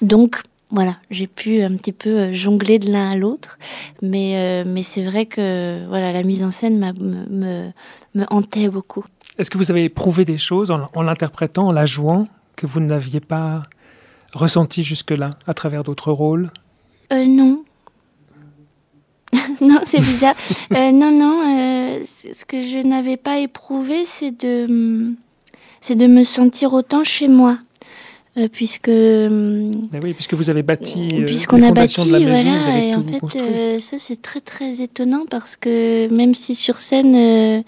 Donc, 0.01 0.41
voilà, 0.71 0.97
j'ai 1.12 1.28
pu 1.28 1.62
un 1.62 1.75
petit 1.75 1.91
peu 1.91 2.10
euh, 2.10 2.34
jongler 2.34 2.80
de 2.80 2.91
l'un 2.91 3.12
à 3.12 3.15
l'autre, 3.15 3.58
mais, 4.01 4.34
euh, 4.36 4.63
mais 4.67 4.82
c'est 4.84 5.04
vrai 5.04 5.25
que 5.25 5.86
voilà, 5.88 6.12
la 6.12 6.23
mise 6.23 6.43
en 6.43 6.51
scène 6.51 6.80
me, 6.80 6.91
me, 7.30 7.71
me 8.15 8.25
hantait 8.30 8.69
beaucoup. 8.69 9.06
Est-ce 9.38 9.49
que 9.51 9.58
vous 9.58 9.69
avez 9.69 9.84
éprouvé 9.84 10.25
des 10.25 10.38
choses 10.38 10.71
en, 10.71 11.01
l'interprétant, 11.01 11.67
en 11.67 11.71
la 11.71 11.86
jouant, 11.86 12.28
que 12.56 12.65
vous 12.65 12.80
n'aviez 12.80 13.19
pas 13.19 13.63
ressenti 14.34 14.82
jusque-là 14.84 15.30
à 15.45 15.54
travers 15.54 15.84
d'autres 15.84 16.12
rôles? 16.12 16.49
Euh, 17.13 17.25
Non. 17.25 17.63
non, 19.62 19.82
c'est 19.86 19.99
bizarre. 19.99 20.36
euh, 20.73 20.91
non, 20.91 21.12
non, 21.12 22.01
ce 22.04 22.45
que 22.45 22.62
je 22.62 22.78
n'avais 22.86 23.17
pas 23.17 23.39
éprouvé, 23.39 24.06
c'est 24.06 24.32
de, 24.32 25.13
c'est 25.82 25.95
de 25.95 26.08
me 26.08 26.23
sentir 26.23 26.73
autant 26.73 27.04
chez 27.04 27.28
moi. 27.28 27.58
Euh, 28.38 28.50
puisque 28.52 28.89
ben 28.89 30.02
oui, 30.04 30.13
puisque 30.13 30.34
vous 30.34 30.50
avez 30.50 30.62
bâti 30.62 31.08
euh, 31.13 31.24
puisqu'on 31.24 31.62
a 31.62 31.71
bâti 31.71 32.06
de 32.06 32.12
la 32.12 32.19
maison, 32.19 32.60
voilà 32.60 32.80
et 32.80 32.93
en 32.93 33.02
fait 33.02 33.41
euh, 33.41 33.80
ça 33.80 33.95
c'est 33.98 34.21
très 34.21 34.41
très 34.41 34.82
étonnant 34.82 35.24
parce 35.30 35.56
que 35.56 36.13
même 36.13 36.34
si 36.34 36.54
sur 36.54 36.80
scène 36.80 37.63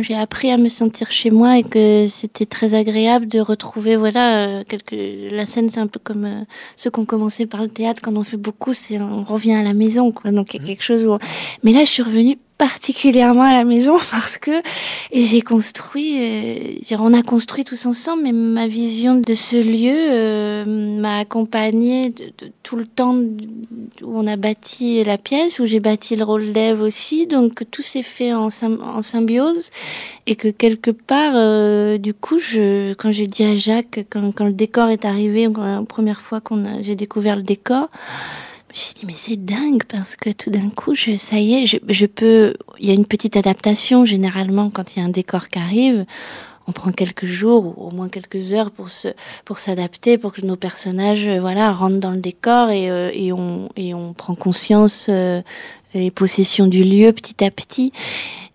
j'ai 0.00 0.14
appris 0.14 0.50
à 0.50 0.56
me 0.56 0.68
sentir 0.68 1.10
chez 1.10 1.30
moi 1.30 1.58
et 1.58 1.64
que 1.64 2.06
c'était 2.08 2.46
très 2.46 2.72
agréable 2.72 3.28
de 3.28 3.40
retrouver 3.40 3.96
voilà 3.96 4.64
quelque 4.64 4.96
la 5.30 5.44
scène 5.44 5.68
c'est 5.68 5.80
un 5.80 5.86
peu 5.86 6.00
comme 6.02 6.46
ceux 6.76 6.88
qui 6.88 7.00
ont 7.00 7.04
commencé 7.04 7.44
par 7.44 7.60
le 7.60 7.68
théâtre. 7.68 8.00
Quand 8.02 8.16
on 8.16 8.22
fait 8.22 8.38
beaucoup 8.38 8.72
c'est 8.72 8.98
on 8.98 9.22
revient 9.22 9.52
à 9.52 9.62
la 9.62 9.74
maison 9.74 10.12
quoi. 10.12 10.30
Donc 10.30 10.54
il 10.54 10.56
y 10.56 10.60
a 10.60 10.62
mmh. 10.62 10.66
quelque 10.66 10.82
chose 10.82 11.04
où 11.04 11.18
mais 11.62 11.72
là 11.72 11.80
je 11.80 11.90
suis 11.90 12.02
revenue 12.02 12.38
particulièrement 12.68 13.42
à 13.42 13.52
la 13.52 13.64
maison 13.64 13.96
parce 14.10 14.38
que 14.38 14.62
j'ai 15.12 15.42
construit 15.42 16.16
euh, 16.18 16.96
on 16.98 17.12
a 17.12 17.22
construit 17.22 17.64
tous 17.64 17.86
ensemble 17.86 18.22
mais 18.24 18.32
ma 18.32 18.66
vision 18.66 19.14
de 19.16 19.34
ce 19.34 19.56
lieu 19.56 19.94
euh, 19.94 20.64
m'a 21.00 21.18
accompagnée 21.18 22.10
de, 22.10 22.32
tout 22.62 22.76
le 22.76 22.86
temps 22.86 23.14
où 23.14 24.18
on 24.18 24.26
a 24.26 24.36
bâti 24.36 25.04
la 25.04 25.18
pièce 25.18 25.58
où 25.58 25.66
j'ai 25.66 25.80
bâti 25.80 26.16
le 26.16 26.24
rôle 26.24 26.52
d'Ève 26.52 26.80
aussi. 26.80 27.26
Donc 27.26 27.64
tout 27.70 27.82
s'est 27.82 28.02
fait 28.02 28.32
en, 28.32 28.50
symbiose. 28.50 29.70
Et 30.26 30.36
que 30.36 30.48
quelque 30.48 30.90
part 30.90 31.34
euh, 31.34 31.98
du 31.98 32.14
coup 32.14 32.38
quand 32.98 33.10
j'ai 33.10 33.26
dit 33.26 33.44
à 33.44 33.56
Jacques 33.56 34.06
quand, 34.10 34.32
quand 34.32 34.46
le 34.46 34.52
décor 34.52 34.88
est 34.88 35.04
arrivé 35.04 35.48
la 35.56 35.82
première 35.82 36.22
fois 36.22 36.40
qu'on 36.40 36.64
j'ai 36.80 36.96
découvert 36.96 37.36
le 37.36 37.42
décor 37.42 37.88
j'ai 38.74 38.92
dit 38.94 39.06
mais 39.06 39.14
c'est 39.16 39.36
dingue 39.36 39.84
parce 39.84 40.16
que 40.16 40.30
tout 40.30 40.50
d'un 40.50 40.68
coup, 40.68 40.94
je, 40.94 41.16
ça 41.16 41.38
y 41.38 41.54
est, 41.54 41.66
je, 41.66 41.76
je 41.88 42.06
peux. 42.06 42.54
Il 42.80 42.88
y 42.88 42.90
a 42.90 42.94
une 42.94 43.06
petite 43.06 43.36
adaptation 43.36 44.04
généralement 44.04 44.68
quand 44.68 44.96
il 44.96 44.98
y 44.98 45.02
a 45.02 45.04
un 45.04 45.10
décor 45.10 45.48
qui 45.48 45.58
arrive. 45.60 46.04
on 46.66 46.72
prend 46.72 46.90
quelques 46.92 47.26
jours 47.26 47.66
ou 47.66 47.86
au 47.86 47.90
moins 47.90 48.08
quelques 48.08 48.52
heures 48.52 48.70
pour 48.70 48.88
se 48.88 49.08
pour 49.44 49.58
s'adapter 49.58 50.18
pour 50.18 50.32
que 50.32 50.40
nos 50.40 50.56
personnages 50.56 51.28
euh, 51.28 51.40
voilà 51.40 51.72
rentrent 51.72 52.00
dans 52.00 52.10
le 52.10 52.20
décor 52.20 52.70
et, 52.70 52.90
euh, 52.90 53.10
et 53.12 53.32
on 53.32 53.68
et 53.76 53.94
on 53.94 54.12
prend 54.12 54.34
conscience 54.34 55.06
euh, 55.08 55.42
et 55.92 56.10
possession 56.10 56.66
du 56.66 56.82
lieu 56.82 57.12
petit 57.12 57.44
à 57.44 57.50
petit 57.50 57.92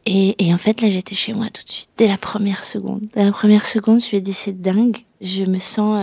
et, 0.05 0.35
et 0.43 0.53
en 0.53 0.57
fait 0.57 0.81
là 0.81 0.89
j'étais 0.89 1.15
chez 1.15 1.33
moi 1.33 1.47
tout 1.53 1.63
de 1.63 1.71
suite 1.71 1.89
dès 1.97 2.07
la 2.07 2.17
première 2.17 2.65
seconde 2.65 3.01
dès 3.13 3.23
la 3.23 3.31
première 3.31 3.65
seconde 3.65 4.01
je 4.01 4.15
me 4.15 4.21
dit 4.21 4.33
c'est 4.33 4.59
dingue 4.59 4.97
je 5.21 5.43
me 5.43 5.59
sens 5.59 6.01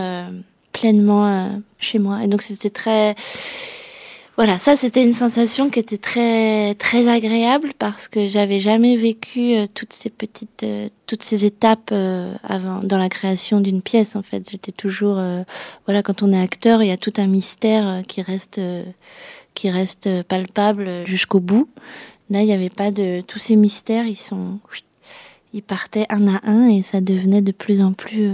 pleinement 0.71 1.59
chez 1.77 1.99
moi 1.99 2.23
et 2.23 2.27
donc 2.27 2.41
c'était 2.41 2.69
très 2.69 3.15
voilà, 4.37 4.59
ça 4.59 4.75
c'était 4.75 5.03
une 5.03 5.13
sensation 5.13 5.71
qui 5.71 5.79
était 5.79 5.97
très 5.97 6.75
très 6.75 7.07
agréable 7.07 7.71
parce 7.79 8.07
que 8.07 8.27
j'avais 8.27 8.59
jamais 8.59 8.95
vécu 8.95 9.55
euh, 9.55 9.65
toutes 9.73 9.93
ces 9.93 10.11
petites 10.11 10.61
euh, 10.61 10.89
toutes 11.07 11.23
ces 11.23 11.43
étapes 11.43 11.89
euh, 11.91 12.35
avant 12.43 12.83
dans 12.83 12.99
la 12.99 13.09
création 13.09 13.61
d'une 13.61 13.81
pièce 13.81 14.15
en 14.15 14.21
fait. 14.21 14.47
J'étais 14.47 14.71
toujours 14.71 15.19
voilà, 15.87 16.03
quand 16.03 16.21
on 16.21 16.31
est 16.31 16.39
acteur, 16.39 16.83
il 16.83 16.89
y 16.89 16.91
a 16.91 16.97
tout 16.97 17.13
un 17.17 17.25
mystère 17.25 18.03
qui 18.07 18.21
reste 18.21 18.61
qui 19.55 19.71
reste 19.71 20.21
palpable 20.23 21.07
jusqu'au 21.07 21.39
bout. 21.39 21.67
Là, 22.29 22.41
il 22.41 22.45
n'y 22.45 22.53
avait 22.53 22.69
pas 22.69 22.91
de 22.91 23.21
tous 23.21 23.39
ces 23.39 23.55
mystères, 23.55 24.05
ils 24.05 24.15
sont 24.15 24.59
ils 25.57 25.63
partaient 25.63 26.05
un 26.09 26.27
à 26.27 26.39
un 26.43 26.67
et 26.67 26.81
ça 26.81 27.01
devenait 27.01 27.41
de 27.41 27.51
plus 27.51 27.81
en 27.81 27.91
plus 27.91 28.29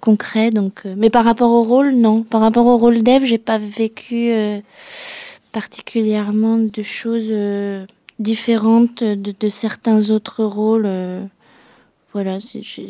concret 0.00 0.50
donc 0.50 0.82
mais 0.96 1.08
par 1.08 1.24
rapport 1.24 1.50
au 1.50 1.62
rôle 1.62 1.92
non 1.92 2.22
par 2.22 2.40
rapport 2.40 2.66
au 2.66 2.76
rôle 2.76 3.02
d'Ève 3.02 3.24
j'ai 3.24 3.38
pas 3.38 3.58
vécu 3.58 4.32
particulièrement 5.52 6.58
de 6.58 6.82
choses 6.82 7.28
euh, 7.30 7.86
différentes 8.18 9.02
de, 9.02 9.48
certains 9.48 10.10
autres 10.10 10.44
rôles. 10.44 10.86
Euh, 10.86 11.24
voilà, 12.12 12.38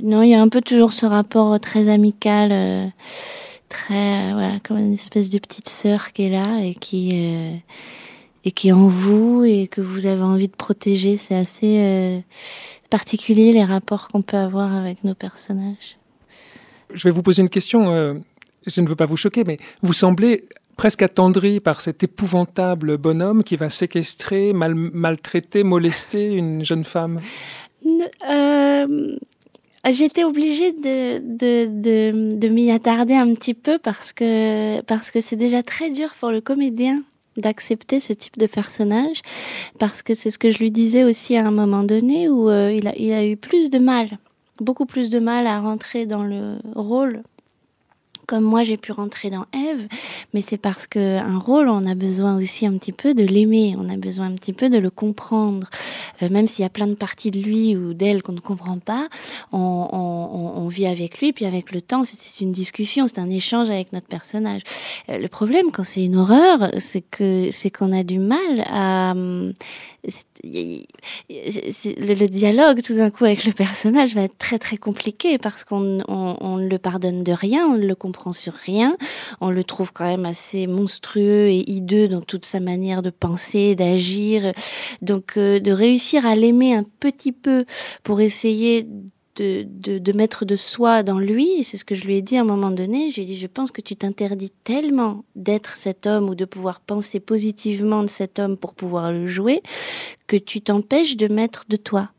non, 0.03 0.23
il 0.23 0.31
y 0.31 0.35
a 0.35 0.41
un 0.41 0.49
peu 0.49 0.61
toujours 0.61 0.93
ce 0.93 1.07
rapport 1.07 1.59
très 1.61 1.89
amical, 1.89 2.51
euh, 2.53 2.87
très 3.69 4.33
voilà, 4.33 4.59
comme 4.63 4.79
une 4.79 4.93
espèce 4.93 5.29
de 5.29 5.39
petite 5.39 5.69
sœur 5.69 6.13
qui 6.13 6.25
est 6.25 6.31
là 6.31 6.61
et 6.63 6.75
qui 6.75 7.61
et 8.49 8.51
qui 8.51 8.69
est 8.69 8.73
en 8.73 8.89
vous 8.89 9.45
et 9.45 9.67
que 9.67 9.83
vous 9.83 10.07
avez 10.07 10.23
envie 10.23 10.49
de 10.49 10.57
protéger. 10.57 11.19
C'est 11.19 11.35
assez 11.35 12.25
particulier 12.89 13.53
les 13.53 13.63
rapports 13.63 14.09
qu'on 14.09 14.23
peut 14.23 14.39
avoir 14.39 14.75
avec 14.75 15.05
nos 15.05 15.15
personnages. 15.15 15.99
Je 16.95 17.05
vais 17.05 17.11
vous 17.11 17.23
poser 17.23 17.43
une 17.43 17.51
question. 17.51 18.23
je 18.67 18.81
ne 18.81 18.89
veux 18.89 18.97
pas 18.97 19.05
vous 19.05 19.19
choquer, 19.19 19.45
mais 19.45 19.59
vous 19.83 19.93
semblez 19.93 20.49
presque 20.79 21.03
attendri 21.03 21.61
par 21.61 21.83
cet 21.83 22.03
épouvantable 22.05 22.97
bonhomme 22.97 23.45
qui 23.45 23.57
va 23.57 23.69
séquestrer, 23.69 24.55
mal, 24.55 24.75
maltraiter, 24.75 25.63
molester 25.63 26.33
une 26.33 26.65
jeune 26.65 26.85
femme 26.85 27.21
euh, 28.31 29.17
J'étais 29.91 30.25
obligée 30.25 30.73
de, 30.73 31.19
de, 31.19 31.67
de, 31.67 32.35
de 32.37 32.49
m'y 32.49 32.71
attarder 32.71 33.15
un 33.15 33.33
petit 33.35 33.55
peu 33.55 33.79
parce 33.79 34.13
que 34.13 34.81
parce 34.83 35.11
que 35.11 35.21
c'est 35.21 35.37
déjà 35.37 35.63
très 35.63 35.91
dur 35.91 36.15
pour 36.19 36.31
le 36.31 36.41
comédien 36.41 37.03
d'accepter 37.39 38.01
ce 38.01 38.13
type 38.13 38.39
de 38.39 38.47
personnage 38.47 39.23
parce 39.79 40.03
que 40.03 40.15
c'est 40.15 40.31
ce 40.31 40.39
que 40.39 40.51
je 40.51 40.59
lui 40.59 40.71
disais 40.71 41.05
aussi 41.05 41.37
à 41.37 41.47
un 41.47 41.51
moment 41.51 41.83
donné 41.83 42.29
où 42.29 42.49
euh, 42.49 42.73
il, 42.73 42.89
a, 42.89 42.97
il 42.97 43.13
a 43.13 43.27
eu 43.27 43.37
plus 43.37 43.71
de 43.71 43.79
mal, 43.79 44.19
beaucoup 44.61 44.87
plus 44.87 45.11
de 45.11 45.19
mal 45.19 45.47
à 45.47 45.61
rentrer 45.61 46.07
dans 46.07 46.23
le 46.23 46.59
rôle 46.75 47.23
comme 48.29 48.45
moi 48.45 48.63
j'ai 48.63 48.77
pu 48.77 48.93
rentrer 48.93 49.31
dans 49.31 49.47
Eve, 49.55 49.89
mais 50.35 50.43
c'est 50.43 50.59
parce 50.59 50.87
que 50.87 51.19
un 51.19 51.39
rôle, 51.39 51.69
on 51.69 51.87
a 51.87 51.95
besoin 51.95 52.37
aussi 52.37 52.67
un 52.67 52.77
petit 52.77 52.93
peu 52.93 53.15
de 53.15 53.25
l'aimer, 53.25 53.75
on 53.79 53.89
a 53.89 53.97
besoin 53.97 54.27
un 54.27 54.35
petit 54.35 54.53
peu 54.53 54.69
de 54.69 54.77
le 54.77 54.91
comprendre, 54.91 55.69
euh, 56.23 56.29
même 56.29 56.47
s'il 56.47 56.63
y 56.63 56.67
a 56.67 56.69
plein 56.69 56.87
de 56.87 56.95
parties 56.95 57.31
de 57.31 57.41
lui 57.41 57.75
ou 57.75 57.95
d'elle 57.95 58.23
qu'on 58.23 58.33
ne 58.33 58.41
comprend 58.41 58.79
pas, 58.79 59.09
on, 59.51 59.89
on, 59.91 60.63
on, 60.63 60.69
vit 60.69 60.87
avec 60.87 61.21
lui, 61.21 61.33
puis 61.33 61.47
avec 61.47 61.73
le 61.73 61.81
temps, 61.81 62.05
c'est 62.05 62.45
une 62.45 62.53
discussion, 62.53 63.07
c'est 63.07 63.19
un 63.19 63.31
échange 63.31 63.71
avec 63.71 63.95
notre 63.95 64.09
personnage. 64.09 64.61
Euh, 65.09 65.19
le 65.19 65.29
problème 65.29 65.71
quand 65.73 65.85
c'est 65.85 66.05
une 66.05 66.17
horreur, 66.17 66.69
c'est 66.79 67.01
que 67.01 67.49
c'est 67.51 67.71
qu'on 67.71 67.93
a 67.93 68.03
du 68.03 68.19
mal 68.19 68.63
à 68.71 69.15
le, 70.45 72.27
dialogue 72.27 72.83
tout 72.83 72.95
d'un 72.95 73.11
coup 73.11 73.25
avec 73.25 73.45
le 73.45 73.53
personnage 73.53 74.15
va 74.15 74.23
être 74.23 74.39
très 74.39 74.59
très 74.59 74.77
compliqué 74.77 75.39
parce 75.39 75.65
qu'on 75.65 76.01
on, 76.09 76.57
le 76.57 76.79
pardonne 76.79 77.25
de 77.25 77.33
rien, 77.33 77.67
on 77.67 77.77
ne 77.77 77.87
le 77.87 77.95
comprend 77.95 78.33
sur 78.33 78.53
rien, 78.53 78.97
on 79.41 79.51
le 79.51 79.65
trouve 79.65 79.93
quand 79.93 80.05
même 80.05 80.27
assez 80.27 80.67
monstrueux 80.67 81.49
et 81.49 81.65
hideux 81.71 82.09
dans 82.09 82.23
toute 82.23 82.47
sa 82.47 82.61
manière 82.61 83.03
de 83.03 83.11
penser, 83.11 83.75
d'agir. 83.75 84.53
Donc 85.03 85.37
euh, 85.37 85.61
de 85.61 85.73
réussir 85.73 86.27
à 86.27 86.35
l'aimer 86.35 86.75
un 86.75 86.85
petit 86.85 87.33
peu 87.33 87.65
pour 88.03 88.21
essayer 88.21 88.87
de, 89.39 89.99
de, 89.99 90.13
mettre 90.13 90.45
de 90.45 90.57
soi 90.57 91.03
dans 91.03 91.19
lui. 91.19 91.65
C'est 91.65 91.77
ce 91.77 91.85
que 91.85 91.95
je 91.95 92.05
lui 92.05 92.17
ai 92.17 92.23
dit 92.23 92.37
à 92.37 92.41
un 92.41 92.45
moment 92.45 92.71
donné. 92.71 93.11
Je 93.11 93.17
lui 93.17 93.23
ai 93.23 93.27
dit, 93.27 93.37
je 93.37 93.47
pense 93.47 93.71
que 93.71 93.81
tu 93.81 93.97
t'interdis 93.97 94.51
tellement 94.65 95.25
d'être 95.37 95.77
cet 95.77 96.07
homme 96.07 96.29
ou 96.29 96.35
de 96.35 96.45
pouvoir 96.45 96.81
penser 96.81 97.21
positivement 97.21 98.03
de 98.03 98.09
cet 98.09 98.39
homme 98.39 98.57
pour 98.57 98.75
pouvoir 98.75 99.13
le 99.13 99.27
jouer 99.27 99.63
que 100.27 100.37
tu 100.37 100.61
t'empêches 100.61 101.17
de 101.17 101.29
mettre 101.29 101.65
de 101.69 101.77
toi. 101.77 102.11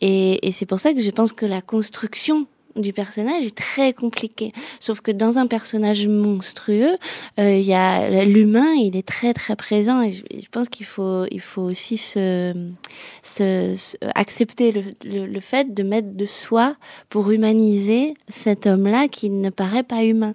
Et, 0.00 0.46
et 0.46 0.52
c'est 0.52 0.66
pour 0.66 0.80
ça 0.80 0.92
que 0.92 1.00
je 1.00 1.10
pense 1.10 1.32
que 1.32 1.46
la 1.46 1.62
construction 1.62 2.46
du 2.78 2.92
personnage 2.92 3.44
est 3.44 3.54
très 3.54 3.92
compliqué. 3.92 4.52
Sauf 4.80 5.00
que 5.00 5.10
dans 5.10 5.38
un 5.38 5.46
personnage 5.46 6.06
monstrueux, 6.08 6.96
euh, 7.38 7.54
il 7.54 7.66
y 7.66 7.74
a 7.74 8.24
l'humain, 8.24 8.72
il 8.74 8.96
est 8.96 9.06
très 9.06 9.34
très 9.34 9.56
présent. 9.56 10.02
Et 10.02 10.12
je, 10.12 10.48
pense 10.50 10.68
qu'il 10.68 10.86
faut 10.86 11.26
il 11.30 11.40
faut 11.40 11.62
aussi 11.62 11.98
se, 11.98 12.52
accepter 14.14 14.72
le, 14.72 15.26
le, 15.26 15.40
fait 15.40 15.74
de 15.74 15.82
mettre 15.82 16.12
de 16.12 16.26
soi 16.26 16.76
pour 17.08 17.30
humaniser 17.30 18.14
cet 18.28 18.66
homme-là 18.66 19.08
qui 19.08 19.30
ne 19.30 19.50
paraît 19.50 19.82
pas 19.82 20.04
humain. 20.04 20.34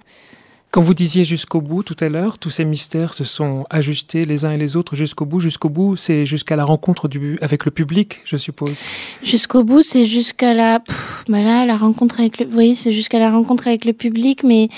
Quand 0.74 0.82
vous 0.82 0.96
disiez 0.96 1.24
jusqu'au 1.24 1.62
bout 1.62 1.84
tout 1.84 1.96
à 2.00 2.10
l'heure, 2.10 2.40
tous 2.40 2.50
ces 2.50 2.66
mystères 2.66 3.14
se 3.14 3.24
sont 3.24 3.64
ajustés 3.70 4.26
les 4.26 4.44
uns 4.44 4.50
et 4.54 4.58
les 4.58 4.76
autres 4.76 4.96
jusqu'au 4.96 5.24
bout. 5.24 5.40
Jusqu'au 5.40 5.70
bout, 5.70 5.98
c'est 5.98 6.26
jusqu'à 6.26 6.56
la 6.56 6.66
rencontre 6.66 7.08
du, 7.08 7.38
avec 7.42 7.66
le 7.66 7.70
public, 7.70 8.22
je 8.26 8.38
suppose. 8.38 8.80
Jusqu'au 9.22 9.64
bout, 9.64 9.84
c'est 9.84 10.06
jusqu'à 10.06 10.56
la, 10.56 10.80
bah 11.30 11.44
là, 11.44 11.68
la 11.68 11.78
rencontre 11.78 12.20
avec 12.20 12.40
le, 12.40 12.48
oui, 12.56 12.76
c'est 12.76 12.92
jusqu'à 12.92 13.20
la 13.20 13.30
rencontre 13.30 13.68
avec 13.68 13.86
le 13.86 13.94
public, 13.94 14.44
mais 14.44 14.70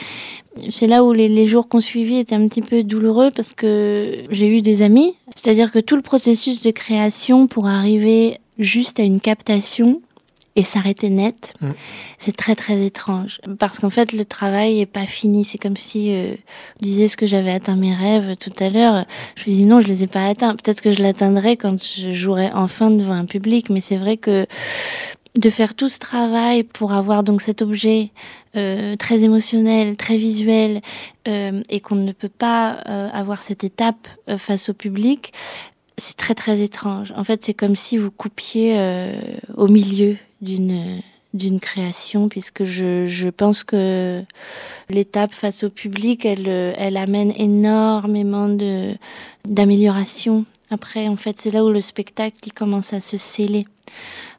c'est 0.70 0.88
là 0.88 1.02
où 1.02 1.14
les, 1.14 1.30
les 1.30 1.48
jours 1.48 1.70
qu'on 1.70 1.80
suivi 1.80 2.18
étaient 2.18 2.36
un 2.36 2.46
petit 2.50 2.62
peu 2.62 2.84
douloureux 2.84 3.32
parce 3.34 3.54
que 3.54 4.26
j'ai 4.32 4.50
eu 4.50 4.62
des 4.62 4.82
amis. 4.82 5.16
C'est-à-dire 5.38 5.72
que 5.72 5.80
tout 5.80 5.96
le 5.96 6.02
processus 6.02 6.62
de 6.62 6.72
création 6.72 7.48
pour 7.48 7.68
arriver 7.68 8.38
juste 8.60 9.00
à 9.00 9.04
une 9.04 9.22
captation, 9.22 10.02
et 10.56 10.64
s'arrêter 10.64 11.10
net, 11.10 11.54
mm. 11.62 11.70
c'est 12.18 12.36
très 12.36 12.56
très 12.56 12.86
étrange. 12.86 13.42
Parce 13.60 13.80
qu'en 13.80 13.90
fait, 13.90 14.14
le 14.14 14.26
travail 14.26 14.80
est 14.80 14.86
pas 14.86 15.06
fini. 15.06 15.44
C'est 15.44 15.58
comme 15.58 15.78
si 15.78 16.14
euh, 16.14 16.34
je 16.80 16.86
disais 16.86 17.08
ce 17.08 17.18
que 17.18 17.26
j'avais 17.26 17.52
atteint 17.52 17.76
mes 17.76 17.94
rêves 17.94 18.36
tout 18.38 18.54
à 18.60 18.70
l'heure. 18.70 19.06
Je 19.36 19.50
me 19.50 19.56
dis 19.56 19.66
non, 19.66 19.82
je 19.82 19.88
les 19.88 20.04
ai 20.04 20.08
pas 20.08 20.26
atteints. 20.26 20.56
Peut-être 20.56 20.82
que 20.82 20.94
je 20.94 21.04
l'atteindrai 21.04 21.58
quand 21.58 21.84
je 21.84 22.12
jouerai 22.12 22.50
enfin 22.54 22.90
devant 22.90 23.14
un 23.14 23.26
public. 23.26 23.70
Mais 23.70 23.82
c'est 23.82 23.98
vrai 23.98 24.18
que 24.18 24.46
de 25.38 25.50
faire 25.50 25.76
tout 25.76 25.90
ce 25.90 26.00
travail 26.00 26.64
pour 26.64 26.94
avoir 26.94 27.24
donc 27.24 27.42
cet 27.42 27.62
objet 27.62 28.12
euh, 28.56 28.96
très 28.96 29.24
émotionnel, 29.24 29.98
très 29.98 30.18
visuel, 30.18 30.82
euh, 31.28 31.62
et 31.70 31.82
qu'on 31.82 31.96
ne 31.96 32.12
peut 32.12 32.30
pas 32.30 32.78
euh, 32.88 33.10
avoir 33.12 33.42
cette 33.42 33.64
étape 33.64 34.08
euh, 34.30 34.38
face 34.38 34.70
au 34.70 34.74
public, 34.74 35.34
c'est 35.98 36.18
très 36.18 36.36
très 36.36 36.62
étrange. 36.62 37.14
En 37.16 37.24
fait, 37.24 37.44
c'est 37.44 37.54
comme 37.54 37.76
si 37.76 37.98
vous 37.98 38.12
coupiez 38.12 38.76
euh, 38.78 39.14
au 39.56 39.68
milieu 39.68 40.18
d'une 40.42 41.02
d'une 41.36 41.60
création 41.60 42.30
puisque 42.30 42.64
je, 42.64 43.06
je 43.08 43.28
pense 43.28 43.64
que 43.64 44.24
l'étape 44.90 45.34
face 45.34 45.64
au 45.66 45.70
public 45.70 46.26
elle 46.26 46.48
elle 46.48 46.98
amène 46.98 47.34
énormément 47.38 48.48
de 48.48 48.96
d'amélioration. 49.48 50.46
Après 50.72 51.08
en 51.08 51.16
fait 51.16 51.38
c'est 51.38 51.52
là 51.52 51.64
où 51.64 51.70
le 51.70 51.82
spectacle 51.82 52.38
il 52.46 52.54
commence 52.54 52.94
à 52.94 53.02
se 53.02 53.18
sceller 53.18 53.66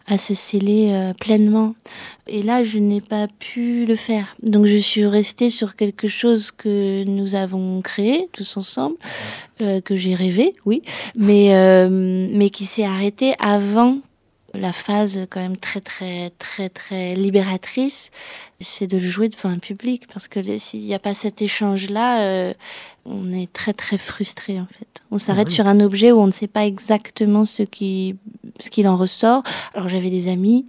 à 0.08 0.18
se 0.18 0.34
sceller 0.34 0.90
euh, 0.92 1.12
pleinement. 1.20 1.74
Et 2.28 2.42
là 2.42 2.64
je 2.64 2.78
n'ai 2.78 3.00
pas 3.00 3.26
pu 3.38 3.84
le 3.86 3.96
faire. 3.96 4.34
Donc 4.42 4.66
je 4.66 4.76
suis 4.76 5.04
restée 5.04 5.48
sur 5.48 5.76
quelque 5.76 6.08
chose 6.08 6.50
que 6.50 7.04
nous 7.04 7.34
avons 7.34 7.82
créé 7.82 8.28
tous 8.32 8.56
ensemble 8.56 8.96
euh, 9.60 9.80
que 9.80 9.96
j'ai 9.96 10.14
rêvé 10.14 10.54
oui 10.64 10.82
mais 11.16 11.54
euh, 11.54 12.28
mais 12.32 12.50
qui 12.50 12.64
s'est 12.64 12.84
arrêté 12.84 13.34
avant 13.38 13.98
la 14.54 14.72
phase 14.72 15.26
quand 15.30 15.40
même 15.40 15.56
très 15.56 15.80
très 15.80 16.30
très 16.38 16.68
très 16.68 17.14
libératrice, 17.14 18.10
c'est 18.60 18.86
de 18.86 18.96
le 18.96 19.06
jouer 19.06 19.28
devant 19.28 19.50
un 19.50 19.58
public 19.58 20.06
parce 20.12 20.28
que 20.28 20.40
s'il 20.58 20.80
n'y 20.80 20.94
a 20.94 20.98
pas 20.98 21.14
cet 21.14 21.42
échange 21.42 21.90
là, 21.90 22.20
euh, 22.20 22.54
on 23.04 23.32
est 23.32 23.52
très 23.52 23.72
très 23.72 23.98
frustré 23.98 24.58
en 24.60 24.66
fait. 24.66 25.02
On 25.10 25.18
s'arrête 25.18 25.48
ah 25.50 25.54
sur 25.54 25.66
un 25.66 25.80
objet 25.80 26.12
où 26.12 26.18
on 26.18 26.26
ne 26.26 26.32
sait 26.32 26.46
pas 26.48 26.64
exactement 26.66 27.44
ce 27.44 27.62
qui 27.62 28.16
ce 28.60 28.70
qu'il 28.70 28.88
en 28.88 28.96
ressort. 28.96 29.42
Alors 29.74 29.88
j'avais 29.88 30.10
des 30.10 30.28
amis, 30.28 30.66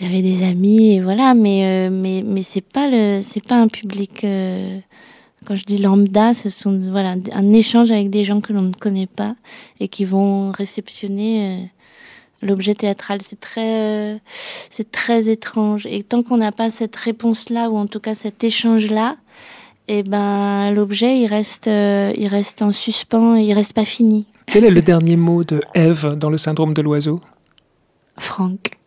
j'avais 0.00 0.22
des 0.22 0.44
amis 0.44 0.94
et 0.94 1.00
voilà, 1.00 1.34
mais 1.34 1.64
euh, 1.64 1.90
mais 1.90 2.22
mais 2.24 2.42
c'est 2.42 2.60
pas 2.60 2.88
le 2.88 3.20
c'est 3.22 3.44
pas 3.44 3.56
un 3.56 3.68
public. 3.68 4.24
Euh, 4.24 4.78
quand 5.44 5.56
je 5.56 5.64
dis 5.64 5.78
lambda, 5.78 6.34
ce 6.34 6.48
sont 6.48 6.78
voilà 6.78 7.16
un 7.32 7.52
échange 7.52 7.90
avec 7.90 8.10
des 8.10 8.22
gens 8.22 8.40
que 8.40 8.52
l'on 8.52 8.62
ne 8.62 8.72
connaît 8.72 9.08
pas 9.08 9.34
et 9.80 9.88
qui 9.88 10.04
vont 10.04 10.52
réceptionner 10.52 11.68
L'objet 12.42 12.74
théâtral, 12.74 13.20
c'est 13.22 13.40
très, 13.40 14.20
c'est 14.70 14.90
très 14.90 15.28
étrange. 15.28 15.86
Et 15.86 16.02
tant 16.02 16.22
qu'on 16.22 16.38
n'a 16.38 16.52
pas 16.52 16.70
cette 16.70 16.96
réponse-là, 16.96 17.70
ou 17.70 17.76
en 17.76 17.86
tout 17.86 18.00
cas 18.00 18.14
cet 18.14 18.42
échange-là, 18.44 19.16
eh 19.88 20.02
ben, 20.02 20.72
l'objet, 20.72 21.20
il 21.20 21.26
reste, 21.26 21.66
il 21.66 22.26
reste 22.28 22.62
en 22.62 22.72
suspens, 22.72 23.36
il 23.36 23.52
reste 23.52 23.74
pas 23.74 23.84
fini. 23.84 24.26
Quel 24.46 24.64
est 24.64 24.70
le 24.70 24.80
dernier 24.80 25.16
mot 25.16 25.44
de 25.44 25.60
Eve 25.74 26.16
dans 26.16 26.30
le 26.30 26.38
syndrome 26.38 26.74
de 26.74 26.82
l'oiseau? 26.82 27.20
Franck. 28.18 28.78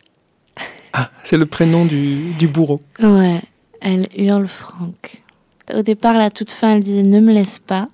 Ah, 0.92 1.10
c'est 1.24 1.36
le 1.36 1.46
prénom 1.46 1.84
du, 1.84 2.32
du 2.38 2.48
bourreau. 2.48 2.80
Ouais, 3.02 3.40
elle 3.80 4.06
hurle 4.16 4.48
Franck. 4.48 5.22
Au 5.74 5.82
départ, 5.82 6.16
la 6.16 6.30
toute 6.30 6.50
fin, 6.50 6.74
elle 6.74 6.84
disait 6.84 7.02
ne 7.02 7.20
me 7.20 7.32
laisse 7.32 7.58
pas. 7.58 7.88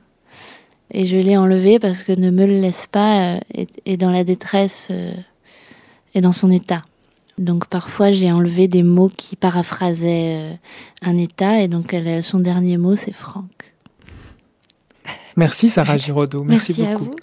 Et 0.93 1.07
je 1.07 1.17
l'ai 1.17 1.37
enlevé 1.37 1.79
parce 1.79 2.03
que 2.03 2.13
ne 2.13 2.31
me 2.31 2.45
le 2.45 2.61
laisse 2.61 2.87
pas 2.87 3.39
est, 3.55 3.89
euh, 3.89 3.97
dans 3.97 4.11
la 4.11 4.25
détresse 4.25 4.89
euh, 4.91 5.13
et 6.15 6.21
dans 6.21 6.33
son 6.33 6.51
état. 6.51 6.85
Donc 7.39 7.67
parfois 7.67 8.13
j'ai 8.13 8.31
enlevé 8.31 8.69
des 8.69 8.83
mots 8.83 9.11
qui 9.15 9.37
paraphrasaient 9.37 10.37
euh, 10.37 10.53
un 11.03 11.17
état 11.17 11.61
et 11.61 11.69
donc 11.69 11.95
son 12.23 12.41
dernier 12.41 12.77
mot 12.77 12.95
c'est 12.97 13.13
Franck. 13.13 13.75
Merci 15.37 15.71
Sarah 15.71 15.97
Giraudot, 15.97 16.45
merci, 16.49 16.75
merci 16.79 16.93
beaucoup. 16.93 17.15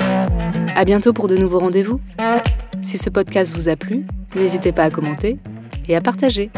À, 0.00 0.26
vous. 0.26 0.76
à 0.76 0.84
bientôt 0.84 1.12
pour 1.12 1.26
de 1.28 1.36
nouveaux 1.36 1.58
rendez-vous. 1.58 2.00
Si 2.82 2.98
ce 2.98 3.08
podcast 3.08 3.54
vous 3.54 3.68
a 3.68 3.76
plu, 3.76 4.04
n'hésitez 4.36 4.72
pas 4.72 4.84
à 4.84 4.90
commenter 4.90 5.38
et 5.88 5.96
à 5.96 6.00
partager. 6.00 6.50